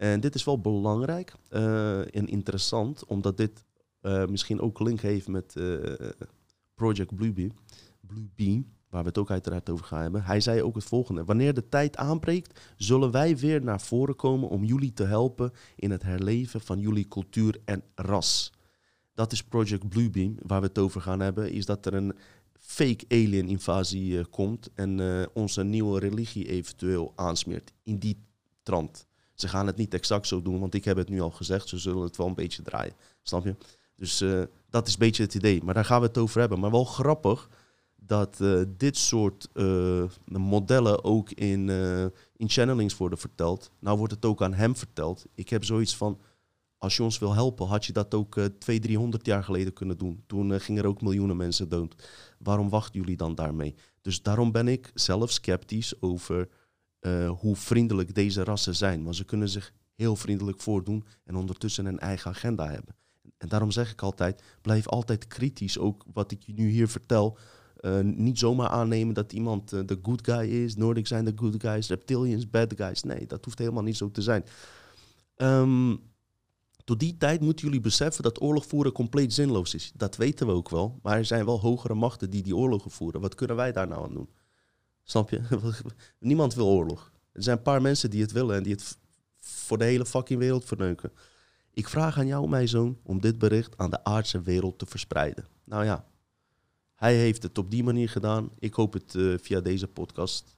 En 0.01 0.19
dit 0.19 0.35
is 0.35 0.43
wel 0.43 0.61
belangrijk 0.61 1.33
uh, 1.49 1.99
en 1.99 2.27
interessant, 2.27 3.05
omdat 3.05 3.37
dit 3.37 3.65
uh, 4.01 4.25
misschien 4.25 4.61
ook 4.61 4.79
link 4.79 4.99
heeft 5.01 5.27
met 5.27 5.53
Project 6.75 7.15
Bluebeam, 7.15 7.51
Bluebeam, 7.99 8.73
waar 8.89 9.01
we 9.01 9.07
het 9.07 9.17
ook 9.17 9.29
uiteraard 9.31 9.69
over 9.69 9.85
gaan 9.85 10.01
hebben. 10.01 10.23
Hij 10.23 10.39
zei 10.39 10.61
ook 10.61 10.75
het 10.75 10.83
volgende. 10.83 11.23
Wanneer 11.23 11.53
de 11.53 11.69
tijd 11.69 11.97
aanbreekt, 11.97 12.59
zullen 12.77 13.11
wij 13.11 13.37
weer 13.37 13.63
naar 13.63 13.81
voren 13.81 14.15
komen 14.15 14.49
om 14.49 14.63
jullie 14.63 14.93
te 14.93 15.03
helpen 15.03 15.51
in 15.75 15.91
het 15.91 16.03
herleven 16.03 16.61
van 16.61 16.79
jullie 16.79 17.07
cultuur 17.07 17.61
en 17.65 17.83
ras. 17.95 18.53
Dat 19.13 19.31
is 19.31 19.43
Project 19.43 19.89
Bluebeam, 19.89 20.35
waar 20.45 20.61
we 20.61 20.67
het 20.67 20.77
over 20.77 21.01
gaan 21.01 21.19
hebben, 21.19 21.51
is 21.51 21.65
dat 21.65 21.85
er 21.85 21.93
een 21.93 22.13
fake 22.59 23.05
alien 23.07 23.47
invasie 23.49 24.25
komt 24.25 24.69
en 24.73 24.99
onze 25.33 25.63
nieuwe 25.63 25.99
religie 25.99 26.47
eventueel 26.47 27.13
aansmeert 27.15 27.73
in 27.83 27.97
die 27.97 28.25
trant. 28.63 29.09
Ze 29.41 29.47
gaan 29.47 29.67
het 29.67 29.75
niet 29.77 29.93
exact 29.93 30.27
zo 30.27 30.41
doen, 30.41 30.59
want 30.59 30.73
ik 30.73 30.85
heb 30.85 30.97
het 30.97 31.09
nu 31.09 31.21
al 31.21 31.31
gezegd, 31.31 31.67
ze 31.67 31.77
zullen 31.77 32.03
het 32.03 32.17
wel 32.17 32.27
een 32.27 32.35
beetje 32.35 32.61
draaien. 32.61 32.93
Snap 33.21 33.45
je? 33.45 33.55
Dus 33.95 34.21
uh, 34.21 34.41
dat 34.69 34.87
is 34.87 34.93
een 34.93 34.99
beetje 34.99 35.23
het 35.23 35.35
idee. 35.35 35.63
Maar 35.63 35.73
daar 35.73 35.85
gaan 35.85 36.01
we 36.01 36.07
het 36.07 36.17
over 36.17 36.39
hebben. 36.39 36.59
Maar 36.59 36.71
wel 36.71 36.83
grappig 36.83 37.49
dat 37.95 38.43
dit 38.77 38.97
soort 38.97 39.47
modellen 40.25 41.03
ook 41.03 41.31
in, 41.31 41.69
in 42.37 42.49
channelings 42.49 42.97
worden 42.97 43.17
verteld. 43.17 43.71
Nou 43.79 43.97
wordt 43.97 44.13
het 44.13 44.25
ook 44.25 44.41
aan 44.41 44.53
hem 44.53 44.75
verteld. 44.75 45.25
Ik 45.35 45.49
heb 45.49 45.63
zoiets 45.63 45.95
van, 45.95 46.19
als 46.77 46.95
je 46.97 47.03
ons 47.03 47.19
wil 47.19 47.33
helpen, 47.33 47.67
had 47.67 47.85
je 47.85 47.93
dat 47.93 48.13
ook 48.13 48.35
uh, 48.35 48.45
200, 48.45 48.81
300 48.81 49.25
jaar 49.25 49.43
geleden 49.43 49.73
kunnen 49.73 49.97
doen. 49.97 50.23
Toen 50.27 50.59
gingen 50.59 50.83
er 50.83 50.89
ook 50.89 51.01
miljoenen 51.01 51.37
mensen 51.37 51.69
dood. 51.69 51.95
Waarom 52.37 52.69
wachten 52.69 52.99
jullie 52.99 53.17
dan 53.17 53.35
daarmee? 53.35 53.75
Dus 54.01 54.21
daarom 54.21 54.51
ben 54.51 54.67
ik 54.67 54.91
zelf 54.93 55.31
sceptisch 55.31 56.01
over 56.01 56.47
uh, 57.01 57.29
hoe 57.29 57.55
vriendelijk 57.55 58.15
deze 58.15 58.43
rassen 58.43 58.75
zijn. 58.75 59.03
Want 59.03 59.15
ze 59.15 59.25
kunnen 59.25 59.49
zich 59.49 59.73
heel 59.95 60.15
vriendelijk 60.15 60.61
voordoen 60.61 61.05
en 61.23 61.35
ondertussen 61.35 61.85
een 61.85 61.99
eigen 61.99 62.31
agenda 62.31 62.69
hebben. 62.69 62.95
En 63.37 63.47
daarom 63.47 63.71
zeg 63.71 63.91
ik 63.91 64.01
altijd, 64.01 64.43
blijf 64.61 64.87
altijd 64.87 65.27
kritisch. 65.27 65.77
Ook 65.77 66.05
wat 66.13 66.31
ik 66.31 66.43
je 66.43 66.53
nu 66.53 66.69
hier 66.69 66.87
vertel. 66.87 67.37
Uh, 67.81 67.99
niet 67.99 68.39
zomaar 68.39 68.69
aannemen 68.69 69.13
dat 69.13 69.33
iemand 69.33 69.69
de 69.69 69.99
good 70.01 70.27
guy 70.27 70.49
is. 70.49 70.75
Nordic 70.75 71.07
zijn 71.07 71.25
de 71.25 71.33
good 71.35 71.55
guys, 71.57 71.87
reptilians 71.87 72.49
bad 72.49 72.73
guys. 72.75 73.03
Nee, 73.03 73.27
dat 73.27 73.45
hoeft 73.45 73.59
helemaal 73.59 73.83
niet 73.83 73.97
zo 73.97 74.11
te 74.11 74.21
zijn. 74.21 74.43
Um, 75.35 75.99
tot 76.83 76.99
die 76.99 77.17
tijd 77.17 77.41
moeten 77.41 77.65
jullie 77.65 77.81
beseffen 77.81 78.23
dat 78.23 78.41
oorlog 78.41 78.65
voeren 78.65 78.91
compleet 78.91 79.33
zinloos 79.33 79.73
is. 79.73 79.91
Dat 79.95 80.15
weten 80.15 80.47
we 80.47 80.53
ook 80.53 80.69
wel. 80.69 80.99
Maar 81.01 81.17
er 81.17 81.25
zijn 81.25 81.45
wel 81.45 81.59
hogere 81.59 81.93
machten 81.93 82.29
die 82.29 82.43
die 82.43 82.55
oorlogen 82.55 82.91
voeren. 82.91 83.21
Wat 83.21 83.35
kunnen 83.35 83.55
wij 83.55 83.71
daar 83.71 83.87
nou 83.87 84.03
aan 84.03 84.13
doen? 84.13 84.29
Snap 85.03 85.29
je? 85.29 85.41
Niemand 86.19 86.53
wil 86.53 86.67
oorlog. 86.67 87.11
Er 87.31 87.43
zijn 87.43 87.57
een 87.57 87.63
paar 87.63 87.81
mensen 87.81 88.09
die 88.09 88.21
het 88.21 88.31
willen 88.31 88.55
en 88.55 88.63
die 88.63 88.73
het 88.73 88.97
voor 89.39 89.77
de 89.77 89.83
hele 89.83 90.05
fucking 90.05 90.39
wereld 90.39 90.65
verneuken. 90.65 91.11
Ik 91.73 91.87
vraag 91.87 92.17
aan 92.17 92.27
jou, 92.27 92.49
mijn 92.49 92.67
zoon, 92.67 92.97
om 93.03 93.21
dit 93.21 93.37
bericht 93.37 93.77
aan 93.77 93.89
de 93.89 94.03
aardse 94.03 94.41
wereld 94.41 94.79
te 94.79 94.85
verspreiden. 94.85 95.45
Nou 95.63 95.85
ja, 95.85 96.05
hij 96.95 97.15
heeft 97.15 97.43
het 97.43 97.57
op 97.57 97.71
die 97.71 97.83
manier 97.83 98.09
gedaan. 98.09 98.49
Ik 98.59 98.73
hoop 98.73 98.93
het 98.93 99.13
uh, 99.13 99.37
via 99.41 99.59
deze 99.59 99.87
podcast 99.87 100.57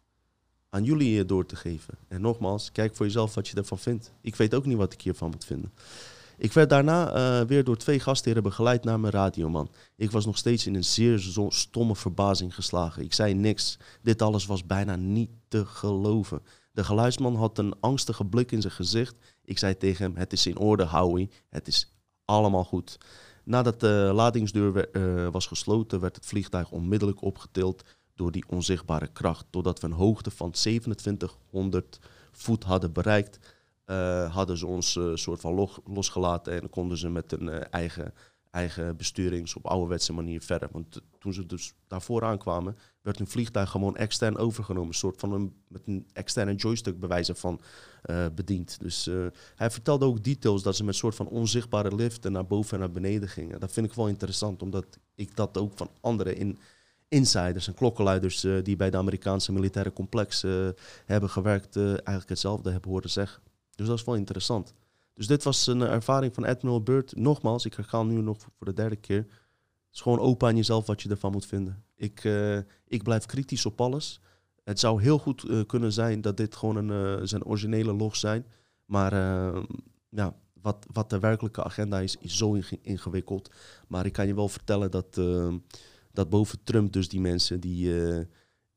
aan 0.69 0.83
jullie 0.83 1.25
door 1.25 1.45
te 1.45 1.55
geven. 1.55 1.97
En 2.07 2.21
nogmaals, 2.21 2.71
kijk 2.71 2.95
voor 2.95 3.05
jezelf 3.05 3.33
wat 3.33 3.47
je 3.47 3.57
ervan 3.57 3.79
vindt. 3.79 4.13
Ik 4.21 4.35
weet 4.35 4.53
ook 4.53 4.65
niet 4.65 4.77
wat 4.77 4.93
ik 4.93 5.01
hiervan 5.01 5.29
moet 5.29 5.45
vinden. 5.45 5.71
Ik 6.37 6.53
werd 6.53 6.69
daarna 6.69 7.15
uh, 7.15 7.47
weer 7.47 7.63
door 7.63 7.77
twee 7.77 7.99
gastheren 7.99 8.43
begeleid 8.43 8.83
naar 8.83 8.99
mijn 8.99 9.13
radioman. 9.13 9.71
Ik 9.95 10.11
was 10.11 10.25
nog 10.25 10.37
steeds 10.37 10.67
in 10.67 10.75
een 10.75 10.83
zeer 10.83 11.19
stomme 11.47 11.95
verbazing 11.95 12.55
geslagen. 12.55 13.03
Ik 13.03 13.13
zei 13.13 13.33
niks. 13.33 13.77
Dit 14.01 14.21
alles 14.21 14.45
was 14.45 14.65
bijna 14.65 14.95
niet 14.95 15.29
te 15.47 15.65
geloven. 15.65 16.41
De 16.71 16.83
geluidsman 16.83 17.35
had 17.35 17.57
een 17.57 17.75
angstige 17.79 18.25
blik 18.25 18.51
in 18.51 18.61
zijn 18.61 18.73
gezicht. 18.73 19.15
Ik 19.43 19.57
zei 19.57 19.77
tegen 19.77 20.05
hem: 20.05 20.15
Het 20.15 20.33
is 20.33 20.47
in 20.47 20.57
orde, 20.57 20.85
Howie. 20.85 21.29
Het 21.49 21.67
is 21.67 21.93
allemaal 22.25 22.63
goed. 22.63 22.97
Nadat 23.43 23.79
de 23.79 24.11
ladingsdeur 24.13 24.89
uh, 24.91 25.27
was 25.31 25.47
gesloten, 25.47 25.99
werd 25.99 26.15
het 26.15 26.25
vliegtuig 26.25 26.71
onmiddellijk 26.71 27.21
opgetild 27.21 27.83
door 28.15 28.31
die 28.31 28.43
onzichtbare 28.47 29.07
kracht. 29.07 29.45
Totdat 29.49 29.79
we 29.79 29.87
een 29.87 29.93
hoogte 29.93 30.31
van 30.31 30.51
2700 30.51 31.99
voet 32.31 32.63
hadden 32.63 32.91
bereikt, 32.91 33.39
uh, 33.85 34.33
hadden 34.33 34.57
ze 34.57 34.65
ons 34.67 34.95
uh, 34.95 35.15
soort 35.15 35.39
van 35.39 35.53
lo 35.53 35.69
losgelaten 35.85 36.61
en 36.61 36.69
konden 36.69 36.97
ze 36.97 37.09
met 37.09 37.31
een 37.31 37.47
uh, 37.47 37.61
eigen, 37.69 38.13
eigen 38.51 38.97
besturings 38.97 39.55
op 39.55 39.65
ouderwetse 39.65 40.13
manier 40.13 40.41
verder. 40.41 40.69
Want 40.71 41.01
toen 41.19 41.33
ze 41.33 41.45
dus 41.45 41.73
daarvoor 41.87 42.23
aankwamen, 42.23 42.77
werd 43.01 43.17
hun 43.17 43.27
vliegtuig 43.27 43.69
gewoon 43.69 43.97
extern 43.97 44.37
overgenomen. 44.37 44.87
Een 44.87 44.93
soort 44.93 45.19
van 45.19 45.33
een, 45.33 45.53
met 45.67 45.81
een 45.85 46.07
externe 46.13 46.55
joystick 46.55 46.99
bewijzen 46.99 47.35
van 47.35 47.61
bediend. 48.35 48.79
Dus 48.79 49.09
hij 49.55 49.71
vertelde 49.71 50.05
ook 50.05 50.23
details 50.23 50.63
dat 50.63 50.75
ze 50.75 50.83
met 50.83 50.93
een 50.93 50.99
soort 50.99 51.15
van 51.15 51.27
onzichtbare 51.27 51.95
liften 51.95 52.31
naar 52.31 52.47
boven 52.47 52.73
en 52.73 52.79
naar 52.79 52.91
beneden 52.91 53.29
gingen. 53.29 53.59
Dat 53.59 53.71
vind 53.71 53.85
ik 53.85 53.93
wel 53.93 54.07
interessant, 54.07 54.61
omdat 54.61 54.85
ik 55.15 55.35
dat 55.35 55.57
ook 55.57 55.71
van 55.75 55.89
anderen 56.01 56.37
in 56.37 56.57
insiders 57.07 57.67
en 57.67 57.73
klokkenluiders 57.73 58.47
die 58.63 58.75
bij 58.75 58.89
de 58.89 58.97
Amerikaanse 58.97 59.51
militaire 59.51 59.93
complex 59.93 60.41
hebben 61.05 61.29
gewerkt, 61.29 61.75
eigenlijk 61.75 62.29
hetzelfde 62.29 62.71
hebben 62.71 62.91
horen 62.91 63.09
zeggen. 63.09 63.41
Dus 63.75 63.87
dat 63.87 63.97
is 63.97 64.03
wel 64.03 64.15
interessant. 64.15 64.73
Dus 65.13 65.27
dit 65.27 65.43
was 65.43 65.67
een 65.67 65.81
ervaring 65.81 66.33
van 66.33 66.45
Admiral 66.45 66.83
Byrd. 66.83 67.15
Nogmaals, 67.15 67.65
ik 67.65 67.75
ga 67.75 68.03
nu 68.03 68.21
nog 68.21 68.37
voor 68.39 68.67
de 68.67 68.73
derde 68.73 68.95
keer. 68.95 69.17
Het 69.17 69.93
is 69.93 70.01
gewoon 70.01 70.19
open 70.19 70.47
aan 70.47 70.55
jezelf 70.55 70.85
wat 70.85 71.01
je 71.01 71.09
ervan 71.09 71.31
moet 71.31 71.45
vinden. 71.45 71.83
Ik, 71.95 72.23
ik 72.87 73.03
blijf 73.03 73.25
kritisch 73.25 73.65
op 73.65 73.81
alles. 73.81 74.21
Het 74.63 74.79
zou 74.79 75.01
heel 75.01 75.19
goed 75.19 75.65
kunnen 75.67 75.91
zijn 75.93 76.21
dat 76.21 76.37
dit 76.37 76.55
gewoon 76.55 76.75
een, 76.89 77.27
zijn 77.27 77.43
originele 77.43 77.93
log 77.93 78.15
zijn. 78.15 78.45
Maar 78.85 79.13
ja, 80.09 80.35
wat, 80.61 80.85
wat 80.91 81.09
de 81.09 81.19
werkelijke 81.19 81.63
agenda 81.63 81.99
is, 81.99 82.17
is 82.17 82.37
zo 82.37 82.59
ingewikkeld. 82.81 83.49
Maar 83.87 84.05
ik 84.05 84.13
kan 84.13 84.27
je 84.27 84.35
wel 84.35 84.49
vertellen 84.49 84.91
dat 84.91 85.21
dat 86.11 86.29
boven 86.29 86.63
Trump 86.63 86.93
dus 86.93 87.09
die 87.09 87.21
mensen 87.21 87.59
die, 87.59 87.93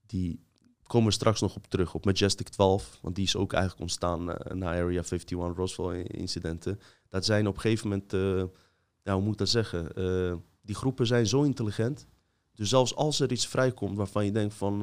die 0.07 0.46
komen 0.87 1.09
we 1.09 1.15
straks 1.15 1.41
nog 1.41 1.57
op 1.57 1.67
terug, 1.67 1.95
op 1.95 2.05
Majestic 2.05 2.49
12, 2.49 2.99
want 3.03 3.15
die 3.15 3.25
is 3.25 3.37
ook 3.37 3.53
eigenlijk 3.53 3.83
ontstaan 3.83 4.29
uh, 4.29 4.35
na 4.53 4.67
Area 4.67 5.03
51 5.03 5.39
Roswell 5.57 6.03
incidenten. 6.03 6.81
Dat 7.09 7.25
zijn 7.25 7.47
op 7.47 7.55
een 7.55 7.61
gegeven 7.61 7.89
moment, 7.89 8.13
ja, 9.03 9.15
hoe 9.15 9.23
moet 9.23 9.39
dat 9.39 9.49
zeggen, 9.49 9.93
die 10.63 10.75
groepen 10.75 11.07
zijn 11.07 11.27
zo 11.27 11.43
intelligent. 11.43 12.07
Dus 12.55 12.69
zelfs 12.69 12.95
als 12.95 13.21
er 13.21 13.33
iets 13.33 13.47
vrijkomt 13.47 13.97
waarvan 13.97 14.25
je 14.25 14.33
denkt 14.33 14.55
van, 14.55 14.83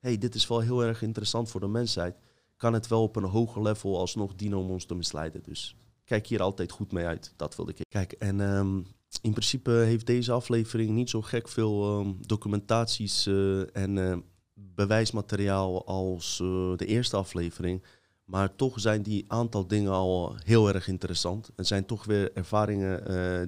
hey, 0.00 0.18
dit 0.18 0.34
is 0.34 0.46
wel 0.46 0.60
heel 0.60 0.84
erg 0.84 1.02
interessant 1.02 1.50
voor 1.50 1.60
de 1.60 1.68
mensheid, 1.68 2.16
kan 2.56 2.72
het 2.72 2.88
wel 2.88 3.02
op 3.02 3.16
een 3.16 3.24
hoger 3.24 3.62
level 3.62 3.98
alsnog 3.98 4.34
dino-monster 4.34 4.96
misleiden. 4.96 5.42
Dus 5.42 5.76
kijk 6.04 6.26
hier 6.26 6.42
altijd 6.42 6.70
goed 6.70 6.92
mee 6.92 7.04
uit, 7.04 7.32
dat 7.36 7.56
wilde 7.56 7.72
ik. 7.76 7.86
Kijk, 7.88 8.12
en 8.12 8.40
um, 8.40 8.86
in 9.22 9.30
principe 9.30 9.70
heeft 9.70 10.06
deze 10.06 10.32
aflevering 10.32 10.90
niet 10.90 11.10
zo 11.10 11.22
gek 11.22 11.48
veel 11.48 11.98
um, 11.98 12.18
documentaties 12.26 13.26
en 13.72 13.96
uh, 13.96 14.16
bewijsmateriaal 14.74 15.86
als 15.86 16.40
uh, 16.42 16.76
de 16.76 16.86
eerste 16.86 17.16
aflevering. 17.16 17.82
Maar 18.30 18.56
toch 18.56 18.80
zijn 18.80 19.02
die 19.02 19.24
aantal 19.28 19.66
dingen 19.66 19.92
al 19.92 20.36
heel 20.44 20.68
erg 20.68 20.88
interessant. 20.88 21.50
Het 21.56 21.66
zijn 21.66 21.86
toch 21.86 22.04
weer 22.04 22.32
ervaringen 22.32 23.06
eh, 23.06 23.46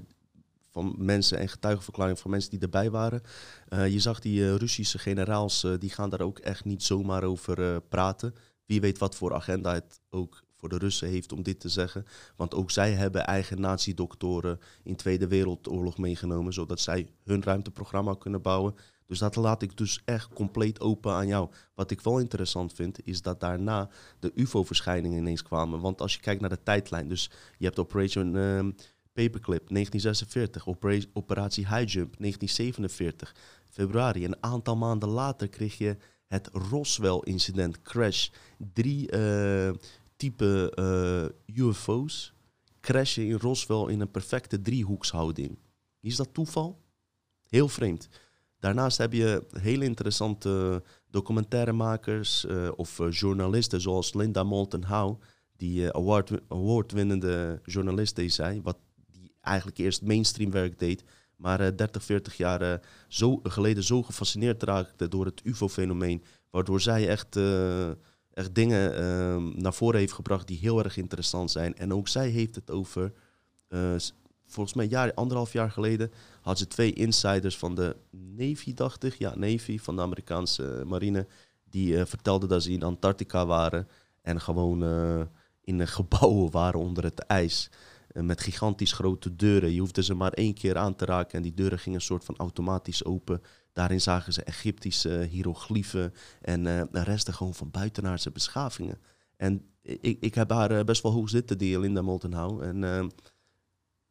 van 0.71 0.95
mensen 0.99 1.39
en 1.39 1.49
getuigenverklaringen 1.49 2.21
van 2.21 2.31
mensen 2.31 2.51
die 2.51 2.61
erbij 2.61 2.91
waren. 2.91 3.23
Eh, 3.69 3.93
je 3.93 4.01
zag 4.01 4.21
die 4.21 4.45
eh, 4.45 4.55
Russische 4.55 4.99
generaals, 4.99 5.67
die 5.79 5.91
gaan 5.91 6.11
daar 6.11 6.21
ook 6.21 6.39
echt 6.39 6.65
niet 6.65 6.83
zomaar 6.83 7.23
over 7.23 7.81
praten. 7.81 8.35
Wie 8.67 8.81
weet 8.81 8.99
wat 8.99 9.15
voor 9.15 9.35
agenda 9.35 9.75
het 9.75 10.01
ook 10.11 10.43
voor 10.57 10.69
de 10.69 10.79
Russen 10.79 11.09
heeft 11.09 11.33
om 11.33 11.43
dit 11.43 11.61
te 11.61 11.69
zeggen. 11.69 12.07
Want 12.37 12.55
ook 12.55 12.71
zij 12.71 12.93
hebben 12.93 13.27
eigen 13.27 13.61
nazi-doktoren 13.61 14.61
in 14.83 14.97
Tweede 14.97 15.27
Wereldoorlog 15.27 15.99
meegenomen, 15.99 16.53
zodat 16.53 16.81
zij 16.81 17.09
hun 17.25 17.43
ruimteprogramma 17.43 18.15
kunnen 18.15 18.43
bouwen. 18.43 18.75
Dus 19.13 19.21
dat 19.21 19.37
laat 19.37 19.63
ik 19.63 19.77
dus 19.77 20.01
echt 20.05 20.29
compleet 20.29 20.81
open 20.81 21.13
aan 21.13 21.27
jou. 21.27 21.51
Wat 21.75 21.91
ik 21.91 22.01
wel 22.01 22.19
interessant 22.19 22.73
vind, 22.73 23.07
is 23.07 23.23
dat 23.23 23.41
daarna 23.41 23.89
de 24.19 24.33
UFO-verschijningen 24.35 25.19
ineens 25.19 25.43
kwamen. 25.43 25.81
Want 25.81 26.01
als 26.01 26.15
je 26.15 26.21
kijkt 26.21 26.41
naar 26.41 26.51
de 26.51 26.63
tijdlijn, 26.63 27.09
dus 27.09 27.31
je 27.59 27.65
hebt 27.65 27.79
Operation 27.79 28.35
uh, 28.35 28.59
Paperclip 29.13 29.69
1946, 29.69 30.67
Operatie 31.13 31.67
High 31.67 31.93
Jump 31.93 32.17
1947, 32.19 33.35
februari. 33.71 34.25
Een 34.25 34.43
aantal 34.43 34.77
maanden 34.77 35.09
later 35.09 35.49
kreeg 35.49 35.79
je 35.79 35.97
het 36.27 36.49
Roswell-incident, 36.53 37.83
crash. 37.83 38.29
Drie 38.73 39.13
uh, 39.13 39.71
type 40.17 40.73
uh, 41.47 41.67
UFO's 41.67 42.35
crashen 42.81 43.27
in 43.27 43.37
Roswell 43.37 43.93
in 43.93 44.01
een 44.01 44.11
perfecte 44.11 44.63
driehoekshouding. 44.63 45.59
Is 46.01 46.17
dat 46.17 46.35
toeval? 46.35 46.81
Heel 47.49 47.69
vreemd. 47.69 48.09
Daarnaast 48.63 48.99
heb 48.99 49.13
je 49.13 49.47
hele 49.61 49.85
interessante 49.85 50.83
documentairemakers 51.11 52.45
uh, 52.45 52.69
of 52.77 52.99
uh, 52.99 53.11
journalisten 53.11 53.81
zoals 53.81 54.15
Linda 54.15 54.43
Moulton 54.43 54.85
Howe, 54.85 55.17
die 55.57 55.81
uh, 55.81 55.89
award, 55.89 56.31
award-winnende 56.49 57.61
journalist 57.65 58.19
is 58.19 58.35
zij, 58.35 58.61
wat 58.63 58.77
die 59.11 59.33
eigenlijk 59.41 59.79
eerst 59.79 60.03
mainstream 60.03 60.51
werk 60.51 60.79
deed, 60.79 61.05
maar 61.37 61.77
30, 61.77 62.05
40 62.05 62.37
jaar 62.37 62.81
zo, 63.09 63.41
geleden 63.43 63.83
zo 63.83 64.03
gefascineerd 64.03 64.63
raakte 64.63 65.09
door 65.09 65.25
het 65.25 65.41
UFO-fenomeen, 65.45 66.25
waardoor 66.51 66.81
zij 66.81 67.09
echt, 67.09 67.37
echt 68.33 68.55
dingen 68.55 68.97
ehm, 68.97 69.61
naar 69.61 69.75
voren 69.75 69.99
heeft 69.99 70.13
gebracht 70.13 70.47
die 70.47 70.59
heel 70.59 70.85
erg 70.85 70.97
interessant 70.97 71.51
zijn. 71.51 71.77
En 71.77 71.93
ook 71.93 72.09
zij 72.09 72.29
heeft 72.29 72.55
het 72.55 72.71
over 72.71 73.13
volgens 74.47 74.75
mij 74.75 74.87
jaar, 74.87 75.15
anderhalf 75.15 75.53
jaar 75.53 75.71
geleden 75.71 76.11
had 76.43 76.59
ze 76.59 76.67
twee 76.67 76.93
insiders 76.93 77.59
van 77.59 77.75
de 77.75 77.97
Navy, 78.11 78.75
dacht 78.75 79.05
ik. 79.05 79.15
Ja, 79.15 79.35
Navy 79.37 79.79
van 79.79 79.97
de 79.97 80.03
Amerikaanse 80.03 80.83
marine. 80.87 81.27
Die 81.71 81.93
uh, 81.93 82.05
vertelden 82.05 82.49
dat 82.49 82.63
ze 82.63 82.73
in 82.73 82.83
Antarctica 82.83 83.47
waren 83.47 83.89
en 84.23 84.41
gewoon 84.41 84.83
uh, 84.83 85.21
in 85.61 85.89
gebouwen 85.99 86.51
waren 86.51 86.81
onder 86.81 87.05
het 87.05 87.19
ijs. 87.19 87.71
Met 88.13 88.41
gigantisch 88.41 88.93
grote 88.93 89.37
deuren. 89.37 89.73
Je 89.73 89.81
hoefde 89.81 90.03
ze 90.03 90.15
maar 90.15 90.33
één 90.33 90.55
keer 90.55 90.77
aan 90.77 90.95
te 90.95 91.05
raken 91.05 91.33
en 91.33 91.43
die 91.43 91.55
deuren 91.55 91.79
gingen 91.79 91.99
een 91.99 92.05
soort 92.05 92.25
van 92.25 92.37
automatisch 92.37 93.05
open. 93.05 93.43
Daarin 93.73 94.01
zagen 94.01 94.33
ze 94.33 94.43
Egyptische 94.43 95.27
hieroglyphen 95.31 96.15
en 96.41 96.89
resten 96.93 97.35
gewoon 97.35 97.55
van 97.55 97.71
buitenaardse 97.71 98.31
beschavingen. 98.31 98.99
En 99.37 99.65
ik, 99.83 100.17
ik 100.21 100.35
heb 100.35 100.51
haar 100.51 100.85
best 100.85 101.03
wel 101.03 101.13
hoog 101.13 101.29
zitten, 101.29 101.59
die 101.59 101.79
Linda 101.79 102.03
Moltenhau. 102.03 102.63
En 102.65 103.11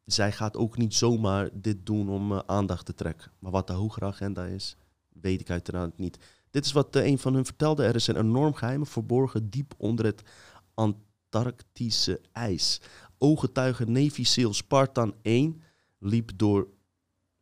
zij 0.04 0.32
gaat 0.32 0.56
ook 0.56 0.76
niet 0.76 0.94
zomaar 0.94 1.48
dit 1.52 1.86
doen 1.86 2.08
om 2.08 2.32
uh, 2.32 2.38
aandacht 2.46 2.86
te 2.86 2.94
trekken. 2.94 3.32
Maar 3.38 3.52
wat 3.52 3.66
de 3.66 3.72
hogere 3.72 4.06
agenda 4.06 4.44
is, 4.44 4.76
weet 5.08 5.40
ik 5.40 5.50
uiteraard 5.50 5.98
niet. 5.98 6.18
Dit 6.50 6.64
is 6.64 6.72
wat 6.72 6.96
uh, 6.96 7.06
een 7.06 7.18
van 7.18 7.34
hun 7.34 7.44
vertelde. 7.44 7.84
Er 7.84 7.94
is 7.94 8.06
een 8.06 8.16
enorm 8.16 8.54
geheim 8.54 8.86
verborgen 8.86 9.50
diep 9.50 9.74
onder 9.76 10.04
het 10.04 10.22
Antarctische 10.74 12.20
ijs. 12.32 12.80
Ooggetuige 13.18 13.84
Navy 13.84 14.24
Spartan 14.24 15.14
1 15.22 15.62
liep 15.98 16.30
door 16.36 16.68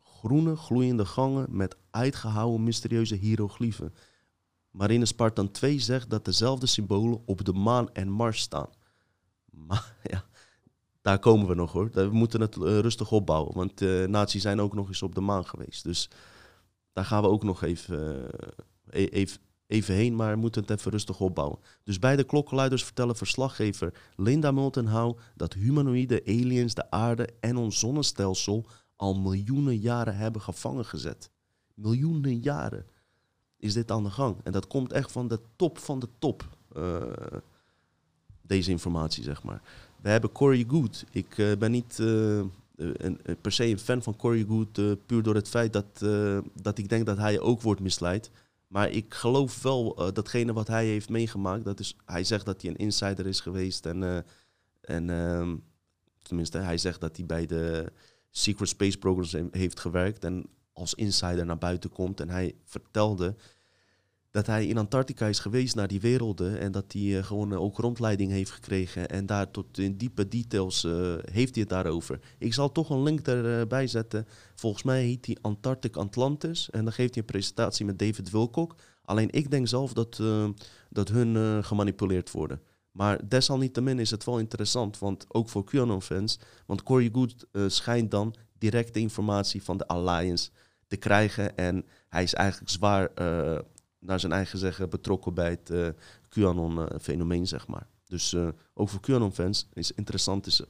groene 0.03 0.57
gloeiende 0.57 1.05
gangen 1.05 1.57
met 1.57 1.77
uitgehouwen 1.91 2.65
mysterieuze 2.65 3.15
hieroglyphen. 3.15 3.95
Marine 4.71 5.07
Spartan 5.07 5.51
2 5.51 5.79
zegt 5.79 6.11
dat 6.11 6.25
dezelfde 6.25 6.67
symbolen 6.67 7.23
op 7.27 7.45
de 7.45 7.53
maan 7.53 7.93
en 7.93 8.11
Mars 8.11 8.41
staan. 8.41 8.69
Maar 9.69 9.97
ja, 10.03 10.25
daar 11.01 11.19
komen 11.19 11.47
we 11.47 11.55
nog 11.55 11.73
hoor. 11.73 11.91
We 11.93 12.09
moeten 12.11 12.41
het 12.41 12.57
uh, 12.57 12.79
rustig 12.79 13.13
opbouwen. 13.13 13.55
Want 13.55 13.81
uh, 13.81 14.07
nazi's 14.07 14.43
zijn 14.43 14.61
ook 14.61 14.75
nog 14.75 14.89
eens 14.89 15.03
op 15.03 15.15
de 15.15 15.21
maan 15.21 15.47
geweest. 15.47 15.85
Dus 15.85 16.11
daar 16.93 17.05
gaan 17.05 17.23
we 17.23 17.29
ook 17.29 17.43
nog 17.43 17.63
even, 17.63 18.31
uh, 18.91 19.07
even, 19.11 19.41
even 19.67 19.95
heen. 19.95 20.17
Maar 20.17 20.39
moeten 20.39 20.63
het 20.63 20.71
even 20.71 20.91
rustig 20.91 21.21
opbouwen. 21.21 21.59
Dus 21.85 21.99
bij 21.99 22.17
de 22.17 22.25
klokkenluiders 22.25 22.85
vertellen 22.85 23.17
verslaggever 23.17 23.93
Linda 24.17 24.51
Multenhau 24.51 25.17
dat 25.37 25.53
humanoïde 25.53 26.23
aliens 26.27 26.75
de 26.75 26.91
aarde 26.91 27.29
en 27.41 27.57
ons 27.57 27.79
zonnestelsel 27.79 28.67
al 28.97 29.15
miljoenen 29.15 29.79
jaren 29.79 30.17
hebben 30.17 30.41
gevangen 30.41 30.85
gezet. 30.85 31.31
Miljoenen 31.75 32.39
jaren 32.39 32.87
is 33.57 33.75
dit 33.75 33.91
aan 33.91 34.03
de 34.03 34.11
gang. 34.11 34.37
En 34.45 34.53
dat 34.53 34.67
komt 34.67 34.93
echt 34.93 35.13
van 35.13 35.29
de 35.29 35.41
top 35.57 35.79
van 35.79 35.99
de 35.99 36.09
top. 36.19 36.49
deze 38.43 38.71
informatie, 38.71 39.23
zeg 39.23 39.43
maar. 39.43 39.63
We 40.03 40.09
hebben 40.09 40.33
Corey 40.33 40.65
Good. 40.69 41.05
Ik 41.11 41.39
uh, 41.39 41.57
ben 41.57 41.71
niet 41.71 41.99
uh, 42.01 42.43
een, 42.77 43.21
per 43.41 43.53
se 43.53 43.67
een 43.67 43.79
fan 43.79 44.03
van 44.03 44.17
Corey 44.17 44.45
Good, 44.49 45.07
puur 45.07 45.23
door 45.23 45.35
het 45.35 45.49
feit 45.49 45.73
dat, 45.73 46.05
dat 46.63 46.79
ik 46.79 46.89
denk 46.89 47.07
dat 47.07 47.17
hij 47.17 47.41
ook 47.41 47.61
wordt 47.61 47.81
misleid. 47.81 48.31
Maar 48.67 48.91
ik 48.91 49.15
geloof 49.15 49.63
wel 49.63 50.13
datgene 50.13 50.53
wat 50.53 50.67
hij 50.67 50.87
heeft 50.87 51.09
meegemaakt. 51.09 51.65
Dat 51.65 51.81
is, 51.81 51.97
hij 52.05 52.25
zegt 52.25 52.45
dat 52.47 52.63
hij 52.63 52.71
een 52.71 52.77
insider 52.77 53.27
is 53.27 53.41
geweest. 53.41 53.87
En, 53.87 54.25
en 54.81 55.11
ehm, 55.11 55.57
tenminste, 56.23 56.59
hij 56.59 56.79
zegt 56.79 57.01
dat 57.01 57.17
hij 57.17 57.27
bij 57.27 57.47
de 57.47 57.93
Secret 58.31 58.69
Space 58.69 58.99
Programs 58.99 59.37
heeft 59.51 59.81
gewerkt. 59.81 60.25
En 60.25 60.47
als 60.73 60.95
insider 60.95 61.47
naar 61.47 61.59
buiten 61.59 61.91
komt. 61.91 62.21
En 62.21 62.31
hij 62.31 62.55
vertelde 62.65 63.35
dat 64.31 64.47
hij 64.47 64.67
in 64.67 64.79
Antarctica 64.79 65.27
is 65.27 65.39
geweest 65.39 65.75
naar 65.75 65.89
die 65.89 66.01
werelden 66.01 66.59
en 66.59 66.73
dat 66.73 66.93
hij 66.93 67.03
uh, 67.03 67.25
gewoon 67.25 67.53
ook 67.53 67.79
rondleiding 67.79 68.31
heeft 68.31 68.51
gekregen. 68.51 69.09
En 69.09 69.27
daar 69.27 69.51
tot 69.51 69.79
in 69.79 69.97
diepe 69.97 70.29
details 70.29 70.85
uh, 70.85 71.15
heeft 71.33 71.55
hij 71.55 71.63
het 71.63 71.69
daarover. 71.69 72.19
Ik 72.39 72.55
zal 72.55 72.73
toch 72.73 72.91
een 72.91 73.03
link 73.03 73.27
erbij 73.27 73.87
zetten. 73.87 74.27
Volgens 74.55 74.83
mij 74.83 75.03
heet 75.03 75.27
hij 75.27 75.37
Antarctic 75.41 75.97
Atlantis. 75.97 76.71
En 76.71 76.85
dan 76.85 76.93
geeft 76.93 77.15
hij 77.15 77.23
een 77.23 77.33
presentatie 77.33 77.85
met 77.85 77.99
David 77.99 78.31
Wilcock. 78.31 78.75
Alleen 79.05 79.31
ik 79.31 79.51
denk 79.51 79.69
zelf 79.69 79.93
dat, 79.93 80.23
dat 80.89 81.09
hun 81.09 81.65
gemanipuleerd 81.65 82.31
worden. 82.31 82.61
Maar 82.91 83.29
desalniettemin 83.29 83.99
is 83.99 84.11
het 84.11 84.25
wel 84.25 84.39
interessant, 84.39 84.99
want 84.99 85.25
ook 85.29 85.49
voor 85.49 85.65
QAnon-fans. 85.65 86.39
Want 86.67 86.83
Corey 86.83 87.11
Good 87.13 87.47
schijnt 87.67 88.11
dan 88.11 88.35
directe 88.59 88.99
informatie 88.99 89.63
van 89.63 89.77
de 89.77 89.87
Alliance 89.89 90.51
te 90.87 90.97
krijgen. 90.97 91.57
En 91.57 91.85
hij 92.09 92.23
is 92.23 92.35
eigenlijk 92.35 92.71
zwaar 92.71 93.11
naar 94.01 94.21
zijn 94.21 94.33
eigen 94.33 94.59
zeggen 94.59 94.91
betrokken 94.91 95.35
bij 95.35 95.51
het 95.51 95.71
uh, 95.71 95.89
QAnon-fenomeen, 96.29 97.47
zeg 97.47 97.67
maar. 97.67 97.87
Dus 98.05 98.33
uh, 98.33 98.49
ook 98.75 98.89
voor 98.89 99.01
QAnon-fans 99.01 99.69
is 99.73 99.93
interessant, 99.93 100.47
is 100.47 100.63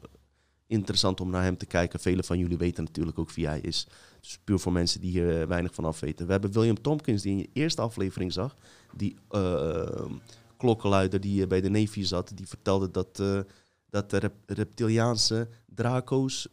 interessant 0.67 1.21
om 1.21 1.31
naar 1.31 1.43
hem 1.43 1.57
te 1.57 1.67
kijken. 1.67 2.01
Velen 2.01 2.25
van 2.25 2.39
jullie 2.39 2.59
weten 2.59 2.85
natuurlijk 2.85 3.19
ook 3.19 3.33
wie 3.33 3.47
hij 3.47 3.61
is. 3.61 3.87
Dus 4.21 4.39
puur 4.45 4.59
voor 4.59 4.73
mensen 4.73 5.01
die 5.01 5.11
hier 5.11 5.49
weinig 5.49 5.75
van 5.75 5.85
af 5.85 6.01
weten. 6.01 6.27
We 6.27 6.33
hebben 6.33 6.53
William 6.53 6.83
Tompkins, 6.83 7.23
die 7.23 7.33
in 7.33 7.39
je 7.39 7.49
eerste 7.53 7.83
aflevering 7.83 8.33
zag. 8.33 8.57
Die 8.97 9.17
klokkenluider 10.57 11.21
die 11.21 11.47
bij 11.47 11.61
de 11.61 11.69
Navy 11.69 12.05
zat. 12.05 12.33
Die 12.35 12.49
vertelde 12.49 12.91
dat, 12.91 13.23
dat 13.91 14.11
de 14.11 14.31
reptiliaanse 14.47 15.49
draco's 15.67 16.49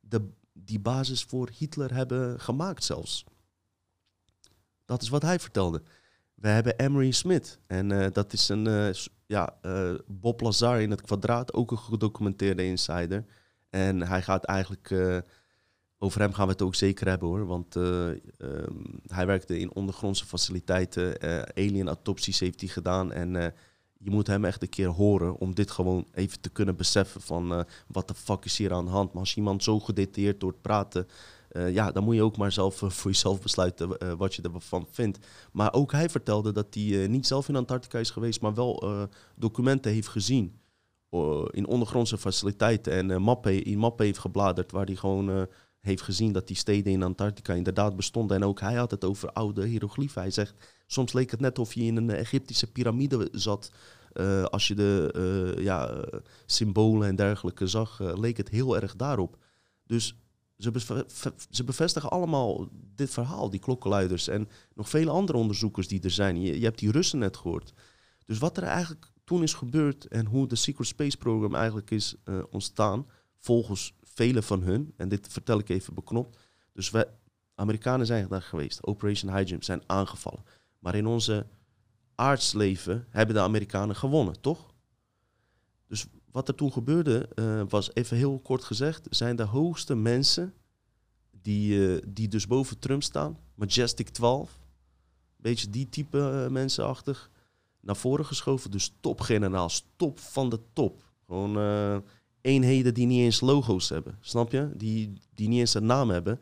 de, 0.00 0.28
die 0.52 0.80
basis 0.80 1.22
voor 1.22 1.50
Hitler 1.58 1.94
hebben 1.94 2.40
gemaakt 2.40 2.84
zelfs. 2.84 3.24
Dat 4.84 5.02
is 5.02 5.08
wat 5.08 5.22
hij 5.22 5.38
vertelde. 5.38 5.82
We 6.40 6.48
hebben 6.48 6.78
Emery 6.78 7.10
Smith. 7.10 7.58
En 7.66 7.90
uh, 7.90 8.06
dat 8.12 8.32
is 8.32 8.48
een 8.48 8.68
uh, 8.68 8.88
ja, 9.26 9.54
uh, 9.62 9.94
Bob 10.06 10.40
Lazar 10.40 10.80
in 10.80 10.90
het 10.90 11.02
kwadraat, 11.02 11.52
ook 11.52 11.70
een 11.70 11.78
gedocumenteerde 11.78 12.64
insider. 12.64 13.24
En 13.70 14.02
hij 14.02 14.22
gaat 14.22 14.44
eigenlijk, 14.44 14.94
over 15.98 16.20
hem 16.20 16.32
gaan 16.32 16.46
we 16.46 16.52
het 16.52 16.62
ook 16.62 16.74
zeker 16.74 17.08
hebben 17.08 17.28
hoor. 17.28 17.46
Want 17.46 17.74
um, 17.74 18.20
hij 19.06 19.26
werkte 19.26 19.58
in 19.58 19.74
ondergrondse 19.74 20.26
faciliteiten, 20.26 21.20
alien 21.54 21.86
autopsies 21.86 22.40
heeft 22.40 22.60
hij 22.60 22.68
gedaan. 22.68 23.12
En 23.12 23.32
je 23.98 24.10
moet 24.10 24.26
hem 24.26 24.44
echt 24.44 24.62
een 24.62 24.68
keer 24.68 24.88
horen 24.88 25.36
om 25.36 25.54
dit 25.54 25.70
gewoon 25.70 26.06
even 26.12 26.40
te 26.40 26.48
kunnen 26.48 26.76
beseffen 26.76 27.20
van 27.20 27.66
wat 27.86 28.08
de 28.08 28.14
fuck 28.14 28.44
is 28.44 28.58
hier 28.58 28.72
aan 28.72 28.84
de 28.84 28.90
hand. 28.90 29.12
Maar 29.12 29.22
als 29.22 29.36
iemand 29.36 29.62
zo 29.62 29.80
gedetailleerd 29.80 30.40
door 30.40 30.50
het 30.50 30.62
praten 30.62 31.06
uh, 31.52 31.72
ja, 31.72 31.92
dan 31.92 32.04
moet 32.04 32.14
je 32.14 32.22
ook 32.22 32.36
maar 32.36 32.52
zelf 32.52 32.82
uh, 32.82 32.90
voor 32.90 33.10
jezelf 33.10 33.40
besluiten 33.40 33.96
uh, 34.02 34.12
wat 34.12 34.34
je 34.34 34.42
ervan 34.42 34.86
vindt. 34.90 35.18
Maar 35.52 35.72
ook 35.72 35.92
hij 35.92 36.08
vertelde 36.08 36.52
dat 36.52 36.66
hij 36.70 37.06
niet 37.06 37.26
zelf 37.26 37.48
in 37.48 37.56
Antarctica 37.56 37.98
is 37.98 38.10
geweest, 38.10 38.40
maar 38.40 38.54
wel 38.54 39.08
documenten 39.36 39.92
heeft 39.92 40.08
gezien 40.08 40.60
in 41.50 41.66
ondergrondse 41.66 42.18
faciliteiten. 42.18 42.92
En 42.92 43.22
mappen, 43.22 43.64
in 43.64 43.78
mappen 43.78 44.04
heeft 44.04 44.18
gebladerd 44.18 44.72
waar 44.72 44.86
hij 44.86 44.94
gewoon 44.94 45.48
heeft 45.80 46.02
gezien 46.02 46.32
dat 46.32 46.46
die 46.46 46.56
steden 46.56 46.92
in 46.92 47.02
Antarctica 47.02 47.54
inderdaad 47.54 47.96
bestonden. 47.96 48.36
En 48.36 48.44
ook 48.44 48.60
hij 48.60 48.74
had 48.74 48.90
het 48.90 49.04
over 49.04 49.32
oude 49.32 49.66
hieroglyphen. 49.66 50.22
Hij 50.22 50.30
zegt, 50.30 50.54
soms 50.86 51.12
leek 51.12 51.30
het 51.30 51.40
net 51.40 51.58
of 51.58 51.74
je 51.74 51.82
in 51.82 51.96
een 51.96 52.10
Egyptische 52.10 52.72
piramide 52.72 53.28
zat 53.32 53.70
eh, 54.12 54.44
als 54.44 54.68
je 54.68 54.74
de 54.74 55.10
eh, 55.56 55.64
ja, 55.64 55.88
eh, 55.88 56.18
symbolen 56.46 57.08
en 57.08 57.16
dergelijke 57.16 57.66
zag, 57.66 58.00
eh, 58.00 58.18
leek 58.18 58.36
het 58.36 58.48
heel 58.48 58.76
erg 58.76 58.96
daarop. 58.96 59.36
Dus 59.86 60.14
ze, 60.58 60.70
beve- 60.70 61.06
ze 61.50 61.64
bevestigen 61.64 62.10
allemaal 62.10 62.68
dit 62.94 63.10
verhaal, 63.10 63.50
die 63.50 63.60
klokkenluiders. 63.60 64.28
En 64.28 64.48
nog 64.74 64.88
vele 64.88 65.10
andere 65.10 65.38
onderzoekers 65.38 65.88
die 65.88 66.02
er 66.02 66.10
zijn. 66.10 66.40
Je, 66.40 66.64
hebt 66.64 66.78
die 66.78 66.90
Russen 66.90 67.18
net 67.18 67.36
gehoord. 67.36 67.72
Dus 68.24 68.38
wat 68.38 68.56
er 68.56 68.62
eigenlijk 68.62 69.06
toen 69.24 69.42
is 69.42 69.54
gebeurd 69.54 70.04
en 70.04 70.26
hoe 70.26 70.46
de 70.46 70.56
Secret 70.56 70.86
Space 70.86 71.16
Program 71.16 71.54
eigenlijk 71.54 71.90
is 71.90 72.14
eh, 72.24 72.38
ontstaan, 72.50 73.06
volgens 73.38 73.94
velen 74.02 74.42
van 74.42 74.62
hun, 74.62 74.92
en 74.96 75.08
dit 75.08 75.28
vertel 75.30 75.58
ik 75.58 75.68
even 75.68 75.94
beknopt. 75.94 76.38
Dus 76.72 76.90
wij, 76.90 77.06
Amerikanen 77.54 78.06
zijn 78.06 78.28
daar 78.28 78.42
geweest, 78.42 78.86
Operation 78.86 79.36
High 79.36 79.56
zijn 79.60 79.82
aangevallen. 79.86 80.44
Maar 80.78 80.94
in 80.94 81.06
onze 81.06 81.46
aardsleven 82.14 83.06
hebben 83.10 83.34
de 83.34 83.40
Amerikanen 83.40 83.96
gewonnen, 83.96 84.40
toch? 84.40 84.74
Dus 85.86 86.06
wat 86.30 86.48
er 86.48 86.54
toen 86.54 86.72
gebeurde, 86.72 87.28
eh, 87.34 87.62
was 87.68 87.94
even 87.94 88.16
heel 88.16 88.38
kort 88.38 88.64
gezegd, 88.64 89.06
zijn 89.10 89.36
de 89.36 89.42
hoogste 89.42 89.94
mensen 89.94 90.54
die, 91.42 91.96
eh, 91.96 92.02
die 92.08 92.28
dus 92.28 92.46
boven 92.46 92.78
Trump 92.78 93.02
staan, 93.02 93.38
Majestic 93.54 94.08
12, 94.08 94.60
beetje 95.36 95.70
die 95.70 95.88
type 95.88 96.18
eh, 96.18 96.50
mensenachtig, 96.50 97.30
naar 97.80 97.96
voren 97.96 98.24
geschoven. 98.24 98.70
Dus 98.70 98.94
topgeneraals, 99.00 99.86
top 99.96 100.18
van 100.18 100.48
de 100.48 100.60
top. 100.72 101.02
Gewoon 101.26 102.02
eenheden 102.40 102.94
die 102.94 103.06
niet 103.06 103.20
eens 103.20 103.40
logo's 103.40 103.88
hebben, 103.88 104.18
snap 104.20 104.52
je? 104.52 104.70
Die, 104.76 105.12
die 105.34 105.48
niet 105.48 105.58
eens 105.58 105.74
een 105.74 105.86
naam 105.86 106.10
hebben. 106.10 106.40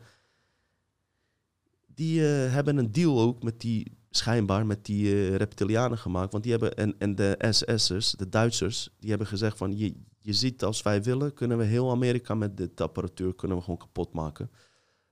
Die 1.85 2.19
hebben 2.21 2.77
een 2.77 2.91
deal 2.91 3.21
ook 3.21 3.43
met 3.43 3.61
die, 3.61 3.96
schijnbaar, 4.17 4.65
met 4.65 4.85
die 4.85 5.13
eh, 5.13 5.35
reptilianen 5.35 5.97
gemaakt. 5.97 6.31
Want 6.31 6.43
die 6.43 6.51
hebben, 6.51 6.75
en, 6.75 6.95
en 6.97 7.15
de 7.15 7.35
SS'ers, 7.49 8.11
de 8.11 8.29
Duitsers, 8.29 8.89
die 8.99 9.09
hebben 9.09 9.27
gezegd 9.27 9.57
van... 9.57 9.77
Je, 9.77 9.93
je 10.27 10.33
ziet, 10.33 10.63
als 10.63 10.81
wij 10.81 11.03
willen, 11.03 11.33
kunnen 11.33 11.57
we 11.57 11.63
heel 11.63 11.91
Amerika 11.91 12.35
met 12.35 12.57
dit 12.57 12.81
apparatuur 12.81 13.35
kunnen 13.35 13.57
we 13.57 13.63
gewoon 13.63 13.79
kapot 13.79 14.13
maken. 14.13 14.51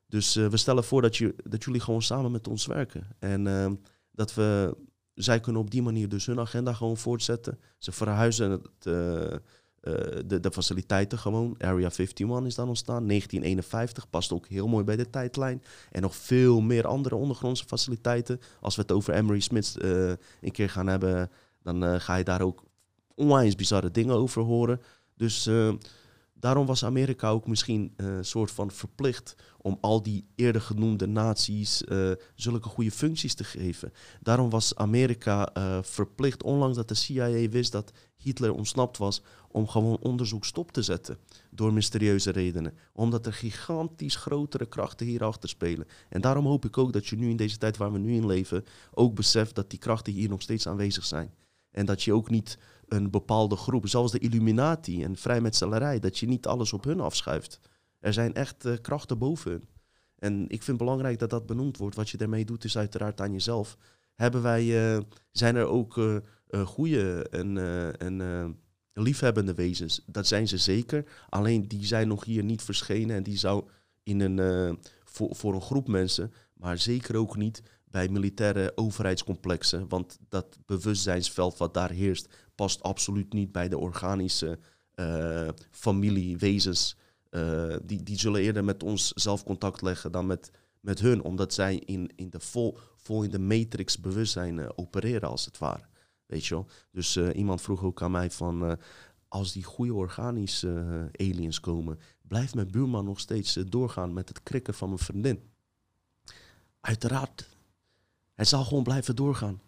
Dus 0.07 0.35
eh, 0.35 0.47
we 0.47 0.57
stellen 0.57 0.83
voor 0.83 1.01
dat, 1.01 1.17
je, 1.17 1.35
dat 1.43 1.63
jullie 1.63 1.81
gewoon 1.81 2.01
samen 2.01 2.31
met 2.31 2.47
ons 2.47 2.65
werken. 2.65 3.07
En 3.19 3.47
eh, 3.47 3.71
dat 4.11 4.33
we, 4.33 4.77
zij 5.13 5.39
kunnen 5.39 5.61
op 5.61 5.71
die 5.71 5.81
manier 5.81 6.09
dus 6.09 6.25
hun 6.25 6.39
agenda 6.39 6.73
gewoon 6.73 6.97
voortzetten. 6.97 7.59
Ze 7.77 7.91
verhuizen 7.91 8.51
het, 8.51 8.85
eh, 8.85 9.37
de, 10.25 10.39
de 10.39 10.51
faciliteiten 10.51 11.17
gewoon. 11.17 11.55
Area 11.57 11.89
51 11.89 12.45
is 12.45 12.55
dan 12.55 12.67
ontstaan. 12.67 13.07
1951 13.07 14.09
past 14.09 14.33
ook 14.33 14.47
heel 14.47 14.67
mooi 14.67 14.83
bij 14.83 14.95
de 14.95 15.09
tijdlijn. 15.09 15.63
En 15.91 16.01
nog 16.01 16.15
veel 16.15 16.61
meer 16.61 16.87
andere 16.87 17.15
ondergrondse 17.15 17.65
faciliteiten. 17.65 18.41
Als 18.59 18.75
we 18.75 18.81
het 18.81 18.91
over 18.91 19.13
Emery 19.13 19.39
Smith 19.39 19.77
eh, 19.77 20.07
een 20.41 20.51
keer 20.51 20.69
gaan 20.69 20.87
hebben, 20.87 21.31
dan 21.63 21.83
eh, 21.83 21.99
ga 21.99 22.15
je 22.15 22.23
daar 22.23 22.41
ook 22.41 22.63
onwijs 23.15 23.55
bizarre 23.55 23.91
dingen 23.91 24.15
over 24.15 24.41
horen. 24.41 24.81
Dus 25.17 25.47
eh, 25.47 25.73
daarom 26.39 26.65
was 26.65 26.85
Amerika 26.85 27.29
ook 27.29 27.47
misschien 27.47 27.93
een 27.95 28.25
soort 28.25 28.51
van 28.51 28.71
verplicht 28.71 29.35
om 29.57 29.77
al 29.81 30.03
die 30.03 30.27
eerder 30.35 30.61
genoemde 30.61 31.07
naties 31.07 31.83
eh, 31.83 32.11
zulke 32.35 32.69
goede 32.69 32.91
functies 32.91 33.33
te 33.33 33.43
geven. 33.43 33.93
Daarom 34.21 34.49
was 34.49 34.75
Amerika 34.75 35.53
eh, 35.53 35.77
verplicht, 35.81 36.43
onlangs 36.43 36.77
dat 36.77 36.87
de 36.87 36.93
CIA 36.93 37.49
wist 37.49 37.71
dat 37.71 37.91
Hitler 38.15 38.53
ontsnapt 38.53 38.97
was, 38.97 39.21
om 39.51 39.67
gewoon 39.67 39.97
onderzoek 39.97 40.45
stop 40.45 40.71
te 40.71 40.81
zetten. 40.81 41.17
Door 41.51 41.73
mysterieuze 41.73 42.31
redenen. 42.31 42.77
Omdat 42.93 43.25
er 43.25 43.33
gigantisch 43.33 44.15
grotere 44.15 44.65
krachten 44.65 45.05
hierachter 45.05 45.49
spelen. 45.49 45.87
En 46.09 46.21
daarom 46.21 46.45
hoop 46.45 46.65
ik 46.65 46.77
ook 46.77 46.93
dat 46.93 47.07
je 47.07 47.15
nu 47.15 47.29
in 47.29 47.37
deze 47.37 47.57
tijd 47.57 47.77
waar 47.77 47.91
we 47.91 47.99
nu 47.99 48.13
in 48.13 48.25
leven, 48.25 48.65
ook 48.93 49.15
beseft 49.15 49.55
dat 49.55 49.69
die 49.69 49.79
krachten 49.79 50.13
hier 50.13 50.29
nog 50.29 50.41
steeds 50.41 50.67
aanwezig 50.67 51.05
zijn. 51.05 51.33
En 51.71 51.85
dat 51.85 52.03
je 52.03 52.13
ook 52.13 52.29
niet 52.29 52.57
een 52.87 53.11
bepaalde 53.11 53.55
groep, 53.55 53.87
zoals 53.87 54.11
de 54.11 54.19
Illuminati 54.19 55.03
en 55.03 55.15
vrijmetselarij, 55.15 55.99
dat 55.99 56.17
je 56.17 56.27
niet 56.27 56.47
alles 56.47 56.73
op 56.73 56.83
hun 56.83 56.99
afschuift. 56.99 57.59
Er 57.99 58.13
zijn 58.13 58.33
echt 58.33 58.65
eh, 58.65 58.73
krachten 58.81 59.17
boven 59.17 59.51
hun. 59.51 59.67
En 60.15 60.43
ik 60.43 60.63
vind 60.63 60.67
het 60.67 60.77
belangrijk 60.77 61.19
dat 61.19 61.29
dat 61.29 61.45
benoemd 61.45 61.77
wordt. 61.77 61.95
Wat 61.95 62.09
je 62.09 62.17
daarmee 62.17 62.45
doet 62.45 62.63
is 62.63 62.77
uiteraard 62.77 63.21
aan 63.21 63.31
jezelf. 63.31 63.77
Hebben 64.15 64.41
wij, 64.41 64.93
eh, 64.95 65.01
zijn 65.31 65.55
er 65.55 65.65
ook 65.65 65.97
eh 65.97 66.15
eh, 66.47 66.65
goede 66.65 67.27
en, 67.29 67.57
en 67.97 68.57
liefhebbende 68.93 69.53
wezens? 69.53 70.03
Dat 70.05 70.27
zijn 70.27 70.47
ze 70.47 70.57
zeker. 70.57 71.05
Alleen 71.29 71.67
die 71.67 71.85
zijn 71.85 72.07
nog 72.07 72.23
hier 72.25 72.43
niet 72.43 72.61
verschenen. 72.61 73.15
En 73.15 73.23
die 73.23 73.37
zou 73.37 73.63
in 74.03 74.19
een, 74.19 74.79
voor, 75.03 75.35
voor 75.35 75.53
een 75.53 75.61
groep 75.61 75.87
mensen, 75.87 76.33
maar 76.53 76.77
zeker 76.77 77.15
ook 77.15 77.35
niet 77.35 77.61
bij 77.95 78.09
militaire 78.09 78.71
overheidscomplexen. 78.75 79.87
Want 79.89 80.17
dat 80.29 80.57
bewustzijnsveld 80.65 81.57
wat 81.57 81.73
daar 81.73 81.89
heerst, 81.89 82.27
past 82.55 82.83
absoluut 82.83 83.33
niet 83.33 83.51
bij 83.51 83.69
de 83.69 83.77
organische 83.77 84.59
eh, 84.93 85.47
familiewezens. 85.71 86.97
Eh, 87.29 87.75
die, 87.83 88.03
die 88.03 88.19
zullen 88.19 88.41
eerder 88.41 88.63
met 88.63 88.83
ons 88.83 89.11
zelf 89.11 89.43
contact 89.43 89.81
leggen 89.81 90.11
dan 90.11 90.25
met, 90.25 90.51
met 90.79 90.99
hun, 90.99 91.23
omdat 91.23 91.53
zij 91.53 91.75
in, 91.75 92.11
in 92.15 92.29
de 92.29 92.39
vol, 92.39 92.77
vol 92.95 93.23
in 93.23 93.31
de 93.31 93.39
matrix 93.39 93.99
bewustzijn 93.99 94.59
eh, 94.59 94.69
opereren, 94.75 95.29
als 95.29 95.45
het 95.45 95.57
ware. 95.57 95.85
Weet 96.25 96.45
je 96.45 96.53
wel? 96.53 96.67
Dus 96.91 97.17
iemand 97.17 97.61
vroeg 97.61 97.83
ook 97.83 98.01
aan 98.01 98.11
mij 98.11 98.31
van, 98.31 98.77
als 99.27 99.53
die 99.53 99.63
goede 99.63 99.93
organische 99.93 101.09
aliens 101.11 101.59
komen, 101.59 101.99
blijft 102.21 102.55
mijn 102.55 102.71
buurman 102.71 103.05
nog 103.05 103.19
steeds 103.19 103.53
doorgaan 103.53 104.13
met 104.13 104.29
het 104.29 104.43
krikken 104.43 104.73
van 104.73 104.87
mijn 104.87 105.01
vriendin? 105.01 105.39
Uiteraard. 106.79 107.54
Hij 108.35 108.45
zal 108.45 108.63
gewoon 108.63 108.83
blijven 108.83 109.15
doorgaan. 109.15 109.61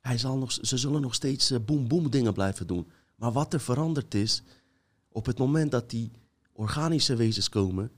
Hij 0.00 0.18
zal 0.18 0.38
nog, 0.38 0.52
ze 0.52 0.76
zullen 0.76 1.00
nog 1.00 1.14
steeds 1.14 1.50
eh, 1.50 1.58
boem 1.64 1.88
boem 1.88 2.10
dingen 2.10 2.32
blijven 2.32 2.66
doen. 2.66 2.88
Maar 3.14 3.32
wat 3.32 3.52
er 3.52 3.60
veranderd 3.60 4.14
is, 4.14 4.42
op 5.08 5.26
het 5.26 5.38
moment 5.38 5.70
dat 5.70 5.90
die 5.90 6.10
organische 6.52 7.16
wezens 7.16 7.48
komen, 7.48 7.90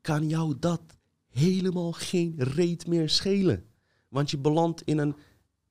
kan 0.00 0.28
jou 0.28 0.54
dat 0.58 0.82
helemaal 1.28 1.92
geen 1.92 2.34
reet 2.38 2.86
meer 2.86 3.08
schelen. 3.08 3.64
Want 4.08 4.30
je 4.30 4.38
belandt 4.38 4.82
in 4.82 4.98
een 4.98 5.16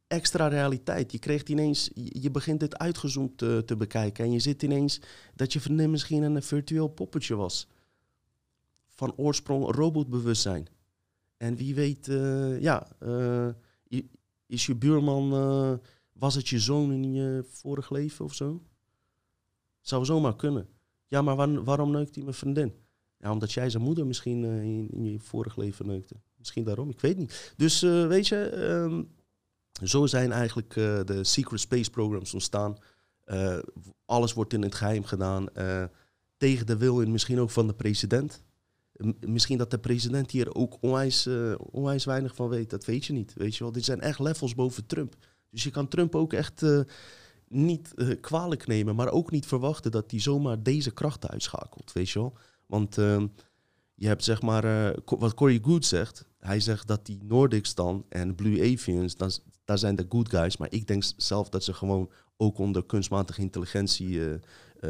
extra 0.07 0.47
realiteit. 0.47 1.11
Je 1.11 1.19
krijgt 1.19 1.49
ineens, 1.49 1.89
je 1.93 2.31
begint 2.31 2.59
dit 2.59 2.77
uitgezoomd 2.77 3.37
te, 3.37 3.63
te 3.65 3.75
bekijken. 3.75 4.23
En 4.25 4.31
je 4.31 4.39
zit 4.39 4.63
ineens 4.63 4.99
dat 5.35 5.53
je 5.53 5.87
misschien 5.87 6.23
een 6.23 6.43
virtueel 6.43 6.87
poppetje 6.87 7.35
was. 7.35 7.67
Van 8.87 9.13
oorsprong 9.15 9.75
robotbewustzijn. 9.75 10.67
En 11.39 11.55
wie 11.55 11.75
weet, 11.75 12.07
eh, 12.07 12.61
ja, 12.61 12.87
eh, 12.99 13.47
is 14.45 14.65
je 14.65 14.75
buurman, 14.75 15.33
eh, 15.33 15.73
was 16.13 16.35
het 16.35 16.47
je 16.47 16.59
zoon 16.59 16.91
in 16.91 17.13
je 17.13 17.45
vorig 17.49 17.89
leven 17.89 18.25
of 18.25 18.33
zo? 18.33 18.63
Zou 19.81 20.05
zomaar 20.05 20.35
kunnen. 20.35 20.67
Ja, 21.07 21.21
maar 21.21 21.35
waar- 21.35 21.63
waarom 21.63 21.91
neukt 21.91 22.15
hij 22.15 22.23
mijn 22.23 22.35
vriendin? 22.35 22.73
Ja, 23.17 23.31
omdat 23.31 23.51
jij 23.51 23.69
zijn 23.69 23.83
moeder 23.83 24.05
misschien 24.07 24.43
in, 24.43 24.89
in 24.91 25.11
je 25.11 25.19
vorig 25.19 25.55
leven 25.57 25.85
neukte. 25.87 26.15
Misschien 26.37 26.63
daarom, 26.63 26.89
ik 26.89 26.99
weet 26.99 27.17
niet. 27.17 27.53
Dus 27.57 27.79
weet 27.81 28.27
je, 28.27 28.35
ehm, 28.45 29.03
zo 29.87 30.05
zijn 30.05 30.31
eigenlijk 30.31 30.73
de 31.05 31.19
Secret 31.23 31.59
Space 31.59 31.89
Programs 31.89 32.33
ontstaan. 32.33 32.77
Alles 34.05 34.33
wordt 34.33 34.53
in 34.53 34.61
het 34.61 34.75
geheim 34.75 35.03
gedaan. 35.03 35.45
tegen 36.37 36.65
de 36.65 36.77
wil 36.77 37.01
en 37.01 37.11
misschien 37.11 37.39
ook 37.39 37.49
van 37.49 37.67
de 37.67 37.73
president. 37.73 38.41
Misschien 39.19 39.57
dat 39.57 39.71
de 39.71 39.79
president 39.79 40.31
hier 40.31 40.55
ook 40.55 40.77
onwijs, 40.81 41.25
eh, 41.25 41.53
onwijs 41.57 42.05
weinig 42.05 42.35
van 42.35 42.49
weet. 42.49 42.69
Dat 42.69 42.85
weet 42.85 43.05
je 43.05 43.13
niet. 43.13 43.33
Weet 43.33 43.55
je 43.55 43.63
wel. 43.63 43.71
Dit 43.71 43.85
zijn 43.85 44.01
echt 44.01 44.19
levels 44.19 44.55
boven 44.55 44.85
Trump. 44.85 45.15
Dus 45.49 45.63
je 45.63 45.71
kan 45.71 45.87
Trump 45.87 46.15
ook 46.15 46.33
echt 46.33 46.63
eh, 46.63 46.79
niet 47.47 47.93
eh, 47.95 48.07
kwalijk 48.21 48.67
nemen, 48.67 48.95
maar 48.95 49.09
ook 49.09 49.31
niet 49.31 49.45
verwachten 49.45 49.91
dat 49.91 50.11
hij 50.11 50.19
zomaar 50.19 50.63
deze 50.63 50.91
krachten 50.91 51.29
uitschakelt. 51.29 51.91
Weet 51.93 52.09
je 52.09 52.19
wel. 52.19 52.33
Want 52.65 52.97
ehm, 52.97 53.27
je 53.95 54.07
hebt 54.07 54.23
zeg 54.23 54.41
maar, 54.41 54.93
wat 55.05 55.33
Corey 55.33 55.59
Good 55.61 55.85
zegt. 55.85 56.25
Hij 56.39 56.59
zegt 56.59 56.87
dat 56.87 57.05
die 57.05 57.19
Nordics 57.23 57.75
dan 57.75 58.05
en 58.09 58.35
Blue 58.35 58.73
Avians, 58.73 59.15
dan, 59.15 59.31
daar 59.65 59.77
zijn 59.77 59.95
de 59.95 60.05
good 60.09 60.29
guys. 60.29 60.57
Maar 60.57 60.71
ik 60.71 60.87
denk 60.87 61.03
zelf 61.17 61.49
dat 61.49 61.63
ze 61.63 61.73
gewoon 61.73 62.09
ook 62.37 62.57
onder 62.57 62.85
kunstmatige 62.85 63.41
intelligentie 63.41 64.21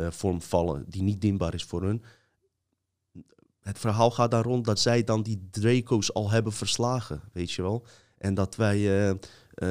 vorm 0.10 0.42
vallen, 0.42 0.86
die 0.88 1.02
niet 1.02 1.22
dienbaar 1.22 1.54
is 1.54 1.64
voor 1.64 1.84
hun. 1.84 2.04
Het 3.70 3.80
verhaal 3.80 4.12
gaat 4.12 4.32
daar 4.32 4.44
rond 4.44 4.66
dat 4.66 4.80
zij 4.80 5.04
dan 5.04 5.24
die 5.24 5.48
Draco's 5.52 6.14
al 6.14 6.30
hebben 6.30 6.54
verslagen, 6.54 7.22
weet 7.34 7.52
je 7.52 7.62
wel. 7.62 7.86
En 8.18 8.34
dat 8.34 8.56
wij, 8.56 8.78
eh, 8.78 9.10
eh, 9.10 9.18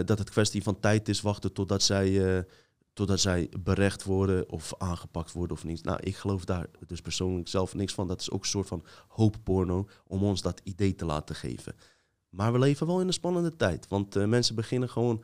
dat 0.05 0.19
het 0.19 0.31
kwestie 0.31 0.63
van 0.63 0.81
tijd 0.81 1.09
is 1.09 1.21
wachten 1.21 1.53
totdat 1.53 1.83
zij, 1.83 2.37
eh, 2.37 2.43
totdat 2.93 3.21
zij 3.21 3.51
berecht 3.61 4.05
worden 4.05 4.51
of 4.51 4.75
aangepakt 4.79 5.33
worden 5.33 5.57
of 5.57 5.65
niet. 5.65 5.85
Nou, 5.85 5.99
ik 6.03 6.17
geloof 6.17 6.45
daar 6.45 6.67
dus 6.87 7.01
persoonlijk 7.01 7.49
zelf 7.49 7.75
niks 7.75 7.95
van. 7.95 8.07
Dat 8.07 8.21
is 8.21 8.31
ook 8.31 8.43
een 8.43 8.49
soort 8.49 8.69
van 8.69 8.85
hoopporno 9.09 9.89
om 10.07 10.23
ons 10.23 10.43
dat 10.43 10.61
idee 10.65 10.95
te 10.95 11.05
laten 11.05 11.35
geven. 11.35 11.75
Maar 12.29 12.53
we 12.53 12.59
leven 12.59 12.87
wel 12.87 13.01
in 13.01 13.07
een 13.07 13.13
spannende 13.13 13.57
tijd, 13.57 13.89
want 13.89 14.27
mensen 14.27 14.55
beginnen 14.55 14.89
gewoon 14.89 15.23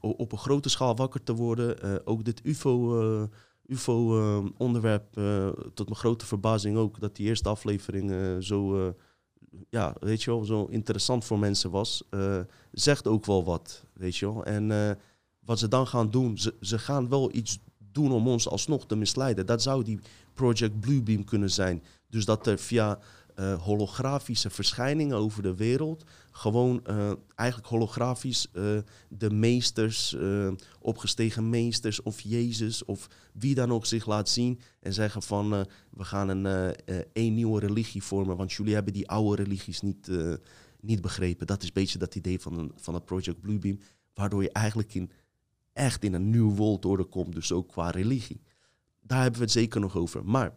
op 0.00 0.32
een 0.32 0.38
grote 0.38 0.68
schaal 0.68 0.96
wakker 0.96 1.22
te 1.22 1.34
worden. 1.34 2.06
Ook 2.06 2.24
dit 2.24 2.40
UFO, 2.44 3.28
UFO-onderwerp, 3.68 5.16
eh, 5.16 5.48
tot 5.74 5.86
mijn 5.86 6.00
grote 6.00 6.26
verbazing 6.26 6.76
ook, 6.76 7.00
dat 7.00 7.16
die 7.16 7.26
eerste 7.26 7.48
aflevering 7.48 8.10
eh, 8.10 8.36
zo, 8.38 8.86
eh, 8.86 8.92
ja, 9.70 9.94
weet 10.00 10.22
je 10.22 10.30
wel, 10.30 10.44
zo 10.44 10.64
interessant 10.64 11.24
voor 11.24 11.38
mensen 11.38 11.70
was, 11.70 12.02
zegt 12.72 13.06
ook 13.06 13.26
wel 13.26 13.44
wat, 13.44 13.84
weet 13.92 14.16
je 14.16 14.32
wel. 14.32 14.44
En 14.44 14.98
wat 15.44 15.58
ze 15.58 15.68
dan 15.68 15.86
gaan 15.86 16.10
doen, 16.10 16.38
ze, 16.38 16.54
ze 16.60 16.78
gaan 16.78 17.08
wel 17.08 17.34
iets 17.34 17.58
doen 17.92 18.12
om 18.12 18.28
ons 18.28 18.48
alsnog 18.48 18.86
te 18.86 18.96
misleiden. 18.96 19.46
Dat 19.46 19.62
zou 19.62 19.84
die 19.84 20.00
Project 20.34 20.80
Bluebeam 20.80 21.24
kunnen 21.24 21.50
zijn. 21.50 21.82
Dus 22.08 22.24
dat 22.24 22.46
er 22.46 22.58
via 22.58 22.98
uh, 23.38 23.62
holografische 23.62 24.50
verschijningen 24.50 25.16
over 25.16 25.42
de 25.42 25.54
wereld 25.54 26.04
gewoon 26.30 26.80
uh, 26.86 27.12
eigenlijk 27.34 27.68
holografisch 27.68 28.48
uh, 28.52 28.78
de 29.08 29.30
meesters, 29.30 30.16
opgestegen 30.80 31.50
meesters 31.50 32.02
of 32.02 32.20
Jezus 32.20 32.84
of 32.84 33.08
wie 33.32 33.54
dan 33.54 33.72
ook 33.72 33.86
zich 33.86 34.06
laat 34.06 34.28
zien 34.28 34.60
en 34.80 34.92
zeggen 34.92 35.22
van 35.22 35.50
we 35.90 36.04
gaan 36.04 36.28
een, 36.28 36.74
een 37.12 37.34
nieuwe 37.34 37.60
religie 37.60 38.02
vormen, 38.02 38.36
want 38.36 38.52
jullie 38.52 38.74
hebben 38.74 38.92
die 38.92 39.08
oude 39.08 39.42
religies 39.42 39.80
niet, 39.80 40.10
niet 40.80 41.00
begrepen. 41.00 41.46
Dat 41.46 41.62
is 41.62 41.66
een 41.68 41.74
beetje 41.74 41.98
dat 41.98 42.14
idee 42.14 42.40
van, 42.40 42.72
van 42.74 42.94
het 42.94 43.04
Project 43.04 43.40
Bluebeam, 43.40 43.78
waardoor 44.14 44.42
je 44.42 44.52
eigenlijk 44.52 44.94
in, 44.94 45.10
echt 45.72 46.04
in 46.04 46.14
een 46.14 46.30
nieuw 46.30 46.54
wereldorde 46.54 47.04
komt, 47.04 47.34
dus 47.34 47.52
ook 47.52 47.68
qua 47.68 47.90
religie. 47.90 48.40
Daar 49.00 49.22
hebben 49.22 49.38
we 49.38 49.44
het 49.44 49.54
zeker 49.54 49.80
nog 49.80 49.96
over. 49.96 50.24
Maar 50.24 50.52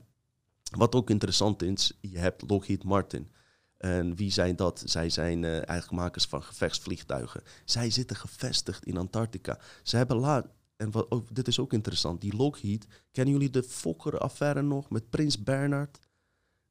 wat 0.78 0.95
ook 0.95 1.09
interessant 1.09 1.61
is, 1.61 1.97
je 2.01 2.17
hebt 2.17 2.49
Lockheed 2.49 2.84
Martin. 2.84 3.32
En 3.78 4.15
wie 4.15 4.32
zijn 4.32 4.55
dat? 4.55 4.84
Zij 4.86 5.09
zijn 5.09 5.43
uh, 5.43 5.53
eigenlijk 5.53 5.91
makers 5.91 6.26
van 6.26 6.43
gevechtsvliegtuigen. 6.43 7.41
Zij 7.65 7.89
zitten 7.89 8.15
gevestigd 8.15 8.86
in 8.86 8.97
Antarctica. 8.97 9.59
Ze 9.84 9.97
hebben 9.97 10.17
laat. 10.17 10.47
En 10.76 10.91
wat, 10.91 11.24
dit 11.32 11.47
is 11.47 11.59
ook 11.59 11.74
interessant. 11.74 12.22
Die 12.22 12.36
Lockheed. 12.36 12.88
Kennen 13.11 13.34
jullie 13.34 13.49
de 13.49 13.63
Fokker-affaire 13.63 14.61
nog 14.61 14.89
met 14.89 15.09
Prins 15.09 15.43
Bernard? 15.43 15.99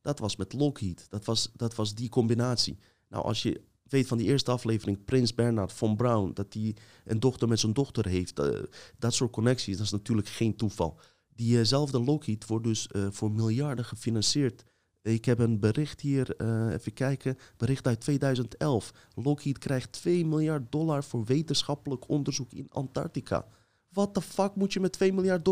Dat 0.00 0.18
was 0.18 0.36
met 0.36 0.52
Lockheed. 0.52 1.06
Dat 1.08 1.24
was, 1.24 1.50
dat 1.56 1.74
was 1.74 1.94
die 1.94 2.08
combinatie. 2.08 2.78
Nou, 3.08 3.24
als 3.24 3.42
je 3.42 3.60
weet 3.82 4.06
van 4.06 4.18
die 4.18 4.26
eerste 4.26 4.50
aflevering, 4.50 5.04
Prins 5.04 5.34
Bernard 5.34 5.72
von 5.72 5.96
Braun, 5.96 6.34
dat 6.34 6.54
hij 6.54 6.76
een 7.04 7.20
dochter 7.20 7.48
met 7.48 7.60
zijn 7.60 7.72
dochter 7.72 8.06
heeft. 8.06 8.38
Uh, 8.38 8.62
dat 8.98 9.14
soort 9.14 9.32
connecties, 9.32 9.76
dat 9.76 9.86
is 9.86 9.92
natuurlijk 9.92 10.28
geen 10.28 10.56
toeval. 10.56 11.00
Diezelfde 11.40 12.00
Lockheed 12.00 12.46
wordt 12.46 12.64
dus 12.64 12.88
uh, 12.92 13.06
voor 13.10 13.30
miljarden 13.30 13.84
gefinancierd. 13.84 14.64
Ik 15.02 15.24
heb 15.24 15.38
een 15.38 15.60
bericht 15.60 16.00
hier, 16.00 16.34
uh, 16.42 16.72
even 16.72 16.92
kijken, 16.92 17.38
bericht 17.56 17.86
uit 17.86 18.00
2011. 18.00 18.92
Lockheed 19.14 19.58
krijgt 19.58 19.92
2 19.92 20.26
miljard 20.26 20.72
dollar 20.72 21.04
voor 21.04 21.24
wetenschappelijk 21.24 22.08
onderzoek 22.08 22.52
in 22.52 22.66
Antarctica. 22.70 23.46
Wat 23.88 24.14
de 24.14 24.20
fuck 24.20 24.54
moet 24.54 24.72
je 24.72 24.80
met 24.80 24.92
2 24.92 25.12
miljard 25.12 25.44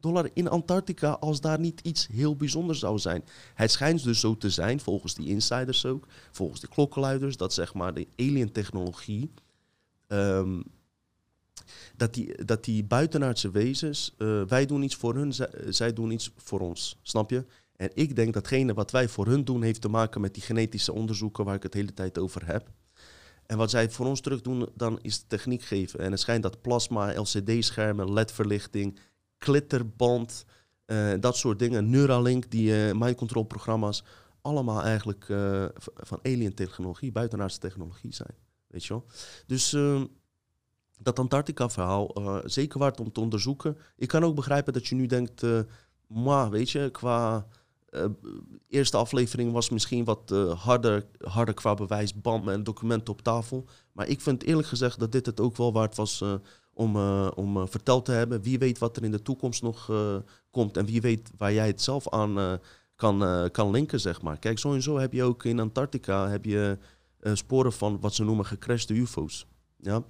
dollar 0.00 0.30
in 0.32 0.48
Antarctica 0.48 1.10
als 1.10 1.40
daar 1.40 1.60
niet 1.60 1.80
iets 1.80 2.06
heel 2.06 2.36
bijzonders 2.36 2.78
zou 2.78 2.98
zijn? 2.98 3.24
Het 3.54 3.70
schijnt 3.70 4.04
dus 4.04 4.20
zo 4.20 4.36
te 4.36 4.50
zijn, 4.50 4.80
volgens 4.80 5.14
die 5.14 5.28
insiders 5.28 5.86
ook, 5.86 6.06
volgens 6.30 6.60
de 6.60 6.68
klokkenluiders, 6.68 7.36
dat 7.36 7.52
zeg 7.52 7.74
maar 7.74 7.94
de 7.94 8.08
alien 8.16 8.52
technologie 8.52 9.30
um, 10.08 10.64
dat 11.96 12.14
die, 12.14 12.44
dat 12.44 12.64
die 12.64 12.84
buitenaardse 12.84 13.50
wezens, 13.50 14.14
uh, 14.18 14.42
wij 14.42 14.66
doen 14.66 14.82
iets 14.82 14.94
voor 14.94 15.14
hun, 15.14 15.34
zij, 15.68 15.92
doen 15.92 16.10
iets 16.10 16.32
voor 16.36 16.60
ons. 16.60 16.98
Snap 17.02 17.30
je? 17.30 17.44
En 17.76 17.90
ik 17.94 18.16
denk 18.16 18.34
datgene 18.34 18.74
wat 18.74 18.90
wij 18.90 19.08
voor 19.08 19.26
hun 19.26 19.44
doen, 19.44 19.62
heeft 19.62 19.80
te 19.80 19.88
maken 19.88 20.20
met 20.20 20.34
die 20.34 20.42
genetische 20.42 20.92
onderzoeken 20.92 21.44
waar 21.44 21.54
ik 21.54 21.62
het 21.62 21.74
hele 21.74 21.94
tijd 21.94 22.18
over 22.18 22.46
heb. 22.46 22.70
En 23.46 23.56
wat 23.56 23.70
zij 23.70 23.90
voor 23.90 24.06
ons 24.06 24.20
terug 24.20 24.40
doen, 24.40 24.68
dan 24.74 24.98
is 25.02 25.24
techniek 25.26 25.62
geven. 25.62 26.00
En 26.00 26.10
het 26.10 26.20
schijnt 26.20 26.42
dat 26.42 26.60
plasma, 26.60 27.14
LCD-schermen, 27.14 28.12
LED-verlichting, 28.12 28.98
klitterband, 29.38 30.44
uh, 30.86 31.12
dat 31.20 31.36
soort 31.36 31.58
dingen, 31.58 31.90
Neuralink, 31.90 32.50
die 32.50 32.88
uh, 32.88 32.92
mind 32.94 33.16
control 33.16 33.44
programma's, 33.44 34.04
allemaal 34.40 34.82
eigenlijk 34.82 35.24
van 35.96 36.18
alien 36.22 36.54
technologie, 36.54 37.12
buitenaardse 37.12 37.58
technologie 37.58 38.14
zijn. 38.14 38.34
Weet 38.66 38.84
je 38.84 38.92
wel? 38.92 39.04
Dus 39.46 39.72
ehm, 39.72 40.04
dat 41.02 41.18
Antarctica-verhaal 41.18 42.18
uh, 42.18 42.38
zeker 42.44 42.78
waard 42.78 43.00
om 43.00 43.12
te 43.12 43.20
onderzoeken. 43.20 43.78
Ik 43.96 44.08
kan 44.08 44.24
ook 44.24 44.34
begrijpen 44.34 44.72
dat 44.72 44.86
je 44.86 44.94
nu 44.94 45.06
denkt, 45.06 45.42
uh, 45.42 45.60
maar 46.06 46.50
weet 46.50 46.70
je, 46.70 46.88
qua 46.90 47.46
uh, 47.90 48.04
eerste 48.68 48.96
aflevering 48.96 49.52
was 49.52 49.70
misschien 49.70 50.04
wat 50.04 50.34
harder, 50.56 51.06
harder 51.18 51.54
qua 51.54 51.74
bewijs, 51.74 52.20
bam, 52.20 52.48
en 52.48 52.64
documenten 52.64 53.12
op 53.12 53.22
tafel. 53.22 53.64
Maar 53.92 54.08
ik 54.08 54.20
vind 54.20 54.42
eerlijk 54.42 54.68
gezegd 54.68 54.98
dat 54.98 55.12
dit 55.12 55.26
het 55.26 55.40
ook 55.40 55.56
wel 55.56 55.72
waard 55.72 55.96
was 55.96 56.24
om, 56.74 56.96
om 57.28 57.68
verteld 57.68 58.04
te 58.04 58.12
hebben. 58.12 58.42
Wie 58.42 58.58
weet 58.58 58.78
wat 58.78 58.96
er 58.96 59.04
in 59.04 59.10
de 59.10 59.22
toekomst 59.22 59.62
nog 59.62 59.90
komt 60.50 60.76
en 60.76 60.86
wie 60.86 61.00
weet 61.00 61.30
waar 61.36 61.52
jij 61.52 61.66
het 61.66 61.82
zelf 61.82 62.08
aan 62.08 62.60
kan, 62.96 63.48
kan 63.50 63.70
linken, 63.70 64.00
zeg 64.00 64.22
maar. 64.22 64.38
Kijk, 64.38 64.58
zo 64.58 64.98
heb 64.98 65.12
je 65.12 65.22
ook 65.22 65.44
in 65.44 65.60
Antarctica 65.60 66.28
heb 66.28 66.44
je, 66.44 66.78
sporen 67.32 67.72
van 67.72 68.00
wat 68.00 68.14
ze 68.14 68.24
noemen 68.24 68.46
gecrashte 68.46 68.94
UFO's. 68.94 69.46
Ja. 69.76 70.04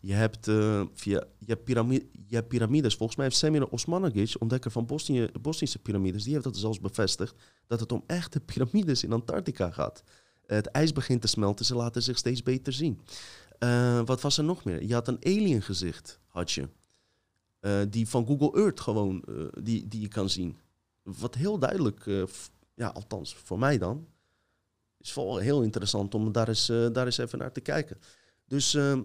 Je 0.00 0.12
hebt, 0.12 0.48
uh, 0.48 0.82
via, 0.92 1.24
je, 1.38 1.56
piramide, 1.56 2.06
je 2.26 2.42
piramides. 2.42 2.94
Volgens 2.94 3.16
mij 3.16 3.26
heeft 3.26 3.38
Semir 3.38 3.68
Osmanagic, 3.68 4.34
ontdekker 4.38 4.70
van 4.70 4.86
Bosnië, 4.86 5.28
Bosnische 5.40 5.78
piramides, 5.78 6.22
die 6.24 6.32
heeft 6.32 6.44
dat 6.44 6.56
zelfs 6.56 6.80
bevestigd, 6.80 7.34
dat 7.66 7.80
het 7.80 7.92
om 7.92 8.04
echte 8.06 8.40
piramides 8.40 9.04
in 9.04 9.12
Antarctica 9.12 9.70
gaat. 9.70 10.02
het 10.46 10.66
ijs 10.66 10.92
begint 10.92 11.20
te 11.20 11.26
smelten, 11.26 11.64
ze 11.64 11.74
laten 11.74 12.02
zich 12.02 12.18
steeds 12.18 12.42
beter 12.42 12.72
zien. 12.72 13.00
Uh, 13.58 14.00
wat 14.04 14.20
was 14.20 14.38
er 14.38 14.44
nog 14.44 14.64
meer? 14.64 14.82
Je 14.84 14.94
had 14.94 15.08
een 15.08 15.24
alien 15.24 15.62
gezicht, 15.62 16.20
had 16.26 16.52
je. 16.52 16.68
Uh, 17.60 17.80
die 17.88 18.08
van 18.08 18.26
Google 18.26 18.60
Earth 18.60 18.80
gewoon, 18.80 19.24
die, 19.62 19.88
die 19.88 20.00
je 20.00 20.08
kan 20.08 20.30
zien. 20.30 20.56
Wat 21.02 21.34
heel 21.34 21.58
duidelijk, 21.58 22.04
ja, 22.74 22.88
althans 22.88 23.34
voor 23.34 23.58
mij 23.58 23.78
dan, 23.78 24.06
is 24.98 25.14
wel 25.14 25.36
heel 25.36 25.62
interessant 25.62 26.14
om 26.14 26.32
daar 26.32 26.48
eens, 26.48 26.66
daar 26.66 27.06
eens 27.06 27.18
even 27.18 27.38
naar 27.38 27.52
te 27.52 27.60
kijken. 27.60 27.98
Dus 28.46 28.74
ehm, 28.74 29.02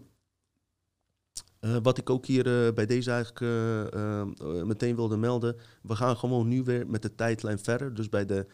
uh, 1.66 1.78
wat 1.82 1.98
ik 1.98 2.10
ook 2.10 2.26
hier 2.26 2.66
uh, 2.68 2.74
bij 2.74 2.86
deze 2.86 3.12
eigenlijk 3.12 3.42
uh, 3.42 4.64
meteen 4.64 4.96
wilde 4.96 5.18
melden. 5.18 5.56
We 5.82 5.96
gaan 5.96 6.18
gewoon 6.18 6.48
nu 6.48 6.64
weer 6.64 6.88
met 6.88 7.02
de 7.02 7.16
tijdlijn 7.16 7.60
verder. 7.60 7.94
Dus 7.94 8.10
bij 8.10 8.26
de 8.26 8.46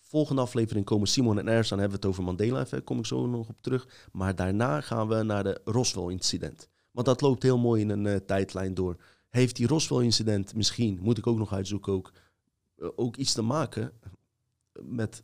volgende 0.00 0.42
aflevering 0.42 0.84
komen 0.84 1.08
Simon 1.08 1.38
en 1.38 1.48
Ernst. 1.48 1.70
Dan 1.70 1.78
hebben 1.78 2.00
we 2.00 2.06
het 2.06 2.14
over 2.14 2.24
Mandela-effect. 2.24 2.84
Kom 2.84 2.98
ik 2.98 3.06
zo 3.06 3.26
nog 3.26 3.48
op 3.48 3.56
terug. 3.60 4.08
Maar 4.12 4.34
daarna 4.34 4.80
gaan 4.80 5.08
we 5.08 5.22
naar 5.22 5.44
de 5.44 5.60
Roswell-incident. 5.64 6.68
Want 6.90 7.06
dat 7.06 7.20
loopt 7.20 7.42
heel 7.42 7.58
mooi 7.58 7.82
in 7.82 7.90
een 7.90 8.24
tijdlijn 8.24 8.74
door. 8.74 8.96
Heeft 9.30 9.56
die 9.56 9.66
Roswell-incident 9.66 10.54
misschien, 10.54 10.98
moet 11.00 11.18
ik 11.18 11.26
ook 11.26 11.38
nog 11.38 11.52
uitzoeken, 11.52 11.92
ook, 11.92 12.12
ook 12.78 13.16
iets 13.16 13.32
te 13.32 13.42
maken 13.42 13.92
met 14.82 15.22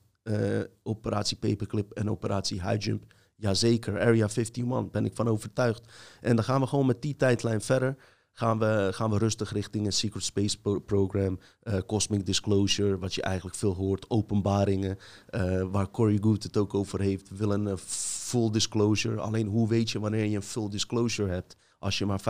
operatie 0.82 1.36
Paperclip 1.36 1.92
en 1.92 2.10
operatie 2.10 2.62
High 2.68 2.84
Jump? 2.84 3.14
Jazeker, 3.42 4.00
Area 4.00 4.28
51, 4.28 4.90
ben 4.90 5.04
ik 5.04 5.14
van 5.14 5.28
overtuigd. 5.28 5.92
En 6.20 6.36
dan 6.36 6.44
gaan 6.44 6.60
we 6.60 6.66
gewoon 6.66 6.86
met 6.86 7.02
die 7.02 7.16
tijdlijn 7.16 7.60
verder. 7.60 7.96
Gaan 8.32 8.58
we, 8.58 8.88
gaan 8.92 9.10
we 9.10 9.18
rustig 9.18 9.52
richting 9.52 9.86
een 9.86 9.92
Secret 9.92 10.24
Space 10.24 10.58
Program, 10.86 11.38
uh, 11.62 11.78
Cosmic 11.86 12.26
Disclosure, 12.26 12.98
wat 12.98 13.14
je 13.14 13.22
eigenlijk 13.22 13.56
veel 13.56 13.74
hoort, 13.74 14.10
openbaringen, 14.10 14.98
uh, 15.30 15.62
waar 15.70 15.90
Corey 15.90 16.18
Good 16.20 16.42
het 16.42 16.56
ook 16.56 16.74
over 16.74 17.00
heeft. 17.00 17.36
Willen 17.36 17.66
een 17.66 17.78
full 17.78 18.50
disclosure. 18.50 19.20
Alleen 19.20 19.46
hoe 19.46 19.68
weet 19.68 19.90
je 19.90 20.00
wanneer 20.00 20.24
je 20.24 20.36
een 20.36 20.42
full 20.42 20.68
disclosure 20.68 21.30
hebt 21.30 21.56
als 21.78 21.98
je 21.98 22.06
maar 22.06 22.20
5% 22.20 22.24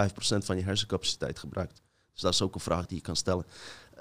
van 0.45 0.57
je 0.57 0.63
hersencapaciteit 0.63 1.39
gebruikt? 1.39 1.83
Dus 2.13 2.23
dat 2.23 2.33
is 2.33 2.43
ook 2.43 2.55
een 2.55 2.61
vraag 2.61 2.87
die 2.87 2.97
je 2.97 3.03
kan 3.03 3.17
stellen. 3.17 3.45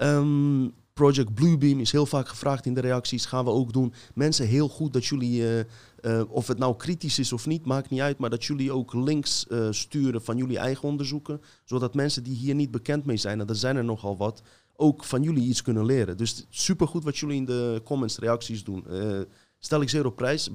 Um, 0.00 0.74
Project 0.92 1.34
Bluebeam 1.34 1.80
is 1.80 1.92
heel 1.92 2.06
vaak 2.06 2.28
gevraagd 2.28 2.66
in 2.66 2.74
de 2.74 2.80
reacties. 2.80 3.26
Gaan 3.26 3.44
we 3.44 3.50
ook 3.50 3.72
doen. 3.72 3.92
Mensen, 4.14 4.46
heel 4.46 4.68
goed 4.68 4.92
dat 4.92 5.06
jullie, 5.06 5.40
uh, 5.40 5.58
uh, 6.00 6.22
of 6.28 6.46
het 6.46 6.58
nou 6.58 6.76
kritisch 6.76 7.18
is 7.18 7.32
of 7.32 7.46
niet, 7.46 7.66
maakt 7.66 7.90
niet 7.90 8.00
uit. 8.00 8.18
Maar 8.18 8.30
dat 8.30 8.44
jullie 8.44 8.72
ook 8.72 8.94
links 8.94 9.46
uh, 9.48 9.66
sturen 9.70 10.22
van 10.22 10.36
jullie 10.36 10.58
eigen 10.58 10.88
onderzoeken. 10.88 11.40
Zodat 11.64 11.94
mensen 11.94 12.22
die 12.22 12.36
hier 12.36 12.54
niet 12.54 12.70
bekend 12.70 13.04
mee 13.04 13.16
zijn, 13.16 13.40
en 13.40 13.48
er 13.48 13.56
zijn 13.56 13.76
er 13.76 13.84
nogal 13.84 14.16
wat, 14.16 14.42
ook 14.76 15.04
van 15.04 15.22
jullie 15.22 15.48
iets 15.48 15.62
kunnen 15.62 15.84
leren. 15.84 16.16
Dus 16.16 16.46
supergoed 16.48 17.04
wat 17.04 17.18
jullie 17.18 17.36
in 17.36 17.44
de 17.44 17.80
comments, 17.84 18.18
reacties 18.18 18.64
doen. 18.64 18.84
stel 19.58 19.80
ik 19.80 19.88
zeer 19.88 20.06
op 20.06 20.16
prijs. 20.16 20.50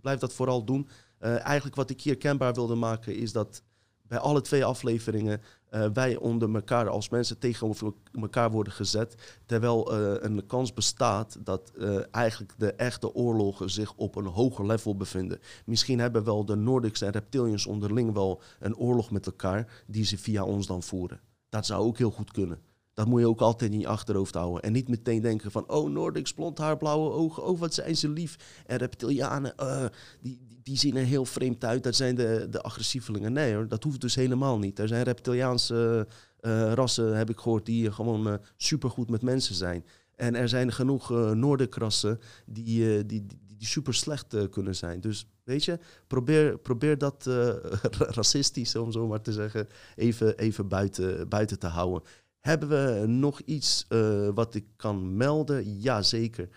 blijf 0.00 0.18
dat 0.18 0.32
vooral 0.32 0.64
doen. 0.64 0.88
eigenlijk 1.20 1.76
wat 1.76 1.90
ik 1.90 2.00
hier 2.00 2.16
kenbaar 2.16 2.54
wilde 2.54 2.74
maken 2.74 3.16
is 3.16 3.32
dat 3.32 3.62
bij 4.10 4.18
alle 4.18 4.40
twee 4.40 4.64
afleveringen 4.64 5.40
uh, 5.70 5.86
wij 5.92 6.16
onder 6.16 6.54
elkaar 6.54 6.88
als 6.88 7.08
mensen 7.08 7.38
tegenover 7.38 7.92
elkaar 8.12 8.50
worden 8.50 8.72
gezet. 8.72 9.38
Terwijl 9.46 10.00
uh, 10.00 10.14
een 10.18 10.46
kans 10.46 10.72
bestaat 10.72 11.38
dat 11.44 11.72
uh, 11.78 12.00
eigenlijk 12.10 12.52
de 12.58 12.72
echte 12.72 13.14
oorlogen 13.14 13.70
zich 13.70 13.94
op 13.94 14.16
een 14.16 14.26
hoger 14.26 14.66
level 14.66 14.96
bevinden. 14.96 15.40
Misschien 15.64 15.98
hebben 15.98 16.24
wel 16.24 16.44
de 16.44 16.56
Nordics 16.56 17.00
en 17.00 17.10
Reptilians 17.10 17.66
onderling 17.66 18.12
wel 18.12 18.42
een 18.60 18.76
oorlog 18.76 19.10
met 19.10 19.26
elkaar 19.26 19.82
die 19.86 20.04
ze 20.04 20.18
via 20.18 20.44
ons 20.44 20.66
dan 20.66 20.82
voeren. 20.82 21.20
Dat 21.48 21.66
zou 21.66 21.84
ook 21.84 21.98
heel 21.98 22.10
goed 22.10 22.30
kunnen. 22.30 22.58
Dat 23.00 23.08
moet 23.08 23.20
je 23.20 23.28
ook 23.28 23.40
altijd 23.40 23.72
in 23.72 23.80
je 23.80 23.88
achterhoofd 23.88 24.34
houden. 24.34 24.62
En 24.62 24.72
niet 24.72 24.88
meteen 24.88 25.20
denken 25.20 25.50
van, 25.50 25.68
oh, 25.68 25.90
Nordics, 25.90 26.32
blond 26.32 26.58
haar, 26.58 26.76
blauwe 26.76 27.10
ogen. 27.10 27.44
Oh, 27.44 27.58
wat 27.58 27.74
zijn 27.74 27.96
ze 27.96 28.08
lief. 28.08 28.36
En 28.66 28.76
reptilianen, 28.76 29.52
uh, 29.60 29.84
die, 30.20 30.40
die 30.62 30.78
zien 30.78 30.96
er 30.96 31.04
heel 31.04 31.24
vreemd 31.24 31.64
uit. 31.64 31.82
Dat 31.82 31.94
zijn 31.94 32.14
de, 32.14 32.46
de 32.50 32.62
agressievelingen. 32.62 33.32
Nee 33.32 33.54
hoor, 33.54 33.68
dat 33.68 33.82
hoeft 33.82 34.00
dus 34.00 34.14
helemaal 34.14 34.58
niet. 34.58 34.78
Er 34.78 34.88
zijn 34.88 35.02
reptiliaanse 35.02 36.06
uh, 36.40 36.72
rassen, 36.72 37.16
heb 37.16 37.30
ik 37.30 37.38
gehoord, 37.38 37.66
die 37.66 37.92
gewoon 37.92 38.28
uh, 38.28 38.34
supergoed 38.56 39.10
met 39.10 39.22
mensen 39.22 39.54
zijn. 39.54 39.84
En 40.16 40.34
er 40.34 40.48
zijn 40.48 40.72
genoeg 40.72 41.10
uh, 41.10 41.52
die, 41.66 42.14
die, 42.46 43.06
die, 43.06 43.26
die, 43.56 43.66
super 43.66 43.94
slecht 43.94 44.50
kunnen 44.50 44.76
zijn. 44.76 45.00
Dus 45.00 45.26
weet 45.44 45.64
je, 45.64 45.78
probeer, 46.06 46.58
probeer 46.58 46.98
dat 46.98 47.28
racistisch, 48.18 48.76
om 48.76 48.92
zo 48.92 49.06
maar 49.06 49.20
te 49.20 49.32
zeggen, 49.32 49.68
even, 49.96 50.38
even 50.38 50.68
buiten, 50.68 51.28
buiten 51.28 51.58
te 51.58 51.66
houden. 51.66 52.02
Hebben 52.40 52.68
we 52.68 53.06
nog 53.06 53.40
iets 53.40 53.86
wat 54.34 54.54
ik 54.54 54.64
kan 54.76 55.16
melden? 55.16 55.78
Jazeker. 55.78 56.48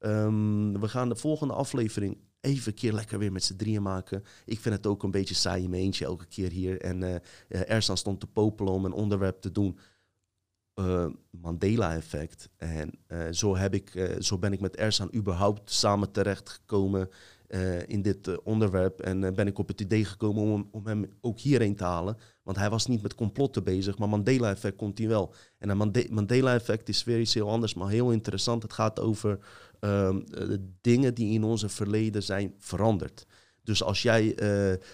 Um, 0.00 0.80
we 0.80 0.88
gaan 0.88 1.08
de 1.08 1.16
volgende 1.16 1.54
aflevering 1.54 2.18
even 2.40 2.72
een 2.72 2.78
keer 2.78 2.92
lekker 2.92 3.18
weer 3.18 3.32
met 3.32 3.44
z'n 3.44 3.56
drieën 3.56 3.82
maken. 3.82 4.24
Ik 4.44 4.60
vind 4.60 4.74
het 4.74 4.86
ook 4.86 5.02
een 5.02 5.10
beetje 5.10 5.34
saai 5.34 5.64
in 5.64 5.70
mijn 5.70 5.82
eentje 5.82 6.04
elke 6.04 6.26
keer 6.26 6.50
hier. 6.50 6.80
En 6.80 7.02
uh, 7.02 7.16
Ersan 7.48 7.96
stond 7.96 8.20
te 8.20 8.26
popelen 8.26 8.72
om 8.72 8.84
een 8.84 8.92
onderwerp 8.92 9.40
te 9.40 9.52
doen. 9.52 9.78
Mandela-effect. 11.30 12.48
En 12.56 12.98
zo, 13.30 13.56
heb 13.56 13.74
ik, 13.74 14.14
zo 14.18 14.38
ben 14.38 14.52
ik 14.52 14.60
met 14.60 14.76
Ersan 14.76 15.14
überhaupt 15.14 15.70
samen 15.70 16.10
terechtgekomen 16.10 17.08
uh, 17.50 17.88
in 17.88 18.02
dit 18.02 18.42
onderwerp. 18.42 19.00
En 19.00 19.34
ben 19.34 19.46
ik 19.46 19.58
op 19.58 19.68
het 19.68 19.80
idee 19.80 20.04
gekomen 20.04 20.42
om, 20.42 20.68
om 20.70 20.86
hem 20.86 21.12
ook 21.20 21.38
hierheen 21.38 21.76
te 21.76 21.84
halen. 21.84 22.16
Want 22.42 22.56
hij 22.56 22.70
was 22.70 22.86
niet 22.86 23.02
met 23.02 23.14
complotten 23.14 23.64
bezig, 23.64 23.98
maar 23.98 24.08
Mandela-effect 24.08 24.76
komt 24.76 24.98
hij 24.98 25.08
wel. 25.08 25.34
En 25.58 25.76
Mandela-effect 26.10 26.88
is 26.88 27.04
weer 27.04 27.20
iets 27.20 27.34
heel 27.34 27.50
anders, 27.50 27.74
maar 27.74 27.88
heel 27.88 28.10
interessant. 28.10 28.62
Het 28.62 28.72
gaat 28.72 29.00
over 29.00 29.38
um, 29.80 30.24
dingen 30.80 31.14
die 31.14 31.32
in 31.32 31.44
onze 31.44 31.68
verleden 31.68 32.22
zijn 32.22 32.54
veranderd. 32.58 33.26
Dus 33.62 33.82
als 33.82 34.02
jij 34.02 34.34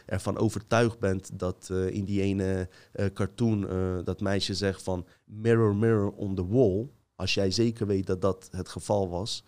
ervan 0.06 0.38
overtuigd 0.38 0.98
bent 0.98 1.38
dat 1.38 1.70
in 1.90 2.04
die 2.04 2.20
ene 2.20 2.68
uh, 2.94 3.06
cartoon 3.06 3.60
dat 4.04 4.20
meisje 4.20 4.54
zegt 4.54 4.82
van 4.82 5.06
mirror, 5.24 5.76
mirror 5.76 6.10
on 6.10 6.34
the 6.34 6.46
wall, 6.46 6.88
als 7.14 7.34
jij 7.34 7.50
zeker 7.50 7.86
weet 7.86 8.06
dat 8.06 8.20
dat 8.20 8.48
het 8.50 8.68
geval 8.68 9.08
was, 9.08 9.44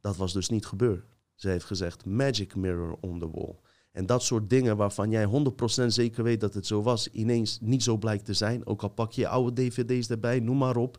dat 0.00 0.16
was 0.16 0.32
dus 0.32 0.48
niet 0.48 0.66
gebeurd. 0.66 1.17
Ze 1.38 1.48
heeft 1.48 1.64
gezegd 1.64 2.04
magic 2.04 2.54
mirror 2.54 2.96
on 3.00 3.18
the 3.18 3.30
wall. 3.30 3.54
En 3.92 4.06
dat 4.06 4.22
soort 4.22 4.50
dingen 4.50 4.76
waarvan 4.76 5.10
jij 5.10 5.26
100% 5.82 5.86
zeker 5.86 6.24
weet 6.24 6.40
dat 6.40 6.54
het 6.54 6.66
zo 6.66 6.82
was, 6.82 7.08
ineens 7.08 7.58
niet 7.60 7.82
zo 7.82 7.96
blijkt 7.96 8.24
te 8.24 8.34
zijn. 8.34 8.66
Ook 8.66 8.82
al 8.82 8.88
pak 8.88 9.12
je 9.12 9.28
oude 9.28 9.52
dvd's 9.62 10.10
erbij, 10.10 10.40
noem 10.40 10.58
maar 10.58 10.76
op 10.76 10.98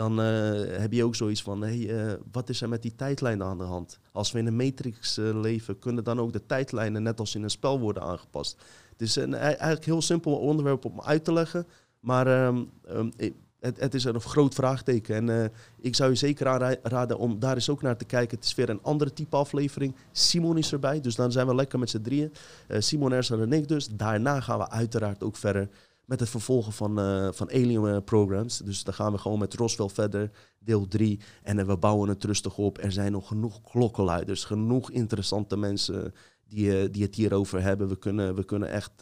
dan 0.00 0.20
uh, 0.20 0.78
heb 0.78 0.92
je 0.92 1.04
ook 1.04 1.14
zoiets 1.14 1.42
van, 1.42 1.60
hey, 1.60 1.78
uh, 1.78 2.12
wat 2.32 2.48
is 2.48 2.60
er 2.60 2.68
met 2.68 2.82
die 2.82 2.94
tijdlijnen 2.94 3.46
aan 3.46 3.58
de 3.58 3.64
hand? 3.64 3.98
Als 4.12 4.32
we 4.32 4.38
in 4.38 4.46
een 4.46 4.56
matrix 4.56 5.18
uh, 5.18 5.40
leven, 5.40 5.78
kunnen 5.78 6.04
dan 6.04 6.20
ook 6.20 6.32
de 6.32 6.46
tijdlijnen 6.46 7.02
net 7.02 7.20
als 7.20 7.34
in 7.34 7.42
een 7.42 7.50
spel 7.50 7.80
worden 7.80 8.02
aangepast. 8.02 8.62
Het 8.90 9.00
is 9.00 9.16
een 9.16 9.34
eigenlijk 9.34 9.84
heel 9.84 10.02
simpel 10.02 10.38
onderwerp 10.38 10.84
om 10.84 11.00
uit 11.00 11.24
te 11.24 11.32
leggen, 11.32 11.66
maar 12.00 12.46
um, 12.46 12.70
um, 12.90 13.12
het, 13.60 13.94
is 13.94 14.04
een 14.04 14.20
groot 14.20 14.54
vraagteken. 14.54 15.28
En 15.28 15.52
ik 15.80 15.94
zou 15.96 16.10
je 16.10 16.16
zeker 16.16 16.46
aanraden 16.46 17.18
om 17.18 17.38
daar 17.38 17.54
eens 17.54 17.70
ook 17.70 17.82
naar 17.82 17.96
te 17.96 18.04
kijken. 18.04 18.36
Het 18.36 18.46
is 18.46 18.54
weer 18.54 18.68
een 18.68 18.82
andere 18.82 19.12
type 19.12 19.36
aflevering. 19.36 19.94
Simon 20.12 20.58
is 20.58 20.72
erbij, 20.72 21.00
dus 21.00 21.14
dan 21.14 21.32
zijn 21.32 21.46
we 21.46 21.54
lekker 21.54 21.78
met 21.78 21.90
z'n 21.90 22.00
drieën. 22.00 22.32
Simon, 22.68 23.12
Ersan 23.12 23.40
en 23.40 23.52
ik 23.52 23.68
dus. 23.68 23.88
Daarna 23.88 24.40
gaan 24.40 24.58
we 24.58 24.70
uiteraard 24.70 25.22
ook 25.22 25.36
verder 25.36 25.68
met 26.10 26.20
het 26.20 26.28
vervolgen 26.28 26.72
van, 26.72 26.98
uh, 26.98 27.28
van 27.32 27.50
Alien 27.50 27.86
eh, 27.86 27.96
Programs. 28.04 28.58
Dus 28.58 28.84
dan 28.84 28.94
gaan 28.94 29.12
we 29.12 29.18
gewoon 29.18 29.38
met 29.38 29.54
Roswell 29.54 29.88
verder, 29.88 30.30
deel 30.58 30.88
3. 30.88 31.20
En 31.42 31.66
we 31.66 31.76
bouwen 31.76 32.08
het 32.08 32.24
rustig 32.24 32.58
op. 32.58 32.78
Er 32.78 32.92
zijn 32.92 33.12
nog 33.12 33.28
genoeg 33.28 33.60
klokkenluiders, 33.60 34.44
genoeg 34.44 34.90
interessante 34.90 35.56
mensen 35.56 36.14
die, 36.48 36.90
die 36.90 37.02
het 37.02 37.14
hierover 37.14 37.62
hebben. 37.62 37.88
We 37.88 37.98
kunnen, 37.98 38.34
we 38.34 38.44
kunnen 38.44 38.70
echt 38.70 38.92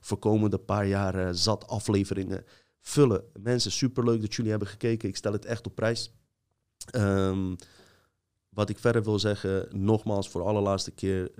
voor 0.00 0.18
komende 0.18 0.58
paar 0.58 0.86
jaar 0.86 1.34
zat 1.34 1.66
afleveringen 1.66 2.44
vullen. 2.80 3.24
Mensen, 3.40 3.72
superleuk 3.72 4.20
dat 4.20 4.34
jullie 4.34 4.50
hebben 4.50 4.68
gekeken. 4.68 5.08
Ik 5.08 5.16
stel 5.16 5.32
het 5.32 5.44
echt 5.44 5.66
op 5.66 5.74
prijs. 5.74 6.12
Um, 6.96 7.56
wat 8.48 8.68
ik 8.68 8.78
verder 8.78 9.02
wil 9.02 9.18
zeggen, 9.18 9.68
nogmaals 9.70 10.28
voor 10.28 10.42
allerlaatste 10.42 10.90
keer... 10.90 11.30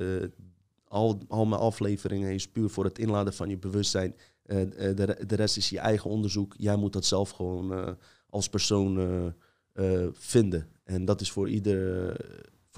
al, 0.85 1.21
al 1.29 1.47
mijn 1.47 1.61
afleveringen 1.61 2.35
is 2.35 2.49
puur 2.49 2.69
voor 2.69 2.85
het 2.85 2.99
inladen 2.99 3.33
van 3.33 3.49
je 3.49 3.59
bewustzijn 3.59 4.15
eh, 4.49 4.89
eh, 4.91 4.97
de, 4.97 5.25
de 5.27 5.35
rest 5.35 5.57
is 5.57 5.71
je 5.71 5.79
eigen 5.79 6.11
onderzoek. 6.11 6.55
Jij 6.59 6.77
moet 6.77 6.93
dat 6.93 7.05
zelf 7.05 7.31
gewoon 7.31 7.73
eh, 7.73 7.93
als 8.31 8.49
persoon 8.49 9.35
vinden. 10.13 10.69
En 10.85 11.05
dat 11.05 11.21
is 11.21 11.31
voor, 11.31 11.49
ieder, 11.49 12.17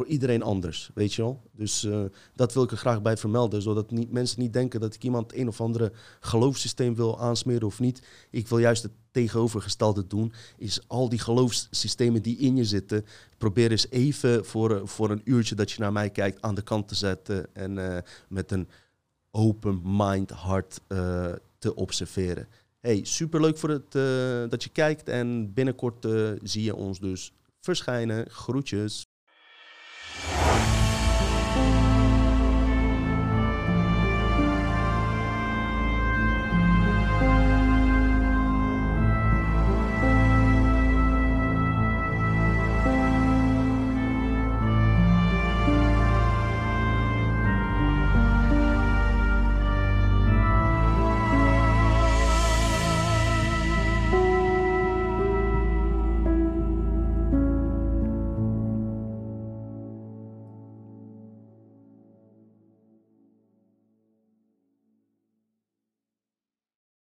voor 0.01 0.09
iedereen 0.09 0.43
anders, 0.43 0.91
weet 0.95 1.15
je 1.15 1.23
wel. 1.23 1.43
Dus 1.53 1.89
dat 2.35 2.55
wil 2.55 2.63
ik 2.63 2.71
er 2.71 2.77
graag 2.77 3.03
bij 3.03 3.17
vermelden, 3.17 3.63
zodat 3.63 3.91
niet, 3.91 4.11
mensen 4.11 4.41
niet 4.41 4.53
denken 4.53 4.81
dat 4.81 4.95
ik 4.95 5.05
iemand 5.05 5.35
een 5.35 5.49
of 5.49 5.61
andere 5.61 5.93
geloofssysteem 6.21 6.95
wil 6.95 7.21
aansmeren 7.21 7.67
of 7.67 7.81
niet. 7.81 8.03
Ik 8.31 8.49
wil 8.49 8.59
juist 8.59 8.83
het 8.83 8.93
tegenovergestelde 9.11 10.07
doen, 10.07 10.33
is 10.57 10.81
al 10.87 11.09
die 11.09 11.19
geloofssystemen 11.19 12.23
die 12.23 12.37
in 12.37 12.57
je 12.57 12.65
zitten, 12.65 13.05
probeer 13.39 13.71
eens 13.71 13.91
even 13.91 14.45
voor, 14.45 14.89
voor 14.89 15.11
een 15.11 15.23
uurtje 15.25 15.55
dat 15.55 15.71
je 15.71 15.81
naar 15.81 15.93
mij 15.93 16.11
kijkt 16.11 16.43
aan 16.43 16.55
de 16.55 16.63
kant 16.63 16.89
te 16.89 16.95
zetten 16.95 17.55
en 17.55 18.05
met 18.29 18.51
een 18.51 18.69
open 19.31 19.81
mind, 19.85 20.31
hart 20.31 20.81
te 21.59 21.75
observeren. 21.75 22.49
Hey, 22.81 23.01
superleuk 23.05 23.59
voor 23.59 23.71
het, 23.71 23.93
dat 24.51 24.63
je 24.63 24.71
kijkt 24.73 25.09
en 25.09 25.53
binnenkort 25.53 26.07
zie 26.43 26.63
je 26.63 26.77
ons 26.77 26.99
dus 26.99 27.33
verschijnen. 27.61 28.31
Groetjes. 28.31 29.09